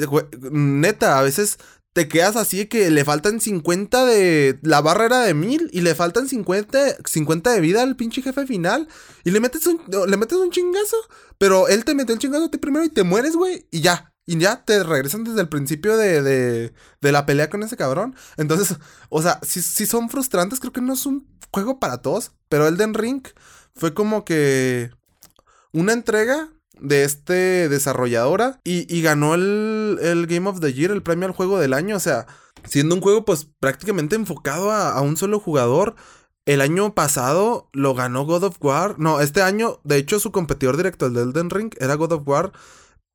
neta, 0.50 1.18
a 1.18 1.22
veces 1.22 1.58
te 1.92 2.08
quedas 2.08 2.36
así 2.36 2.66
que 2.66 2.90
le 2.90 3.04
faltan 3.04 3.40
50 3.40 4.04
de... 4.04 4.58
La 4.62 4.80
barrera 4.80 5.20
de 5.20 5.34
1000 5.34 5.70
y 5.72 5.80
le 5.80 5.94
faltan 5.94 6.28
50, 6.28 6.96
50 7.04 7.52
de 7.52 7.60
vida 7.60 7.82
al 7.82 7.96
pinche 7.96 8.22
jefe 8.22 8.46
final. 8.46 8.88
Y 9.24 9.30
le 9.30 9.40
metes 9.40 9.66
un, 9.66 9.80
le 10.08 10.16
metes 10.16 10.38
un 10.38 10.50
chingazo. 10.50 10.96
Pero 11.38 11.68
él 11.68 11.84
te 11.84 11.94
mete 11.94 12.12
el 12.12 12.18
chingazo 12.18 12.46
a 12.46 12.50
ti 12.50 12.58
primero 12.58 12.84
y 12.84 12.88
te 12.88 13.04
mueres, 13.04 13.36
güey. 13.36 13.66
Y 13.70 13.80
ya. 13.80 14.12
Y 14.28 14.38
ya 14.38 14.62
te 14.62 14.84
regresan 14.84 15.24
desde 15.24 15.40
el 15.40 15.48
principio 15.48 15.96
de, 15.96 16.20
de, 16.20 16.74
de 17.00 17.12
la 17.12 17.24
pelea 17.24 17.48
con 17.48 17.62
ese 17.62 17.78
cabrón. 17.78 18.14
Entonces, 18.36 18.76
o 19.08 19.22
sea, 19.22 19.40
si, 19.40 19.62
si 19.62 19.86
son 19.86 20.10
frustrantes, 20.10 20.60
creo 20.60 20.70
que 20.70 20.82
no 20.82 20.92
es 20.92 21.06
un 21.06 21.26
juego 21.50 21.80
para 21.80 22.02
todos. 22.02 22.32
Pero 22.50 22.68
Elden 22.68 22.92
Ring 22.92 23.22
fue 23.74 23.94
como 23.94 24.26
que 24.26 24.90
una 25.72 25.94
entrega 25.94 26.50
de 26.78 27.04
este 27.04 27.70
desarrolladora 27.70 28.60
y, 28.64 29.00
ganó 29.00 29.32
el, 29.32 29.98
el, 30.02 30.26
Game 30.26 30.46
of 30.46 30.60
the 30.60 30.74
Year, 30.74 30.90
el 30.90 31.02
premio 31.02 31.26
al 31.26 31.34
juego 31.34 31.58
del 31.58 31.72
año. 31.72 31.96
O 31.96 32.00
sea, 32.00 32.26
siendo 32.64 32.96
un 32.96 33.00
juego 33.00 33.24
pues 33.24 33.48
prácticamente 33.58 34.14
enfocado 34.14 34.70
a, 34.70 34.90
a, 34.92 35.00
un 35.00 35.16
solo 35.16 35.40
jugador. 35.40 35.94
El 36.44 36.60
año 36.60 36.94
pasado 36.94 37.70
lo 37.72 37.94
ganó 37.94 38.26
God 38.26 38.44
of 38.44 38.58
War. 38.60 38.98
No, 38.98 39.22
este 39.22 39.40
año, 39.40 39.80
de 39.84 39.96
hecho, 39.96 40.20
su 40.20 40.32
competidor 40.32 40.76
directo, 40.76 41.06
el 41.06 41.14
de 41.14 41.22
Elden 41.22 41.48
Ring, 41.48 41.72
era 41.80 41.94
God 41.94 42.12
of 42.12 42.28
War. 42.28 42.52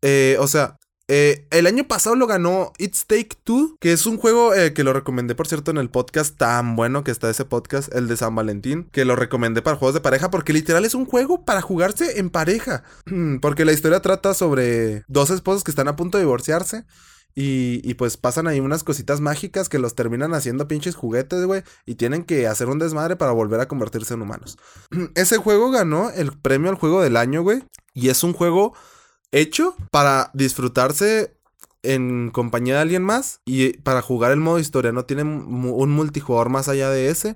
Eh, 0.04 0.38
o 0.40 0.48
sea, 0.48 0.80
Eh, 1.16 1.46
el 1.52 1.68
año 1.68 1.88
pasado 1.88 2.16
lo 2.16 2.26
ganó 2.26 2.74
It's 2.80 3.06
Take 3.06 3.38
Two, 3.44 3.78
que 3.80 3.94
es 3.94 4.08
un 4.08 4.18
juego 4.18 4.56
eh, 4.56 4.74
que 4.74 4.84
lo 4.84 4.94
recomendé, 4.94 5.36
por 5.36 5.48
cierto, 5.48 5.70
en 5.70 5.78
el 5.78 5.92
podcast 5.92 6.36
tan 6.38 6.76
bueno 6.76 7.04
que 7.04 7.12
está 7.12 7.30
ese 7.30 7.46
podcast, 7.46 7.94
el 7.94 8.08
de 8.08 8.18
San 8.18 8.34
Valentín, 8.34 8.90
que 8.92 9.06
lo 9.06 9.16
recomendé 9.16 9.62
para 9.62 9.78
juegos 9.78 9.94
de 9.94 10.02
pareja, 10.02 10.32
porque 10.32 10.54
literal 10.54 10.86
es 10.86 10.96
un 10.96 11.06
juego 11.06 11.46
para 11.46 11.62
jugarse 11.62 12.18
en 12.20 12.32
pareja. 12.32 12.84
porque 13.44 13.64
la 13.64 13.74
historia 13.74 14.02
trata 14.02 14.34
sobre 14.34 15.04
dos 15.08 15.30
esposos 15.30 15.64
que 15.64 15.70
están 15.70 15.88
a 15.88 15.96
punto 15.96 16.18
de 16.18 16.24
divorciarse. 16.24 16.84
Y, 17.36 17.82
y, 17.88 17.94
pues 17.94 18.18
pasan 18.18 18.48
ahí 18.48 18.60
unas 18.60 18.84
cositas 18.84 19.20
mágicas 19.20 19.70
que 19.70 19.80
los 19.80 19.94
terminan 19.94 20.34
haciendo 20.34 20.68
pinches 20.68 20.96
juguetes, 20.96 21.46
güey. 21.46 21.62
Y 21.86 21.94
tienen 21.94 22.24
que 22.24 22.48
hacer 22.48 22.70
un 22.70 22.80
desmadre 22.80 23.18
para 23.18 23.34
volver 23.34 23.60
a 23.60 23.68
convertirse 23.68 24.16
en 24.16 24.24
humanos. 24.24 24.58
Ese 25.14 25.38
juego 25.38 25.70
ganó 25.70 26.10
el 26.10 26.36
premio 26.36 26.72
al 26.72 26.76
juego 26.76 27.04
del 27.04 27.18
año, 27.18 27.44
güey. 27.44 27.64
Y 27.94 28.10
es 28.10 28.24
un 28.24 28.34
juego 28.34 28.74
hecho 29.34 29.76
para 29.92 30.32
disfrutarse 30.34 31.36
en 31.82 32.32
compañía 32.32 32.76
de 32.76 32.82
alguien 32.82 33.04
más 33.04 33.42
y 33.46 33.74
para 33.80 34.02
jugar 34.02 34.32
el 34.32 34.40
modo 34.40 34.60
historia. 34.60 34.94
No 34.94 35.06
tiene 35.06 35.24
un 35.24 35.92
multijugador 35.92 36.50
más 36.50 36.70
allá 36.70 36.90
de 36.90 37.10
ese. 37.10 37.36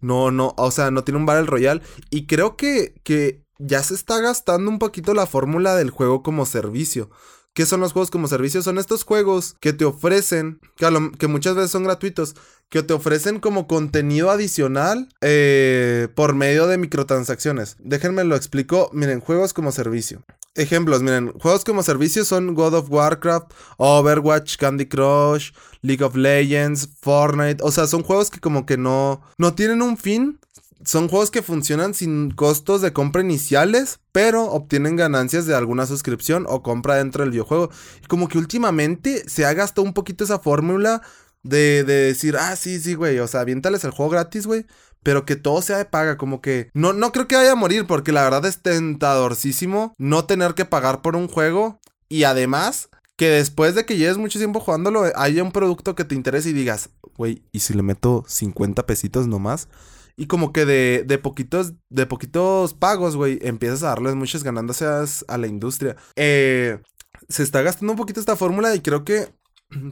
No, 0.00 0.30
no, 0.30 0.54
o 0.56 0.70
sea, 0.70 0.92
no 0.92 1.02
tiene 1.02 1.18
un 1.18 1.26
Battle 1.26 1.46
Royale. 1.46 1.82
Y 2.10 2.26
creo 2.26 2.56
que, 2.56 2.94
que 3.02 3.44
ya 3.58 3.82
se 3.82 3.94
está 3.94 4.20
gastando 4.20 4.70
un 4.70 4.78
poquito 4.78 5.14
la 5.14 5.26
fórmula 5.26 5.74
del 5.74 5.90
juego 5.90 6.22
como 6.22 6.46
servicio. 6.46 7.10
¿Qué 7.54 7.66
son 7.66 7.80
los 7.80 7.92
juegos 7.92 8.12
como 8.12 8.28
servicio? 8.28 8.62
Son 8.62 8.78
estos 8.78 9.02
juegos 9.02 9.56
que 9.58 9.72
te 9.72 9.84
ofrecen, 9.84 10.60
que, 10.76 11.10
que 11.18 11.26
muchas 11.26 11.56
veces 11.56 11.72
son 11.72 11.82
gratuitos, 11.82 12.36
que 12.68 12.84
te 12.84 12.92
ofrecen 12.92 13.40
como 13.40 13.66
contenido 13.66 14.30
adicional 14.30 15.08
eh, 15.22 16.06
por 16.14 16.36
medio 16.36 16.68
de 16.68 16.78
microtransacciones. 16.78 17.76
Déjenme 17.80 18.22
lo 18.22 18.36
explico. 18.36 18.90
Miren, 18.92 19.18
juegos 19.18 19.54
como 19.54 19.72
servicio. 19.72 20.22
Ejemplos, 20.58 21.02
miren, 21.02 21.32
juegos 21.38 21.62
como 21.62 21.84
servicio 21.84 22.24
son 22.24 22.52
God 22.52 22.74
of 22.74 22.90
Warcraft, 22.90 23.52
Overwatch, 23.76 24.56
Candy 24.56 24.86
Crush, 24.86 25.52
League 25.82 26.04
of 26.04 26.16
Legends, 26.16 26.88
Fortnite. 27.00 27.62
O 27.62 27.70
sea, 27.70 27.86
son 27.86 28.02
juegos 28.02 28.28
que 28.28 28.40
como 28.40 28.66
que 28.66 28.76
no, 28.76 29.20
no 29.38 29.54
tienen 29.54 29.82
un 29.82 29.96
fin, 29.96 30.40
son 30.84 31.08
juegos 31.08 31.30
que 31.30 31.42
funcionan 31.42 31.94
sin 31.94 32.32
costos 32.32 32.82
de 32.82 32.92
compra 32.92 33.22
iniciales, 33.22 34.00
pero 34.10 34.46
obtienen 34.46 34.96
ganancias 34.96 35.46
de 35.46 35.54
alguna 35.54 35.86
suscripción 35.86 36.44
o 36.48 36.60
compra 36.60 36.96
dentro 36.96 37.22
del 37.22 37.30
videojuego. 37.30 37.70
Y 38.02 38.06
como 38.06 38.26
que 38.26 38.38
últimamente 38.38 39.28
se 39.28 39.46
ha 39.46 39.52
gastado 39.52 39.86
un 39.86 39.94
poquito 39.94 40.24
esa 40.24 40.40
fórmula 40.40 41.02
de, 41.44 41.84
decir, 41.84 42.36
ah, 42.36 42.56
sí, 42.56 42.80
sí, 42.80 42.94
güey, 42.94 43.20
o 43.20 43.28
sea, 43.28 43.40
aviéntales 43.40 43.84
el 43.84 43.92
juego 43.92 44.10
gratis, 44.10 44.46
güey. 44.46 44.66
Pero 45.02 45.24
que 45.24 45.36
todo 45.36 45.62
sea 45.62 45.78
de 45.78 45.84
paga, 45.84 46.16
como 46.16 46.40
que 46.40 46.70
no, 46.74 46.92
no 46.92 47.12
creo 47.12 47.28
que 47.28 47.36
vaya 47.36 47.52
a 47.52 47.56
morir, 47.56 47.86
porque 47.86 48.12
la 48.12 48.24
verdad 48.24 48.46
es 48.46 48.62
tentadorcísimo 48.62 49.94
no 49.98 50.24
tener 50.24 50.54
que 50.54 50.64
pagar 50.64 51.02
por 51.02 51.16
un 51.16 51.28
juego. 51.28 51.80
Y 52.08 52.24
además, 52.24 52.88
que 53.16 53.28
después 53.28 53.74
de 53.74 53.84
que 53.84 53.96
lleves 53.96 54.16
mucho 54.16 54.38
tiempo 54.38 54.60
jugándolo, 54.60 55.04
haya 55.16 55.42
un 55.42 55.52
producto 55.52 55.94
que 55.94 56.04
te 56.04 56.14
interese 56.14 56.50
y 56.50 56.52
digas, 56.52 56.90
güey, 57.16 57.42
¿y 57.52 57.60
si 57.60 57.74
le 57.74 57.82
meto 57.82 58.24
50 58.28 58.86
pesitos 58.86 59.26
nomás? 59.26 59.68
Y 60.16 60.26
como 60.26 60.52
que 60.52 60.64
de, 60.64 61.04
de 61.06 61.18
poquitos, 61.18 61.74
de 61.90 62.06
poquitos 62.06 62.74
pagos, 62.74 63.16
güey, 63.16 63.38
empiezas 63.42 63.82
a 63.82 63.88
darles 63.88 64.14
muchas 64.14 64.42
ganancias 64.42 65.24
a 65.28 65.38
la 65.38 65.46
industria. 65.46 65.96
Eh, 66.16 66.80
se 67.28 67.42
está 67.42 67.62
gastando 67.62 67.92
un 67.92 67.98
poquito 67.98 68.20
esta 68.20 68.36
fórmula 68.36 68.74
y 68.74 68.80
creo 68.80 69.04
que, 69.04 69.28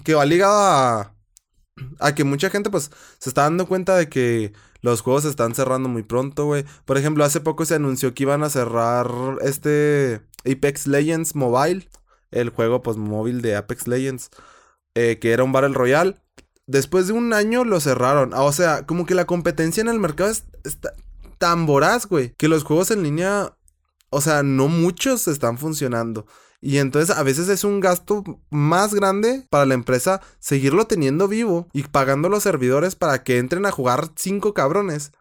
que 0.05 0.15
va 0.15 0.25
ligado 0.25 0.59
a, 0.59 1.15
a 2.01 2.15
que 2.15 2.25
mucha 2.25 2.51
gente 2.51 2.71
pues 2.71 2.91
se 3.19 3.29
está 3.29 3.43
dando 3.43 3.67
cuenta 3.67 3.97
de 3.97 4.09
que 4.09 4.53
los 4.81 5.01
juegos 5.01 5.25
se 5.25 5.31
están 5.31 5.55
cerrando 5.55 5.89
muy 5.89 6.03
pronto, 6.03 6.47
güey. 6.47 6.65
Por 6.85 6.99
ejemplo, 6.99 7.25
hace 7.25 7.41
poco 7.41 7.65
se 7.65 7.75
anunció 7.75 8.15
que 8.15 8.25
iban 8.25 8.43
a 8.43 8.51
cerrar 8.51 9.09
este 9.43 10.23
Apex 10.45 10.87
Legends 10.87 11.35
Mobile, 11.35 11.89
el 12.31 12.51
juego 12.51 12.83
pues 12.83 12.97
móvil 12.97 13.43
de 13.43 13.57
Apex 13.57 13.87
Legends, 13.87 14.31
eh, 14.95 15.19
que 15.21 15.33
era 15.33 15.45
un 15.45 15.53
Battle 15.53 15.75
Royale 15.75 16.17
después 16.67 17.07
de 17.07 17.13
un 17.13 17.33
año 17.33 17.65
lo 17.65 17.81
cerraron. 17.81 18.35
O 18.35 18.53
sea, 18.53 18.87
como 18.87 19.07
que 19.07 19.15
la 19.15 19.25
competencia 19.25 19.81
en 19.81 19.89
el 19.89 20.01
mercado 20.01 20.31
es, 20.31 20.45
está 20.65 20.93
tan 21.39 21.67
voraz, 21.67 22.07
güey, 22.07 22.35
que 22.37 22.49
los 22.49 22.65
juegos 22.65 22.91
en 22.91 23.03
línea, 23.03 23.57
o 24.11 24.21
sea, 24.21 24.43
no 24.43 24.69
muchos 24.69 25.29
están 25.29 25.59
funcionando. 25.59 26.27
Y 26.61 26.79
entonces 26.79 27.17
a 27.17 27.23
veces 27.23 27.49
es 27.49 27.65
un 27.65 27.81
gasto 27.81 28.25
más 28.51 28.95
grande 28.95 29.47
para 29.51 29.67
la 29.67 29.75
empresa 29.75 30.21
seguirlo 30.39 30.87
teniendo 30.87 31.29
vivo 31.29 31.69
y 31.73 31.83
pagando 31.85 32.29
los 32.29 32.43
servidores 32.43 32.97
para 32.97 33.23
que 33.23 33.39
entren 33.39 33.67
a 33.67 33.71
jugar 33.71 34.11
cinco 34.17 34.55
cabrones 34.55 35.13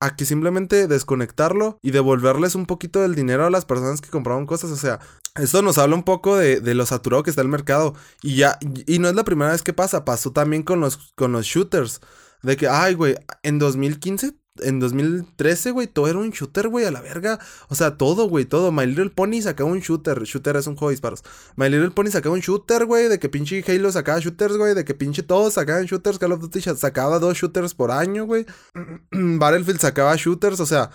a 0.00 0.14
que 0.14 0.24
simplemente 0.24 0.86
desconectarlo 0.86 1.78
y 1.82 1.90
devolverles 1.90 2.54
un 2.54 2.66
poquito 2.66 3.00
del 3.00 3.14
dinero 3.14 3.46
a 3.46 3.50
las 3.50 3.64
personas 3.64 4.00
que 4.00 4.10
compraron 4.10 4.46
cosas. 4.46 4.70
O 4.70 4.76
sea, 4.76 5.00
esto 5.36 5.62
nos 5.62 5.78
habla 5.78 5.96
un 5.96 6.04
poco 6.04 6.36
de, 6.36 6.60
de, 6.60 6.74
lo 6.74 6.86
saturado 6.86 7.22
que 7.22 7.30
está 7.30 7.42
el 7.42 7.48
mercado. 7.48 7.94
Y 8.22 8.36
ya, 8.36 8.58
y 8.86 8.98
no 8.98 9.08
es 9.08 9.14
la 9.14 9.24
primera 9.24 9.52
vez 9.52 9.62
que 9.62 9.72
pasa, 9.72 10.04
pasó 10.04 10.32
también 10.32 10.62
con 10.62 10.80
los, 10.80 11.12
con 11.16 11.32
los 11.32 11.46
shooters. 11.46 12.00
De 12.42 12.56
que, 12.56 12.68
ay, 12.68 12.94
güey, 12.94 13.16
en 13.42 13.58
2015 13.58 14.34
en 14.62 14.80
2013, 14.80 15.70
güey, 15.70 15.86
todo 15.86 16.08
era 16.08 16.18
un 16.18 16.30
shooter, 16.30 16.68
güey, 16.68 16.84
a 16.84 16.90
la 16.90 17.00
verga. 17.00 17.38
O 17.68 17.74
sea, 17.74 17.96
todo, 17.96 18.28
güey, 18.28 18.44
todo. 18.44 18.72
My 18.72 18.86
Little 18.86 19.10
Pony 19.10 19.42
sacaba 19.42 19.70
un 19.70 19.80
shooter. 19.80 20.22
Shooter 20.22 20.56
es 20.56 20.66
un 20.66 20.76
juego 20.76 20.90
de 20.90 20.94
disparos. 20.94 21.22
My 21.56 21.68
Little 21.68 21.90
Pony 21.90 22.10
sacaba 22.10 22.34
un 22.34 22.40
shooter, 22.40 22.86
güey. 22.86 23.08
De 23.08 23.18
que 23.18 23.28
pinche 23.28 23.64
Halo 23.66 23.92
sacaba 23.92 24.18
shooters, 24.20 24.56
güey. 24.56 24.74
De 24.74 24.84
que 24.84 24.94
pinche 24.94 25.22
todos 25.22 25.54
sacaban 25.54 25.86
shooters. 25.86 26.18
Call 26.18 26.32
of 26.32 26.40
Duty 26.40 26.60
sacaba 26.60 27.18
dos 27.18 27.36
shooters 27.36 27.74
por 27.74 27.90
año, 27.90 28.26
güey. 28.26 28.46
Battlefield 29.12 29.80
sacaba 29.80 30.16
shooters. 30.16 30.60
O 30.60 30.66
sea, 30.66 30.90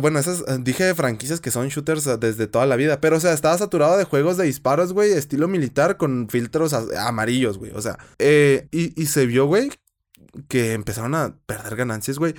bueno, 0.00 0.18
esas 0.18 0.44
eh, 0.46 0.58
dije 0.60 0.94
franquicias 0.94 1.40
que 1.40 1.50
son 1.50 1.68
shooters 1.68 2.06
eh, 2.06 2.16
desde 2.18 2.46
toda 2.46 2.66
la 2.66 2.76
vida. 2.76 3.00
Pero, 3.00 3.16
o 3.16 3.20
sea, 3.20 3.32
estaba 3.32 3.56
saturado 3.58 3.96
de 3.96 4.04
juegos 4.04 4.36
de 4.36 4.44
disparos, 4.44 4.92
güey, 4.92 5.12
estilo 5.12 5.48
militar 5.48 5.96
con 5.96 6.28
filtros 6.28 6.72
amarillos, 6.72 7.58
güey. 7.58 7.72
O 7.72 7.82
sea, 7.82 7.98
eh, 8.18 8.68
y 8.70 9.06
se 9.06 9.26
vio, 9.26 9.46
güey, 9.46 9.70
que 10.48 10.72
empezaron 10.72 11.14
a 11.14 11.36
perder 11.46 11.76
ganancias, 11.76 12.18
güey. 12.18 12.34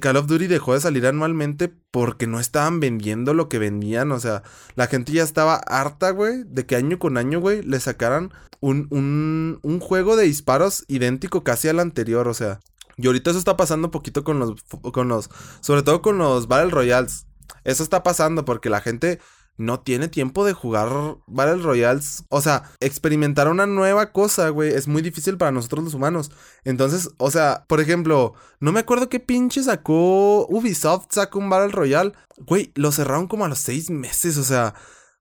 Call 0.00 0.16
of 0.16 0.26
Duty 0.26 0.46
dejó 0.46 0.74
de 0.74 0.80
salir 0.80 1.06
anualmente 1.06 1.68
porque 1.90 2.26
no 2.26 2.40
estaban 2.40 2.80
vendiendo 2.80 3.34
lo 3.34 3.48
que 3.48 3.58
vendían. 3.58 4.10
O 4.12 4.20
sea, 4.20 4.42
la 4.74 4.86
gente 4.86 5.12
ya 5.12 5.22
estaba 5.22 5.56
harta, 5.56 6.10
güey, 6.10 6.44
de 6.46 6.64
que 6.64 6.76
año 6.76 6.98
con 6.98 7.18
año, 7.18 7.40
güey, 7.40 7.62
le 7.62 7.78
sacaran 7.78 8.32
un, 8.60 8.86
un, 8.90 9.58
un 9.62 9.80
juego 9.80 10.16
de 10.16 10.24
disparos 10.24 10.84
idéntico 10.88 11.44
casi 11.44 11.68
al 11.68 11.78
anterior. 11.78 12.26
O 12.28 12.34
sea, 12.34 12.60
y 12.96 13.06
ahorita 13.06 13.30
eso 13.30 13.38
está 13.38 13.56
pasando 13.56 13.88
un 13.88 13.92
poquito 13.92 14.24
con 14.24 14.38
los, 14.38 14.62
con 14.92 15.08
los, 15.08 15.28
sobre 15.60 15.82
todo 15.82 16.00
con 16.00 16.16
los 16.18 16.48
Battle 16.48 16.70
Royales. 16.70 17.26
Eso 17.64 17.82
está 17.82 18.02
pasando 18.02 18.44
porque 18.44 18.70
la 18.70 18.80
gente 18.80 19.20
no 19.56 19.80
tiene 19.80 20.08
tiempo 20.08 20.44
de 20.44 20.52
jugar 20.52 21.18
Battle 21.26 21.62
Royales. 21.62 22.24
O 22.28 22.40
sea, 22.40 22.70
experimentar 22.80 23.48
una 23.48 23.66
nueva 23.66 24.12
cosa, 24.12 24.48
güey, 24.48 24.72
es 24.72 24.88
muy 24.88 25.02
difícil 25.02 25.36
para 25.36 25.52
nosotros 25.52 25.84
los 25.84 25.94
humanos. 25.94 26.30
Entonces, 26.64 27.10
o 27.18 27.30
sea, 27.30 27.64
por 27.68 27.80
ejemplo, 27.80 28.34
no 28.60 28.72
me 28.72 28.80
acuerdo 28.80 29.08
qué 29.08 29.20
pinche 29.20 29.62
sacó 29.62 30.46
Ubisoft, 30.48 31.06
sacó 31.10 31.38
un 31.38 31.50
Battle 31.50 31.72
Royale. 31.72 32.12
Güey, 32.38 32.72
lo 32.74 32.92
cerraron 32.92 33.28
como 33.28 33.44
a 33.44 33.48
los 33.48 33.58
seis 33.58 33.90
meses, 33.90 34.36
o 34.38 34.44
sea... 34.44 34.74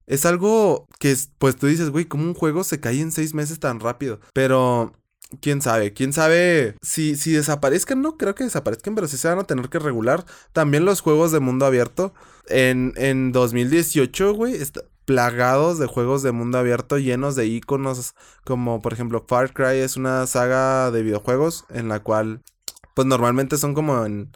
Es 0.07 0.25
algo 0.25 0.87
que, 0.99 1.15
pues 1.37 1.55
tú 1.55 1.67
dices, 1.67 1.89
güey, 1.89 2.03
¿cómo 2.03 2.25
un 2.25 2.33
juego 2.33 2.65
se 2.65 2.81
cae 2.81 2.99
en 2.99 3.13
seis 3.13 3.33
meses 3.33 3.59
tan 3.59 3.79
rápido? 3.79 4.19
Pero 4.33 4.91
quién 5.39 5.61
sabe, 5.61 5.93
quién 5.93 6.13
sabe 6.13 6.75
si, 6.81 7.15
si 7.15 7.31
desaparezcan, 7.31 8.01
no 8.01 8.17
creo 8.17 8.35
que 8.35 8.43
desaparezcan, 8.43 8.95
pero 8.95 9.07
sí 9.07 9.17
se 9.17 9.27
van 9.27 9.39
a 9.39 9.43
tener 9.43 9.69
que 9.69 9.79
regular. 9.79 10.25
También 10.53 10.85
los 10.85 11.01
juegos 11.01 11.31
de 11.31 11.39
mundo 11.39 11.65
abierto. 11.65 12.13
En, 12.47 12.93
en 12.97 13.31
2018, 13.31 14.33
güey, 14.33 14.57
plagados 15.05 15.79
de 15.79 15.87
juegos 15.87 16.23
de 16.23 16.31
mundo 16.31 16.57
abierto 16.57 16.97
llenos 16.97 17.35
de 17.35 17.47
iconos 17.47 18.13
como 18.45 18.81
por 18.81 18.93
ejemplo 18.93 19.25
Far 19.27 19.51
Cry 19.51 19.79
es 19.79 19.97
una 19.97 20.25
saga 20.27 20.91
de 20.91 21.01
videojuegos 21.01 21.65
en 21.69 21.89
la 21.89 21.99
cual 22.01 22.41
pues 22.93 23.07
normalmente 23.07 23.57
son 23.57 23.73
como 23.73 24.05
en, 24.05 24.31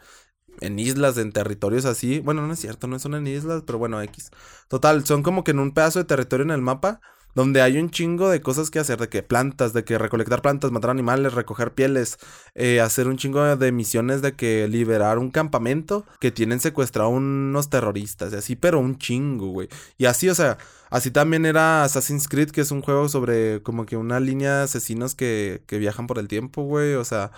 en 0.61 0.79
islas, 0.79 1.17
en 1.17 1.31
territorios 1.31 1.85
así. 1.85 2.19
Bueno, 2.19 2.45
no 2.45 2.53
es 2.53 2.59
cierto, 2.59 2.87
no 2.87 2.99
son 2.99 3.15
en 3.15 3.27
islas, 3.27 3.63
pero 3.65 3.77
bueno, 3.79 4.01
X. 4.01 4.31
Total, 4.67 5.05
son 5.05 5.23
como 5.23 5.43
que 5.43 5.51
en 5.51 5.59
un 5.59 5.73
pedazo 5.73 5.99
de 5.99 6.05
territorio 6.05 6.45
en 6.45 6.51
el 6.51 6.61
mapa 6.61 7.01
donde 7.35 7.61
hay 7.61 7.77
un 7.77 7.91
chingo 7.91 8.29
de 8.29 8.41
cosas 8.41 8.71
que 8.71 8.79
hacer, 8.79 8.97
de 8.97 9.09
que 9.09 9.21
plantas, 9.21 9.73
de 9.73 9.83
que 9.83 9.97
recolectar 9.97 10.41
plantas, 10.41 10.71
matar 10.71 10.89
animales, 10.89 11.33
recoger 11.33 11.73
pieles, 11.73 12.17
eh, 12.55 12.81
hacer 12.81 13.07
un 13.07 13.17
chingo 13.17 13.55
de 13.55 13.71
misiones 13.71 14.21
de 14.21 14.33
que 14.33 14.67
liberar 14.67 15.19
un 15.19 15.29
campamento 15.31 16.05
que 16.19 16.31
tienen 16.31 16.59
secuestrado 16.61 17.09
unos 17.09 17.69
terroristas, 17.69 18.33
y 18.33 18.37
así, 18.37 18.55
pero 18.55 18.79
un 18.79 18.97
chingo, 18.97 19.47
güey. 19.47 19.67
Y 19.97 20.05
así, 20.05 20.29
o 20.29 20.35
sea, 20.35 20.57
así 20.89 21.11
también 21.11 21.45
era 21.45 21.83
Assassin's 21.83 22.27
Creed, 22.27 22.51
que 22.51 22.61
es 22.61 22.71
un 22.71 22.81
juego 22.81 23.09
sobre 23.09 23.61
como 23.61 23.85
que 23.85 23.97
una 23.97 24.19
línea 24.19 24.57
de 24.57 24.63
asesinos 24.63 25.13
que, 25.13 25.61
que 25.67 25.77
viajan 25.77 26.07
por 26.07 26.19
el 26.19 26.27
tiempo, 26.29 26.63
güey, 26.63 26.95
o 26.95 27.03
sea, 27.03 27.31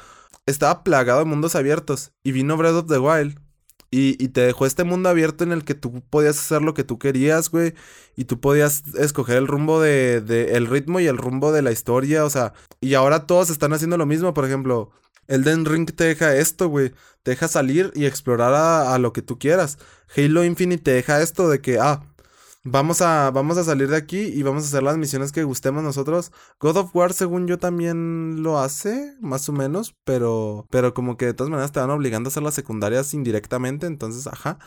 estaba 0.46 0.84
plagado 0.84 1.20
de 1.20 1.26
mundos 1.26 1.56
abiertos. 1.56 2.12
Y 2.24 2.32
vino 2.32 2.56
Breath 2.56 2.76
of 2.76 2.88
the 2.88 3.00
Wild 3.00 3.47
y, 3.90 4.16
te 4.30 4.42
dejó 4.42 4.66
este 4.66 4.84
mundo 4.84 5.08
abierto 5.08 5.44
en 5.46 5.54
el 5.54 5.64
que 5.64 5.74
tú 5.74 6.02
podías 6.10 6.38
hacer 6.38 6.62
lo 6.62 6.74
que 6.74 6.84
tú 6.84 7.00
querías, 7.00 7.50
güey. 7.50 7.74
Y 8.18 8.26
tú 8.26 8.40
podías 8.42 8.84
escoger 9.00 9.38
el 9.38 9.48
rumbo 9.48 9.82
de, 9.82 10.18
el 10.54 10.68
ritmo 10.68 11.00
y 11.00 11.08
el 11.08 11.18
rumbo 11.18 11.52
de 11.54 11.62
la 11.62 11.72
historia. 11.72 12.26
O 12.26 12.30
sea, 12.30 12.54
y 12.82 12.96
ahora 12.96 13.26
todos 13.28 13.50
están 13.50 13.72
haciendo 13.74 13.98
lo 13.98 14.06
mismo. 14.06 14.34
Por 14.34 14.46
ejemplo, 14.46 14.92
Elden 15.28 15.66
Ring 15.66 15.90
te 15.90 16.04
deja 16.04 16.36
esto, 16.36 16.68
güey. 16.68 16.94
Te 17.24 17.32
deja 17.32 17.48
salir 17.48 17.92
y 17.96 18.06
explorar 18.06 18.54
a, 18.54 18.94
a, 18.94 19.00
lo 19.00 19.14
que 19.14 19.22
tú 19.22 19.40
quieras. 19.40 19.78
Halo 20.16 20.44
Infinite 20.44 20.84
te 20.84 20.92
deja 20.92 21.22
esto 21.22 21.48
de 21.50 21.62
que, 21.62 21.80
ah, 21.80 22.04
Vamos 22.70 23.02
a, 23.02 23.32
vamos 23.32 23.58
a 23.58 23.64
salir 23.64 23.88
de 23.88 23.96
aquí 23.96 24.20
y 24.20 24.44
vamos 24.44 24.64
a 24.64 24.68
hacer 24.68 24.84
las 24.84 24.98
misiones 24.98 25.32
que 25.32 25.46
gustemos 25.46 25.84
nosotros. 25.84 26.34
God 26.60 26.76
of 26.76 26.94
War, 26.94 27.14
según 27.14 27.48
yo, 27.48 27.58
también 27.58 28.44
lo 28.44 28.60
hace, 28.60 29.16
más 29.22 29.48
o 29.48 29.54
menos, 29.54 29.96
pero, 30.04 30.68
pero 30.70 30.94
como 30.94 31.16
que 31.16 31.28
de 31.28 31.34
todas 31.34 31.50
maneras 31.50 31.72
te 31.72 31.80
van 31.80 31.92
obligando 31.92 32.28
a 32.28 32.32
hacer 32.32 32.44
las 32.44 32.56
secundarias 32.56 33.14
indirectamente, 33.14 33.88
entonces, 33.88 34.28
ajá. 34.28 34.60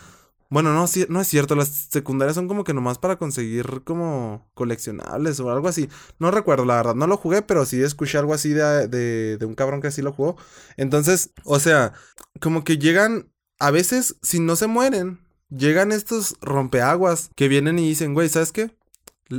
Bueno, 0.49 0.73
no, 0.73 0.87
no 1.11 1.21
es 1.21 1.29
cierto, 1.29 1.55
las 1.57 1.69
secundarias 1.69 2.37
son 2.37 2.49
como 2.49 2.65
que 2.65 2.73
nomás 2.73 2.97
para 2.97 3.19
conseguir 3.19 3.83
como 3.85 4.49
coleccionables 4.55 5.39
o 5.41 5.51
algo 5.51 5.69
así. 5.69 5.91
No 6.19 6.31
recuerdo, 6.31 6.65
la 6.65 6.77
verdad, 6.77 6.95
no 6.95 7.07
lo 7.07 7.19
jugué, 7.19 7.43
pero 7.43 7.67
sí 7.67 7.83
escuché 7.83 8.17
algo 8.17 8.33
así 8.33 8.49
de, 8.49 8.89
de, 8.89 9.37
de 9.37 9.47
un 9.47 9.55
cabrón 9.55 9.83
que 9.83 9.89
así 9.89 10.01
lo 10.01 10.15
jugó. 10.15 10.37
Entonces, 10.79 11.33
o 11.45 11.61
sea, 11.61 11.93
como 12.41 12.65
que 12.65 12.79
llegan, 12.79 13.31
a 13.59 13.71
veces, 13.71 14.17
si 14.23 14.41
no 14.41 14.57
se 14.57 14.69
mueren, 14.69 15.21
llegan 15.51 15.93
estos 15.93 16.37
rompeaguas 16.41 17.31
que 17.37 17.49
vienen 17.49 17.79
y 17.79 17.89
dicen, 17.89 18.15
güey, 18.15 18.29
¿sabes 18.29 18.53
qué? 18.53 18.71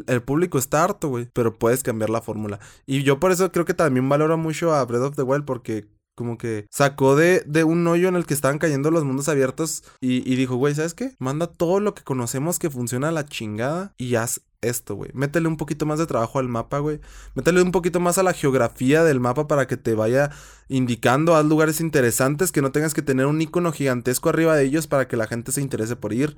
El 0.08 0.22
público 0.22 0.58
está 0.58 0.84
harto, 0.84 1.10
güey, 1.10 1.30
pero 1.34 1.58
puedes 1.58 1.84
cambiar 1.84 2.10
la 2.10 2.22
fórmula. 2.22 2.60
Y 2.86 3.04
yo 3.04 3.20
por 3.20 3.32
eso 3.32 3.52
creo 3.52 3.66
que 3.66 3.74
también 3.74 4.08
valoro 4.08 4.38
mucho 4.38 4.74
a 4.74 4.86
Breath 4.86 5.04
of 5.04 5.16
the 5.16 5.24
Wild 5.24 5.46
porque 5.46 5.88
como 6.16 6.38
que 6.38 6.68
sacó 6.70 7.16
de, 7.16 7.42
de, 7.46 7.64
un 7.64 7.86
hoyo 7.88 8.08
en 8.08 8.16
el 8.16 8.26
que 8.26 8.34
estaban 8.34 8.60
cayendo 8.60 8.92
los 8.92 9.04
mundos 9.04 9.28
abiertos 9.28 9.84
y, 10.00 10.30
y 10.32 10.36
dijo, 10.36 10.56
güey, 10.56 10.76
¿sabes 10.76 10.94
qué? 10.94 11.16
Manda 11.20 11.48
todo 11.48 11.80
lo 11.80 11.94
que 11.94 12.04
conocemos 12.04 12.60
que 12.60 12.70
funciona 12.70 13.10
a 13.10 13.12
la 13.12 13.26
chingada 13.26 13.94
y 13.98 14.16
haz 14.16 14.42
esto, 14.62 14.96
güey. 14.96 15.12
Métele 15.14 15.48
un 15.48 15.58
poquito 15.58 15.86
más 15.86 16.00
de 16.00 16.06
trabajo 16.06 16.40
al 16.40 16.48
mapa, 16.48 16.80
güey. 16.80 17.00
Métele 17.36 17.62
un 17.62 17.72
poquito 17.72 18.00
más 18.00 18.18
a 18.18 18.24
la 18.24 18.34
geografía 18.34 19.04
del 19.04 19.20
mapa 19.20 19.48
para 19.48 19.68
que 19.68 19.78
te 19.78 19.96
vaya 19.96 20.32
indicando 20.70 21.36
a 21.36 21.44
lugares 21.44 21.82
interesantes 21.82 22.52
que 22.52 22.62
no 22.62 22.72
tengas 22.72 22.94
que 22.94 23.02
tener 23.02 23.26
un 23.26 23.42
icono 23.42 23.72
gigantesco 23.72 24.30
arriba 24.30 24.56
de 24.56 24.64
ellos 24.64 24.88
para 24.88 25.08
que 25.08 25.18
la 25.18 25.28
gente 25.28 25.52
se 25.52 25.62
interese 25.62 25.96
por 25.96 26.14
ir. 26.14 26.38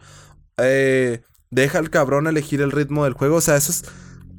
Eh, 0.58 1.22
deja 1.52 1.80
al 1.80 1.90
cabrón 1.90 2.28
elegir 2.28 2.62
el 2.62 2.72
ritmo 2.72 3.04
del 3.04 3.14
juego. 3.14 3.36
O 3.38 3.42
sea, 3.42 3.58
eso 3.58 3.72
es, 3.72 3.84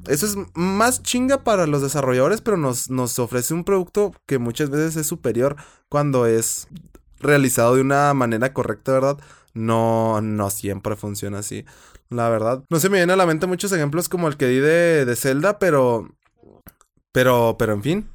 eso 0.07 0.25
es 0.25 0.35
más 0.55 1.03
chinga 1.03 1.43
para 1.43 1.67
los 1.67 1.81
desarrolladores, 1.81 2.41
pero 2.41 2.57
nos, 2.57 2.89
nos 2.89 3.19
ofrece 3.19 3.53
un 3.53 3.63
producto 3.63 4.13
que 4.25 4.39
muchas 4.39 4.69
veces 4.71 4.95
es 4.97 5.07
superior 5.07 5.55
cuando 5.89 6.25
es 6.25 6.67
realizado 7.19 7.75
de 7.75 7.81
una 7.81 8.13
manera 8.13 8.51
correcta, 8.53 8.93
¿verdad? 8.93 9.17
No, 9.53 10.19
no 10.21 10.49
siempre 10.49 10.95
funciona 10.95 11.39
así 11.39 11.65
la 12.09 12.29
verdad. 12.29 12.63
No 12.69 12.79
se 12.79 12.89
me 12.89 12.97
viene 12.97 13.13
a 13.13 13.17
la 13.17 13.25
mente 13.25 13.47
muchos 13.47 13.71
ejemplos 13.71 14.09
como 14.09 14.27
el 14.27 14.37
que 14.37 14.47
di 14.47 14.59
de, 14.59 15.05
de 15.05 15.15
Zelda, 15.15 15.59
pero. 15.59 16.09
Pero, 17.11 17.55
pero 17.57 17.73
en 17.73 17.83
fin. 17.83 18.09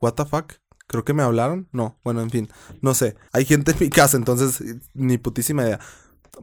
¿What 0.00 0.14
the 0.14 0.24
fuck? 0.24 0.54
Creo 0.86 1.04
que 1.04 1.14
me 1.14 1.22
hablaron. 1.22 1.68
No, 1.72 1.98
bueno, 2.04 2.20
en 2.22 2.30
fin. 2.30 2.48
No 2.80 2.94
sé. 2.94 3.16
Hay 3.32 3.44
gente 3.44 3.72
en 3.72 3.78
mi 3.80 3.90
casa, 3.90 4.16
entonces 4.16 4.62
ni 4.94 5.18
putísima 5.18 5.62
idea. 5.64 5.80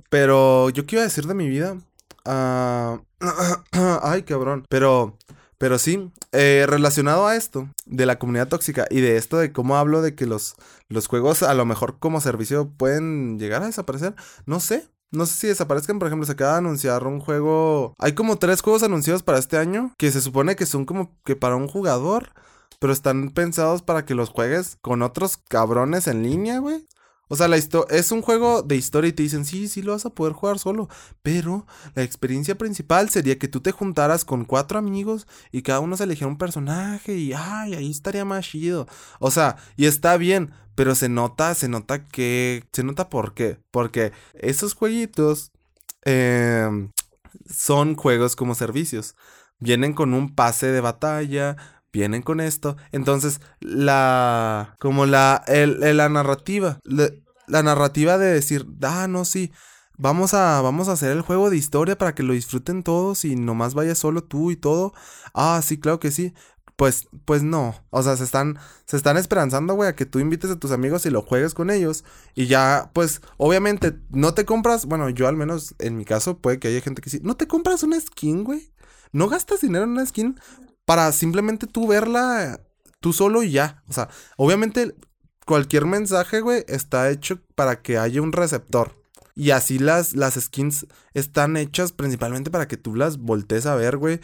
Pero, 0.09 0.69
¿yo 0.69 0.85
qué 0.85 0.95
iba 0.95 1.01
a 1.01 1.05
decir 1.05 1.25
de 1.25 1.33
mi 1.33 1.47
vida? 1.47 1.77
Uh... 2.25 2.99
Ay, 4.01 4.23
cabrón. 4.23 4.65
Pero, 4.69 5.17
pero 5.57 5.79
sí, 5.79 6.11
eh, 6.31 6.65
relacionado 6.67 7.27
a 7.27 7.35
esto, 7.35 7.69
de 7.85 8.05
la 8.05 8.19
comunidad 8.19 8.47
tóxica 8.47 8.85
y 8.89 9.01
de 9.01 9.17
esto 9.17 9.37
de 9.37 9.51
cómo 9.51 9.77
hablo 9.77 10.01
de 10.01 10.15
que 10.15 10.25
los, 10.25 10.55
los 10.89 11.07
juegos 11.07 11.43
a 11.43 11.53
lo 11.53 11.65
mejor 11.65 11.99
como 11.99 12.21
servicio 12.21 12.69
pueden 12.69 13.39
llegar 13.39 13.63
a 13.63 13.67
desaparecer, 13.67 14.15
no 14.45 14.59
sé. 14.59 14.87
No 15.11 15.25
sé 15.25 15.33
si 15.33 15.47
desaparezcan, 15.47 15.99
por 15.99 16.07
ejemplo, 16.07 16.25
se 16.25 16.33
acaba 16.33 16.53
de 16.53 16.57
anunciar 16.59 17.05
un 17.07 17.19
juego. 17.19 17.93
Hay 17.99 18.13
como 18.13 18.37
tres 18.37 18.61
juegos 18.61 18.83
anunciados 18.83 19.23
para 19.23 19.37
este 19.37 19.57
año 19.57 19.93
que 19.97 20.11
se 20.11 20.21
supone 20.21 20.55
que 20.55 20.65
son 20.65 20.85
como 20.85 21.15
que 21.23 21.35
para 21.35 21.55
un 21.55 21.67
jugador, 21.67 22.33
pero 22.79 22.91
están 22.91 23.29
pensados 23.29 23.81
para 23.81 24.05
que 24.05 24.15
los 24.15 24.29
juegues 24.29 24.77
con 24.81 25.01
otros 25.01 25.37
cabrones 25.37 26.07
en 26.07 26.23
línea, 26.23 26.59
güey. 26.59 26.85
O 27.27 27.35
sea, 27.35 27.47
la 27.47 27.57
es 27.57 28.11
un 28.11 28.21
juego 28.21 28.61
de 28.61 28.75
historia 28.75 29.09
y 29.09 29.13
te 29.13 29.23
dicen, 29.23 29.45
sí, 29.45 29.67
sí 29.67 29.81
lo 29.81 29.93
vas 29.93 30.05
a 30.05 30.11
poder 30.11 30.33
jugar 30.33 30.59
solo. 30.59 30.89
Pero 31.23 31.65
la 31.95 32.03
experiencia 32.03 32.55
principal 32.57 33.09
sería 33.09 33.39
que 33.39 33.47
tú 33.47 33.61
te 33.61 33.71
juntaras 33.71 34.25
con 34.25 34.45
cuatro 34.45 34.77
amigos 34.77 35.27
y 35.51 35.61
cada 35.61 35.79
uno 35.79 35.97
se 35.97 36.03
eligiera 36.03 36.27
un 36.27 36.37
personaje 36.37 37.15
y, 37.15 37.33
ay, 37.33 37.73
ahí 37.73 37.91
estaría 37.91 38.25
más 38.25 38.45
chido. 38.45 38.87
O 39.19 39.31
sea, 39.31 39.57
y 39.75 39.85
está 39.85 40.17
bien, 40.17 40.51
pero 40.75 40.93
se 40.93 41.09
nota, 41.09 41.55
se 41.55 41.67
nota 41.67 42.05
que, 42.05 42.67
se 42.71 42.83
nota 42.83 43.09
por 43.09 43.33
qué. 43.33 43.59
Porque 43.71 44.11
esos 44.35 44.73
jueguitos 44.75 45.51
em, 46.03 46.91
son 47.49 47.95
juegos 47.95 48.35
como 48.35 48.55
servicios. 48.55 49.15
Vienen 49.59 49.93
con 49.93 50.13
un 50.13 50.35
pase 50.35 50.67
de 50.67 50.81
batalla, 50.81 51.55
vienen 51.95 52.21
con 52.21 52.41
esto. 52.41 52.75
Entonces, 52.91 53.39
la. 53.61 54.75
Como 54.79 55.05
la. 55.05 55.43
la 55.47 56.09
narrativa. 56.09 56.79
La, 56.83 57.63
narrativa 57.63 58.17
de 58.17 58.27
decir, 58.27 58.67
ah, 58.81 59.07
no, 59.07 59.23
sí. 59.25 59.51
Vamos 59.97 60.33
a, 60.33 60.59
vamos 60.59 60.89
a 60.89 60.91
hacer 60.91 61.11
el 61.11 61.21
juego 61.21 61.49
de 61.49 61.55
historia 61.55 61.97
para 61.97 62.13
que 62.13 62.23
lo 62.23 62.33
disfruten 62.33 62.83
todos 62.83 63.23
y 63.23 63.37
nomás 63.37 63.73
vayas 63.75 63.97
solo 63.97 64.23
tú 64.23 64.51
y 64.51 64.57
todo. 64.57 64.93
Ah, 65.33 65.61
sí, 65.63 65.79
claro 65.79 65.99
que 65.99 66.11
sí. 66.11 66.33
Pues, 66.75 67.07
pues 67.23 67.43
no. 67.43 67.73
O 67.91 68.03
sea, 68.03 68.17
se 68.17 68.25
están, 68.25 68.59
se 68.85 68.97
están 68.97 69.15
esperanzando, 69.15 69.73
güey, 69.73 69.87
a 69.87 69.95
que 69.95 70.05
tú 70.05 70.19
invites 70.19 70.51
a 70.51 70.59
tus 70.59 70.71
amigos 70.71 71.05
y 71.05 71.11
lo 71.11 71.21
juegues 71.21 71.53
con 71.53 71.69
ellos. 71.69 72.03
Y 72.33 72.47
ya, 72.47 72.91
pues, 72.91 73.21
obviamente, 73.37 73.97
no 74.09 74.33
te 74.33 74.43
compras. 74.43 74.85
Bueno, 74.85 75.09
yo 75.09 75.29
al 75.29 75.37
menos 75.37 75.75
en 75.79 75.95
mi 75.95 76.03
caso, 76.03 76.39
puede 76.39 76.59
que 76.59 76.67
haya 76.67 76.81
gente 76.81 77.01
que 77.01 77.09
sí. 77.09 77.21
No 77.23 77.37
te 77.37 77.47
compras 77.47 77.83
una 77.83 77.97
skin, 77.97 78.43
güey. 78.43 78.73
No 79.13 79.29
gastas 79.29 79.61
dinero 79.61 79.85
en 79.85 79.91
una 79.91 80.05
skin 80.05 80.37
para 80.85 81.11
simplemente 81.11 81.67
tú 81.67 81.87
verla 81.87 82.61
tú 82.99 83.13
solo 83.13 83.43
y 83.43 83.51
ya. 83.51 83.83
O 83.87 83.93
sea, 83.93 84.09
obviamente 84.37 84.95
cualquier 85.45 85.85
mensaje, 85.85 86.41
güey, 86.41 86.65
está 86.67 87.09
hecho 87.11 87.39
para 87.55 87.81
que 87.81 87.97
haya 87.97 88.21
un 88.21 88.31
receptor. 88.31 89.03
Y 89.35 89.51
así 89.51 89.79
las, 89.79 90.15
las 90.15 90.35
skins 90.35 90.87
están 91.13 91.57
hechas 91.57 91.91
principalmente 91.91 92.49
para 92.49 92.67
que 92.67 92.77
tú 92.77 92.95
las 92.95 93.17
voltees 93.17 93.65
a 93.65 93.75
ver, 93.75 93.97
güey. 93.97 94.21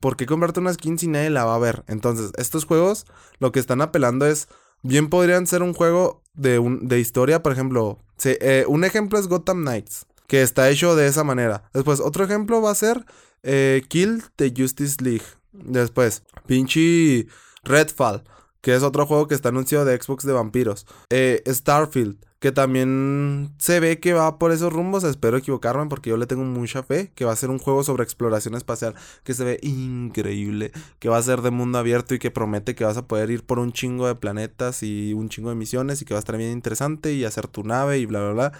¿Por 0.00 0.16
qué 0.16 0.26
comprarte 0.26 0.60
una 0.60 0.72
skin 0.72 0.98
si 0.98 1.08
nadie 1.08 1.30
la 1.30 1.44
va 1.44 1.56
a 1.56 1.58
ver? 1.58 1.84
Entonces, 1.88 2.30
estos 2.36 2.64
juegos 2.64 3.06
lo 3.38 3.52
que 3.52 3.60
están 3.60 3.80
apelando 3.82 4.26
es, 4.26 4.48
bien 4.82 5.08
podrían 5.08 5.46
ser 5.46 5.62
un 5.62 5.74
juego 5.74 6.22
de, 6.34 6.58
un, 6.58 6.88
de 6.88 7.00
historia, 7.00 7.42
por 7.42 7.52
ejemplo. 7.52 7.98
Eh, 8.24 8.64
un 8.68 8.84
ejemplo 8.84 9.18
es 9.18 9.26
Gotham 9.26 9.62
Knights, 9.62 10.06
que 10.26 10.42
está 10.42 10.70
hecho 10.70 10.94
de 10.96 11.06
esa 11.06 11.24
manera. 11.24 11.64
Después, 11.72 12.00
otro 12.00 12.24
ejemplo 12.24 12.62
va 12.62 12.70
a 12.70 12.76
ser 12.76 13.04
eh, 13.42 13.82
Kill 13.88 14.24
the 14.36 14.52
Justice 14.56 15.02
League. 15.02 15.24
Después, 15.52 16.22
pinche 16.46 17.26
Redfall, 17.64 18.24
que 18.60 18.74
es 18.74 18.82
otro 18.82 19.06
juego 19.06 19.28
que 19.28 19.34
está 19.34 19.50
anunciado 19.50 19.84
de 19.84 20.00
Xbox 20.00 20.24
de 20.24 20.32
vampiros. 20.32 20.86
Eh, 21.10 21.42
Starfield, 21.46 22.18
que 22.42 22.50
también 22.50 23.54
se 23.58 23.78
ve 23.78 24.00
que 24.00 24.14
va 24.14 24.38
por 24.38 24.50
esos 24.50 24.72
rumbos. 24.72 25.04
Espero 25.04 25.36
equivocarme 25.36 25.86
porque 25.86 26.10
yo 26.10 26.16
le 26.16 26.26
tengo 26.26 26.42
mucha 26.42 26.82
fe. 26.82 27.12
Que 27.14 27.24
va 27.24 27.32
a 27.32 27.36
ser 27.36 27.50
un 27.50 27.60
juego 27.60 27.84
sobre 27.84 28.02
exploración 28.02 28.56
espacial 28.56 28.96
que 29.22 29.32
se 29.32 29.44
ve 29.44 29.60
increíble. 29.62 30.72
Que 30.98 31.08
va 31.08 31.18
a 31.18 31.22
ser 31.22 31.42
de 31.42 31.52
mundo 31.52 31.78
abierto 31.78 32.14
y 32.14 32.18
que 32.18 32.32
promete 32.32 32.74
que 32.74 32.84
vas 32.84 32.96
a 32.96 33.06
poder 33.06 33.30
ir 33.30 33.44
por 33.44 33.60
un 33.60 33.72
chingo 33.72 34.08
de 34.08 34.16
planetas 34.16 34.82
y 34.82 35.14
un 35.14 35.28
chingo 35.28 35.50
de 35.50 35.54
misiones 35.54 36.02
y 36.02 36.04
que 36.04 36.14
va 36.14 36.18
a 36.18 36.24
estar 36.24 36.36
bien 36.36 36.50
interesante 36.50 37.12
y 37.12 37.24
hacer 37.24 37.46
tu 37.46 37.62
nave 37.62 37.98
y 37.98 38.06
bla, 38.06 38.20
bla, 38.20 38.32
bla. 38.32 38.52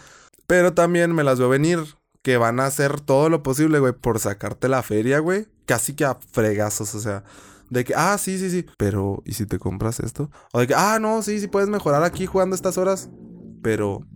Pero 0.46 0.74
también 0.74 1.12
me 1.12 1.24
las 1.24 1.40
veo 1.40 1.48
venir 1.48 1.80
que 2.22 2.36
van 2.36 2.60
a 2.60 2.66
hacer 2.66 3.00
todo 3.00 3.28
lo 3.30 3.42
posible, 3.42 3.80
güey, 3.80 3.92
por 3.92 4.20
sacarte 4.20 4.68
la 4.68 4.82
feria, 4.84 5.18
güey. 5.18 5.46
Casi 5.66 5.94
que 5.94 6.04
a 6.04 6.14
fregazos, 6.14 6.94
o 6.94 7.00
sea. 7.00 7.24
De 7.70 7.84
que, 7.84 7.94
ah, 7.96 8.18
sí, 8.18 8.38
sí, 8.38 8.50
sí. 8.50 8.66
Pero, 8.76 9.22
¿y 9.24 9.32
si 9.32 9.46
te 9.46 9.58
compras 9.58 10.00
esto? 10.00 10.30
O 10.52 10.60
de 10.60 10.66
que, 10.66 10.74
ah, 10.74 10.98
no, 11.00 11.22
sí, 11.22 11.40
sí 11.40 11.48
puedes 11.48 11.68
mejorar 11.68 12.04
aquí 12.04 12.26
jugando 12.26 12.54
estas 12.54 12.76
horas. 12.76 13.08
Pero, 13.62 14.06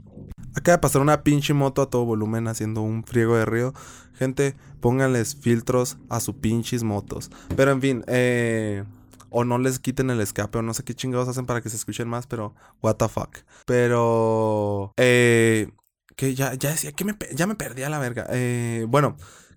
acaba 0.54 0.76
de 0.76 0.82
pasar 0.82 1.00
una 1.00 1.22
pinche 1.22 1.54
moto 1.54 1.82
a 1.82 1.90
todo 1.90 2.04
volumen 2.04 2.48
haciendo 2.48 2.82
un 2.82 3.04
friego 3.04 3.36
de 3.36 3.46
río. 3.46 3.72
Gente, 4.12 4.56
pónganles 4.80 5.36
filtros 5.36 5.98
a 6.08 6.20
sus 6.20 6.34
pinches 6.36 6.82
motos. 6.82 7.30
Pero, 7.56 7.70
en 7.70 7.80
fin, 7.80 8.04
eh 8.08 8.84
o 9.30 9.44
no 9.44 9.58
les 9.58 9.78
quiten 9.78 10.08
el 10.10 10.20
escape 10.20 10.58
o 10.58 10.62
no 10.62 10.72
sé 10.72 10.82
qué 10.82 10.94
chingados 10.94 11.28
hacen 11.28 11.46
para 11.46 11.60
que 11.60 11.68
se 11.68 11.76
escuchen 11.76 12.08
más, 12.08 12.26
pero 12.26 12.54
what 12.82 12.96
the 12.96 13.08
fuck. 13.08 13.36
Pero 13.66 14.94
eh 14.96 15.68
que 16.16 16.34
ya, 16.34 16.54
ya 16.54 16.70
decía 16.70 16.92
que 16.92 17.04
ya 17.34 17.46
me 17.46 17.54
perdí 17.54 17.82
a 17.82 17.90
la 17.90 17.98
verga. 17.98 18.26
Eh, 18.30 18.86
bueno, 18.88 19.16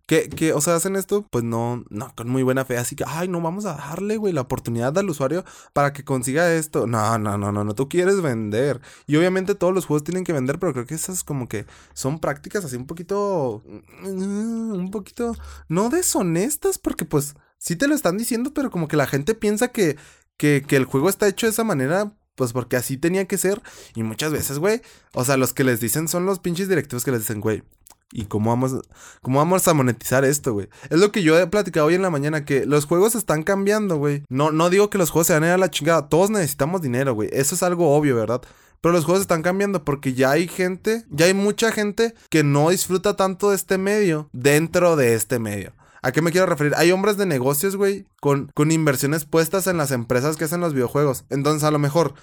que, 0.10 0.54
o 0.54 0.62
sea, 0.62 0.76
hacen 0.76 0.96
esto, 0.96 1.28
pues 1.30 1.44
no, 1.44 1.86
no, 1.90 2.12
con 2.16 2.30
muy 2.30 2.42
buena 2.42 2.66
fe. 2.66 2.78
Así 2.80 2.96
que, 2.96 3.04
ay, 3.06 3.28
no, 3.28 3.42
vamos 3.42 3.66
a 3.66 3.76
darle, 3.76 4.18
güey, 4.18 4.34
la 4.34 4.42
oportunidad 4.42 4.98
al 4.98 5.08
usuario 5.08 5.46
para 5.72 5.94
que 5.94 6.04
consiga 6.04 6.52
esto. 6.52 6.88
No, 6.88 7.20
no, 7.20 7.38
no, 7.38 7.52
no, 7.52 7.64
no, 7.64 7.76
tú 7.76 7.88
quieres 7.88 8.20
vender. 8.20 8.82
Y 9.06 9.18
obviamente 9.18 9.54
todos 9.54 9.72
los 9.72 9.86
juegos 9.86 10.04
tienen 10.04 10.24
que 10.24 10.34
vender, 10.34 10.58
pero 10.58 10.74
creo 10.74 10.88
que 10.88 10.96
esas 10.96 11.24
como 11.24 11.48
que 11.48 11.68
son 11.94 12.18
prácticas 12.18 12.66
así 12.66 12.76
un 12.76 12.88
poquito, 12.88 13.64
mm, 14.02 14.72
un 14.72 14.90
poquito, 14.90 15.36
no 15.68 15.90
deshonestas, 15.90 16.80
porque 16.80 17.06
pues 17.06 17.36
sí 17.60 17.76
te 17.76 17.88
lo 17.88 17.94
están 17.94 18.18
diciendo, 18.18 18.52
pero 18.52 18.72
como 18.72 18.88
que 18.88 18.98
la 18.98 19.06
gente 19.06 19.36
piensa 19.36 19.68
que, 19.68 19.96
que, 20.38 20.64
que 20.68 20.76
el 20.76 20.86
juego 20.86 21.10
está 21.10 21.28
hecho 21.28 21.46
de 21.46 21.52
esa 21.52 21.64
manera 21.64 22.16
pues 22.40 22.54
porque 22.54 22.78
así 22.78 22.96
tenía 22.96 23.26
que 23.26 23.38
ser. 23.38 23.62
Y 23.96 24.04
muchas 24.04 24.32
veces, 24.32 24.60
güey, 24.60 24.82
o 25.14 25.26
sea, 25.26 25.36
los 25.36 25.52
que 25.52 25.66
les 25.66 25.82
dicen 25.82 26.08
son 26.08 26.26
los 26.26 26.40
pinches 26.40 26.70
directivos 26.70 27.04
que 27.04 27.12
les 27.12 27.20
dicen, 27.20 27.42
güey, 27.42 27.64
¿y 28.12 28.26
cómo 28.26 28.50
vamos, 28.50 28.76
cómo 29.22 29.40
vamos 29.40 29.68
a 29.68 29.74
monetizar 29.74 30.26
esto, 30.26 30.54
güey? 30.54 30.70
Es 30.90 31.00
lo 31.00 31.12
que 31.12 31.24
yo 31.24 31.38
he 31.38 31.48
platicado 31.48 31.88
hoy 31.88 31.96
en 31.96 32.02
la 32.02 32.10
mañana, 32.10 32.46
que 32.46 32.66
los 32.66 32.86
juegos 32.86 33.16
están 33.16 33.44
cambiando, 33.44 33.98
güey. 33.98 34.24
No, 34.30 34.52
no 34.52 34.70
digo 34.70 34.90
que 34.90 34.98
los 34.98 35.12
juegos 35.12 35.28
se 35.28 35.34
van 35.34 35.44
a 35.44 35.48
ir 35.48 35.54
a 35.54 35.58
la 35.58 35.72
chingada, 35.72 36.10
todos 36.10 36.30
necesitamos 36.30 36.82
dinero, 36.82 37.14
güey. 37.14 37.30
Eso 37.32 37.56
es 37.56 37.64
algo 37.64 37.96
obvio, 37.96 38.16
¿verdad? 38.16 38.42
Pero 38.82 38.94
los 38.94 39.06
juegos 39.06 39.22
están 39.22 39.42
cambiando 39.42 39.84
porque 39.84 40.14
ya 40.14 40.32
hay 40.32 40.48
gente, 40.48 41.06
ya 41.10 41.26
hay 41.26 41.34
mucha 41.34 41.72
gente 41.72 42.14
que 42.30 42.44
no 42.44 42.70
disfruta 42.70 43.16
tanto 43.16 43.50
de 43.50 43.58
este 43.58 43.78
medio 43.78 44.30
dentro 44.32 44.96
de 44.96 45.16
este 45.16 45.40
medio. 45.40 45.74
¿A 46.02 46.14
qué 46.14 46.22
me 46.22 46.32
quiero 46.32 46.48
referir? 46.48 46.74
Hay 46.78 46.92
hombres 46.92 47.18
de 47.18 47.26
negocios, 47.26 47.76
güey, 47.76 48.06
con, 48.22 48.50
con 48.56 48.72
inversiones 48.72 49.26
puestas 49.26 49.68
en 49.68 49.76
las 49.76 49.92
empresas 49.92 50.38
que 50.38 50.46
hacen 50.46 50.62
los 50.62 50.74
videojuegos. 50.74 51.26
Entonces, 51.30 51.66
a 51.66 51.72
lo 51.72 51.80
mejor, 51.80 52.14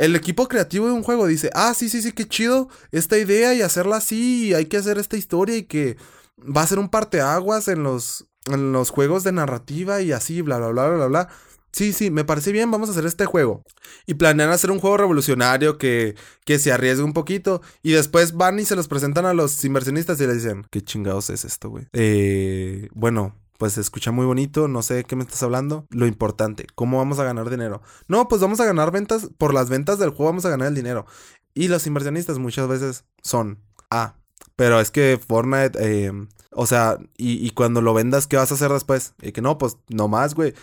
el 0.00 0.16
equipo 0.16 0.48
creativo 0.48 0.86
de 0.86 0.94
un 0.94 1.02
juego 1.02 1.26
dice, 1.26 1.50
ah, 1.54 1.74
sí, 1.74 1.90
sí, 1.90 2.00
sí, 2.00 2.12
qué 2.12 2.26
chido 2.26 2.68
esta 2.90 3.18
idea 3.18 3.54
y 3.54 3.60
hacerla 3.60 3.96
así, 3.96 4.48
y 4.48 4.54
hay 4.54 4.64
que 4.64 4.78
hacer 4.78 4.96
esta 4.96 5.18
historia 5.18 5.58
y 5.58 5.64
que 5.64 5.98
va 6.38 6.62
a 6.62 6.66
ser 6.66 6.78
un 6.78 6.88
parteaguas 6.88 7.68
en 7.68 7.82
los, 7.82 8.26
en 8.46 8.72
los 8.72 8.88
juegos 8.88 9.24
de 9.24 9.32
narrativa 9.32 10.00
y 10.00 10.12
así, 10.12 10.40
bla, 10.40 10.56
bla, 10.56 10.68
bla, 10.68 10.88
bla, 10.88 11.06
bla. 11.06 11.28
Sí, 11.72 11.92
sí, 11.92 12.10
me 12.10 12.24
parece 12.24 12.50
bien, 12.50 12.70
vamos 12.70 12.88
a 12.88 12.92
hacer 12.92 13.04
este 13.04 13.26
juego. 13.26 13.62
Y 14.06 14.14
planean 14.14 14.50
hacer 14.50 14.70
un 14.70 14.80
juego 14.80 14.96
revolucionario 14.96 15.76
que, 15.76 16.16
que 16.44 16.58
se 16.58 16.72
arriesgue 16.72 17.04
un 17.04 17.12
poquito. 17.12 17.60
Y 17.82 17.92
después 17.92 18.32
van 18.32 18.58
y 18.58 18.64
se 18.64 18.76
los 18.76 18.88
presentan 18.88 19.26
a 19.26 19.34
los 19.34 19.62
inversionistas 19.64 20.20
y 20.20 20.26
les 20.26 20.42
dicen, 20.42 20.66
¿qué 20.70 20.80
chingados 20.80 21.30
es 21.30 21.44
esto, 21.44 21.68
güey? 21.68 21.86
Eh, 21.92 22.88
bueno, 22.92 23.36
pues 23.60 23.74
se 23.74 23.82
escucha 23.82 24.10
muy 24.10 24.24
bonito, 24.24 24.68
no 24.68 24.80
sé 24.80 25.04
qué 25.04 25.16
me 25.16 25.22
estás 25.22 25.42
hablando. 25.42 25.86
Lo 25.90 26.06
importante, 26.06 26.66
¿cómo 26.74 26.96
vamos 26.96 27.18
a 27.18 27.24
ganar 27.24 27.50
dinero? 27.50 27.82
No, 28.08 28.26
pues 28.26 28.40
vamos 28.40 28.58
a 28.58 28.64
ganar 28.64 28.90
ventas, 28.90 29.28
por 29.36 29.52
las 29.52 29.68
ventas 29.68 29.98
del 29.98 30.08
juego 30.08 30.30
vamos 30.30 30.46
a 30.46 30.48
ganar 30.48 30.68
el 30.68 30.74
dinero. 30.74 31.04
Y 31.52 31.68
los 31.68 31.86
inversionistas 31.86 32.38
muchas 32.38 32.66
veces 32.68 33.04
son, 33.22 33.58
ah, 33.90 34.14
pero 34.56 34.80
es 34.80 34.90
que 34.90 35.20
Fortnite, 35.22 35.78
eh, 35.78 36.10
o 36.52 36.64
sea, 36.64 36.96
y, 37.18 37.46
y, 37.46 37.50
cuando 37.50 37.82
lo 37.82 37.92
vendas, 37.92 38.26
¿qué 38.26 38.38
vas 38.38 38.50
a 38.50 38.54
hacer 38.54 38.72
después? 38.72 39.12
Y 39.20 39.32
que 39.32 39.42
no, 39.42 39.58
pues 39.58 39.76
no 39.90 40.08
más, 40.08 40.34
güey. 40.34 40.54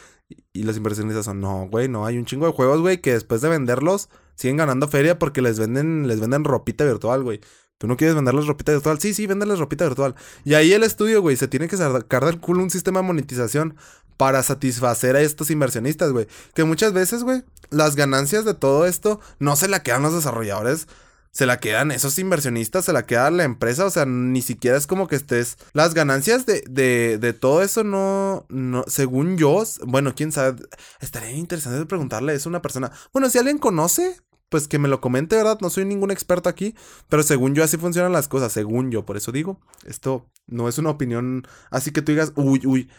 Y 0.52 0.64
los 0.64 0.76
inversionistas 0.76 1.26
son, 1.26 1.40
no, 1.40 1.68
güey, 1.70 1.88
no, 1.88 2.04
hay 2.04 2.18
un 2.18 2.26
chingo 2.26 2.48
de 2.48 2.54
juegos, 2.54 2.82
güey, 2.82 3.00
que 3.00 3.14
después 3.14 3.42
de 3.42 3.50
venderlos 3.50 4.10
siguen 4.34 4.58
ganando 4.58 4.88
feria 4.88 5.20
porque 5.20 5.44
les 5.44 5.60
venden, 5.60 6.08
les 6.08 6.20
venden 6.20 6.46
ropita 6.46 6.84
virtual, 6.84 7.22
güey. 7.22 7.42
¿Tú 7.78 7.88
no 7.88 7.96
quieres 7.96 8.16
venderles 8.16 8.48
ropita 8.48 8.72
virtual? 8.72 9.00
Sí, 9.00 9.14
sí, 9.14 9.28
venderles 9.28 9.60
ropita 9.60 9.86
virtual. 9.86 10.16
Y 10.44 10.56
ahí 10.56 10.74
el 10.74 10.84
estudio, 10.84 11.22
güey, 11.22 11.38
se 11.38 11.48
tiene 11.48 11.68
que 11.68 11.78
sacar 11.78 12.26
del 12.26 12.40
culo 12.40 12.64
un 12.64 12.72
sistema 12.72 13.02
de 13.02 13.08
monetización 13.08 13.76
para 14.18 14.42
satisfacer 14.42 15.16
a 15.16 15.22
estos 15.22 15.52
inversionistas, 15.52 16.12
güey. 16.12 16.28
Que 16.56 16.64
muchas 16.64 16.94
veces, 16.94 17.24
güey, 17.24 17.44
las 17.70 17.96
ganancias 17.96 18.46
de 18.46 18.56
todo 18.56 18.88
esto 18.88 19.20
no 19.40 19.56
se 19.56 19.68
la 19.68 19.84
quedan 19.84 20.02
los 20.02 20.16
desarrolladores, 20.16 20.88
se 21.30 21.46
la 21.46 21.60
quedan 21.60 21.92
esos 21.92 22.18
inversionistas, 22.18 22.86
se 22.86 22.94
la 22.94 23.06
queda 23.06 23.30
la 23.30 23.44
empresa, 23.44 23.86
o 23.86 23.92
sea, 23.92 24.08
ni 24.08 24.42
siquiera 24.42 24.76
es 24.76 24.88
como 24.88 25.08
que 25.08 25.16
estés... 25.16 25.58
Las 25.74 25.94
ganancias 25.94 26.48
de, 26.48 26.64
de, 26.68 27.20
de 27.20 27.34
todo 27.34 27.62
eso 27.62 27.84
no, 27.84 28.48
no, 28.50 28.84
según 28.88 29.38
yo, 29.38 29.64
bueno, 29.86 30.16
quién 30.16 30.32
sabe, 30.32 30.60
estaría 31.00 31.30
interesante 31.34 31.86
preguntarle 31.86 32.34
eso 32.34 32.50
a 32.50 32.54
una 32.54 32.64
persona. 32.64 32.92
Bueno, 33.14 33.30
si 33.30 33.38
alguien 33.38 33.60
conoce, 33.60 34.20
pues 34.50 34.68
que 34.68 34.80
me 34.80 34.88
lo 34.88 35.02
comente, 35.02 35.36
¿verdad? 35.36 35.60
No 35.62 35.70
soy 35.70 35.86
ningún 35.86 36.12
experto 36.12 36.50
aquí, 36.50 36.76
pero 37.10 37.24
según 37.24 37.54
yo 37.56 37.64
así 37.64 37.78
funcionan 37.78 38.14
las 38.14 38.28
cosas, 38.28 38.52
según 38.52 38.92
yo, 38.92 39.06
por 39.06 39.18
eso 39.18 39.32
digo, 39.32 39.60
esto 39.86 40.26
no 40.48 40.70
es 40.70 40.78
una 40.78 40.90
opinión, 40.90 41.46
así 41.70 41.92
que 41.92 42.02
tú 42.02 42.12
digas, 42.12 42.32
uy, 42.36 42.62
uy, 42.66 42.90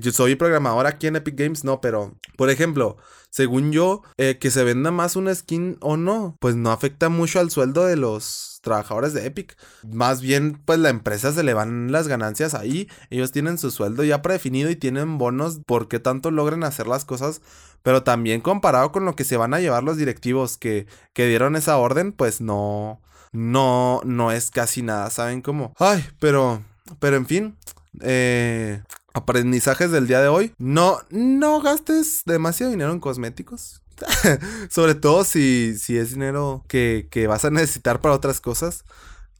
yo 0.00 0.12
soy 0.12 0.36
programador 0.36 0.86
aquí 0.86 1.06
en 1.06 1.16
Epic 1.16 1.36
Games, 1.38 1.64
no, 1.64 1.80
pero, 1.80 2.14
por 2.36 2.50
ejemplo, 2.50 2.96
según 3.34 3.72
yo, 3.72 4.02
eh, 4.16 4.38
que 4.38 4.52
se 4.52 4.62
venda 4.62 4.92
más 4.92 5.16
una 5.16 5.34
skin 5.34 5.76
o 5.80 5.96
no, 5.96 6.36
pues 6.38 6.54
no 6.54 6.70
afecta 6.70 7.08
mucho 7.08 7.40
al 7.40 7.50
sueldo 7.50 7.84
de 7.84 7.96
los 7.96 8.60
trabajadores 8.62 9.12
de 9.12 9.26
Epic. 9.26 9.56
Más 9.92 10.20
bien, 10.20 10.60
pues 10.64 10.78
la 10.78 10.88
empresa 10.88 11.32
se 11.32 11.42
le 11.42 11.52
van 11.52 11.90
las 11.90 12.06
ganancias 12.06 12.54
ahí. 12.54 12.88
Ellos 13.10 13.32
tienen 13.32 13.58
su 13.58 13.72
sueldo 13.72 14.04
ya 14.04 14.22
predefinido 14.22 14.70
y 14.70 14.76
tienen 14.76 15.18
bonos 15.18 15.60
porque 15.66 15.98
tanto 15.98 16.30
logren 16.30 16.62
hacer 16.62 16.86
las 16.86 17.04
cosas. 17.04 17.40
Pero 17.82 18.04
también 18.04 18.40
comparado 18.40 18.92
con 18.92 19.04
lo 19.04 19.16
que 19.16 19.24
se 19.24 19.36
van 19.36 19.52
a 19.52 19.58
llevar 19.58 19.82
los 19.82 19.96
directivos 19.96 20.56
que, 20.56 20.86
que 21.12 21.26
dieron 21.26 21.56
esa 21.56 21.76
orden, 21.76 22.12
pues 22.12 22.40
no, 22.40 23.00
no, 23.32 24.00
no 24.04 24.30
es 24.30 24.52
casi 24.52 24.82
nada. 24.82 25.10
¿Saben 25.10 25.42
cómo? 25.42 25.74
Ay, 25.80 26.04
pero, 26.20 26.62
pero 27.00 27.16
en 27.16 27.26
fin. 27.26 27.56
Eh, 28.00 28.80
aprendizajes 29.14 29.90
del 29.90 30.06
día 30.06 30.20
de 30.20 30.28
hoy. 30.28 30.52
No, 30.58 30.98
no 31.10 31.60
gastes 31.60 32.22
demasiado 32.26 32.70
dinero 32.70 32.92
en 32.92 33.00
cosméticos. 33.00 33.80
Sobre 34.70 34.94
todo 34.94 35.24
si, 35.24 35.76
si 35.78 35.96
es 35.96 36.10
dinero 36.10 36.64
que, 36.68 37.08
que, 37.10 37.26
vas 37.26 37.44
a 37.44 37.50
necesitar 37.50 38.00
para 38.00 38.14
otras 38.14 38.40
cosas. 38.40 38.84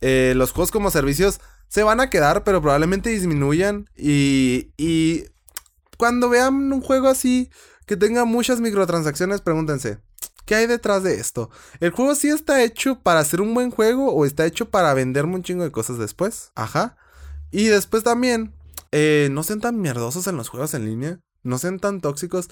Eh, 0.00 0.32
los 0.36 0.52
juegos 0.52 0.70
como 0.70 0.90
servicios 0.90 1.40
se 1.68 1.82
van 1.82 2.00
a 2.00 2.08
quedar, 2.08 2.44
pero 2.44 2.62
probablemente 2.62 3.10
disminuyan. 3.10 3.90
Y, 3.96 4.70
y 4.76 5.24
cuando 5.98 6.28
vean 6.28 6.72
un 6.72 6.80
juego 6.80 7.08
así 7.08 7.50
que 7.86 7.96
tenga 7.96 8.24
muchas 8.24 8.60
microtransacciones, 8.60 9.40
pregúntense. 9.40 9.98
¿Qué 10.44 10.54
hay 10.54 10.66
detrás 10.66 11.02
de 11.02 11.14
esto? 11.14 11.50
¿El 11.80 11.90
juego 11.90 12.14
sí 12.14 12.28
está 12.28 12.62
hecho 12.62 13.00
para 13.00 13.20
hacer 13.20 13.40
un 13.40 13.54
buen 13.54 13.70
juego 13.70 14.12
o 14.12 14.26
está 14.26 14.44
hecho 14.44 14.70
para 14.70 14.92
venderme 14.94 15.36
un 15.36 15.42
chingo 15.42 15.64
de 15.64 15.72
cosas 15.72 15.98
después? 15.98 16.52
Ajá. 16.54 16.96
Y 17.50 17.66
después 17.66 18.02
también, 18.04 18.52
eh, 18.96 19.28
no 19.32 19.42
sean 19.42 19.60
tan 19.60 19.80
mierdosos 19.80 20.28
en 20.28 20.36
los 20.36 20.48
juegos 20.48 20.72
en 20.72 20.84
línea. 20.84 21.18
No 21.42 21.58
sean 21.58 21.80
tan 21.80 22.00
tóxicos. 22.00 22.48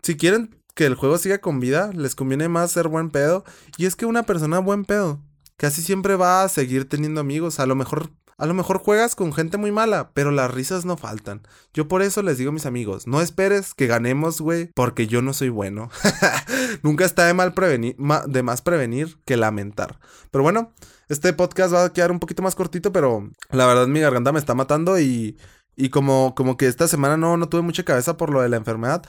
Si 0.00 0.16
quieren 0.16 0.56
que 0.76 0.86
el 0.86 0.94
juego 0.94 1.18
siga 1.18 1.38
con 1.38 1.58
vida, 1.58 1.90
les 1.92 2.14
conviene 2.14 2.48
más 2.48 2.70
ser 2.70 2.86
buen 2.86 3.10
pedo. 3.10 3.44
Y 3.76 3.86
es 3.86 3.96
que 3.96 4.06
una 4.06 4.22
persona 4.22 4.60
buen 4.60 4.84
pedo 4.84 5.20
casi 5.56 5.82
siempre 5.82 6.14
va 6.14 6.44
a 6.44 6.48
seguir 6.48 6.88
teniendo 6.88 7.20
amigos. 7.20 7.58
A 7.58 7.66
lo 7.66 7.74
mejor, 7.74 8.10
a 8.38 8.46
lo 8.46 8.54
mejor 8.54 8.78
juegas 8.78 9.16
con 9.16 9.32
gente 9.32 9.56
muy 9.56 9.72
mala, 9.72 10.12
pero 10.14 10.30
las 10.30 10.52
risas 10.52 10.84
no 10.84 10.96
faltan. 10.96 11.42
Yo 11.74 11.88
por 11.88 12.00
eso 12.00 12.22
les 12.22 12.38
digo 12.38 12.50
a 12.50 12.54
mis 12.54 12.66
amigos, 12.66 13.08
no 13.08 13.20
esperes 13.20 13.74
que 13.74 13.88
ganemos, 13.88 14.40
güey, 14.40 14.70
porque 14.76 15.08
yo 15.08 15.20
no 15.20 15.32
soy 15.32 15.48
bueno. 15.48 15.90
Nunca 16.84 17.04
está 17.04 17.26
de 17.26 17.34
mal 17.34 17.54
prevenir, 17.54 17.96
de 18.28 18.42
más 18.44 18.62
prevenir 18.62 19.18
que 19.24 19.36
lamentar. 19.36 19.98
Pero 20.30 20.44
bueno, 20.44 20.72
este 21.08 21.32
podcast 21.32 21.74
va 21.74 21.84
a 21.86 21.92
quedar 21.92 22.12
un 22.12 22.20
poquito 22.20 22.42
más 22.42 22.54
cortito, 22.54 22.92
pero 22.92 23.28
la 23.50 23.66
verdad 23.66 23.88
mi 23.88 23.98
garganta 23.98 24.30
me 24.30 24.38
está 24.38 24.54
matando 24.54 25.00
y 25.00 25.36
y 25.76 25.88
como, 25.90 26.34
como 26.34 26.56
que 26.56 26.66
esta 26.66 26.88
semana 26.88 27.16
no, 27.16 27.36
no 27.36 27.48
tuve 27.48 27.62
mucha 27.62 27.84
cabeza 27.84 28.16
por 28.16 28.30
lo 28.30 28.42
de 28.42 28.48
la 28.48 28.56
enfermedad. 28.56 29.02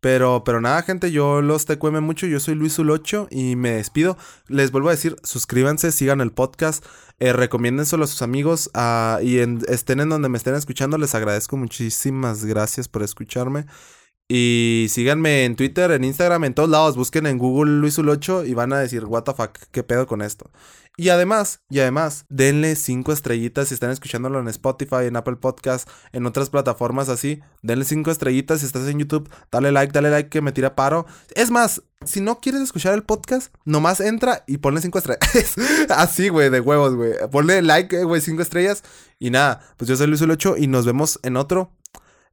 Pero, 0.00 0.44
pero 0.44 0.62
nada, 0.62 0.82
gente, 0.82 1.12
yo 1.12 1.42
los 1.42 1.66
te 1.66 1.78
cueme 1.78 2.00
mucho. 2.00 2.26
Yo 2.26 2.40
soy 2.40 2.54
Luis 2.54 2.78
Ulocho 2.78 3.28
y 3.30 3.56
me 3.56 3.72
despido. 3.72 4.16
Les 4.48 4.72
vuelvo 4.72 4.88
a 4.88 4.92
decir, 4.92 5.16
suscríbanse, 5.22 5.92
sigan 5.92 6.22
el 6.22 6.32
podcast, 6.32 6.84
eh, 7.18 7.34
recomiéndenselo 7.34 8.04
a 8.04 8.06
sus 8.06 8.22
amigos 8.22 8.70
uh, 8.74 9.22
y 9.22 9.38
estén 9.68 10.00
en 10.00 10.08
donde 10.08 10.30
me 10.30 10.38
estén 10.38 10.54
escuchando. 10.54 10.96
Les 10.96 11.14
agradezco 11.14 11.58
muchísimas 11.58 12.46
gracias 12.46 12.88
por 12.88 13.02
escucharme. 13.02 13.66
Y 14.32 14.86
síganme 14.90 15.44
en 15.44 15.56
Twitter, 15.56 15.90
en 15.90 16.04
Instagram, 16.04 16.44
en 16.44 16.54
todos 16.54 16.70
lados. 16.70 16.96
Busquen 16.96 17.26
en 17.26 17.36
Google 17.36 17.72
Luis 17.80 17.98
Ulocho 17.98 18.44
y 18.44 18.54
van 18.54 18.72
a 18.72 18.78
decir, 18.78 19.04
what 19.04 19.24
the 19.24 19.34
fuck, 19.34 19.58
qué 19.72 19.82
pedo 19.82 20.06
con 20.06 20.22
esto. 20.22 20.52
Y 20.96 21.08
además, 21.08 21.62
y 21.68 21.80
además, 21.80 22.26
denle 22.28 22.76
cinco 22.76 23.10
estrellitas 23.10 23.66
si 23.66 23.74
están 23.74 23.90
escuchándolo 23.90 24.38
en 24.38 24.46
Spotify, 24.46 25.06
en 25.06 25.16
Apple 25.16 25.34
Podcast, 25.34 25.90
en 26.12 26.26
otras 26.26 26.48
plataformas 26.48 27.08
así. 27.08 27.40
Denle 27.62 27.84
cinco 27.84 28.12
estrellitas 28.12 28.60
si 28.60 28.66
estás 28.66 28.86
en 28.86 29.00
YouTube. 29.00 29.28
Dale 29.50 29.72
like, 29.72 29.92
dale 29.92 30.10
like 30.10 30.28
que 30.28 30.42
me 30.42 30.52
tira 30.52 30.76
paro. 30.76 31.06
Es 31.34 31.50
más, 31.50 31.82
si 32.04 32.20
no 32.20 32.38
quieres 32.38 32.60
escuchar 32.60 32.94
el 32.94 33.02
podcast, 33.02 33.52
nomás 33.64 33.98
entra 33.98 34.44
y 34.46 34.58
ponle 34.58 34.80
cinco 34.80 34.98
estrellas. 34.98 35.56
así, 35.88 36.28
güey, 36.28 36.50
de 36.50 36.60
huevos, 36.60 36.94
güey. 36.94 37.14
Ponle 37.32 37.62
like, 37.62 37.96
eh, 37.96 38.04
güey, 38.04 38.20
cinco 38.20 38.42
estrellas. 38.42 38.84
Y 39.18 39.30
nada, 39.30 39.60
pues 39.76 39.88
yo 39.88 39.96
soy 39.96 40.06
Luis 40.06 40.22
8 40.22 40.54
y 40.56 40.68
nos 40.68 40.86
vemos 40.86 41.18
en 41.24 41.36
otro 41.36 41.72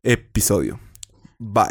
episodio. 0.04 0.80
Bye. 1.40 1.68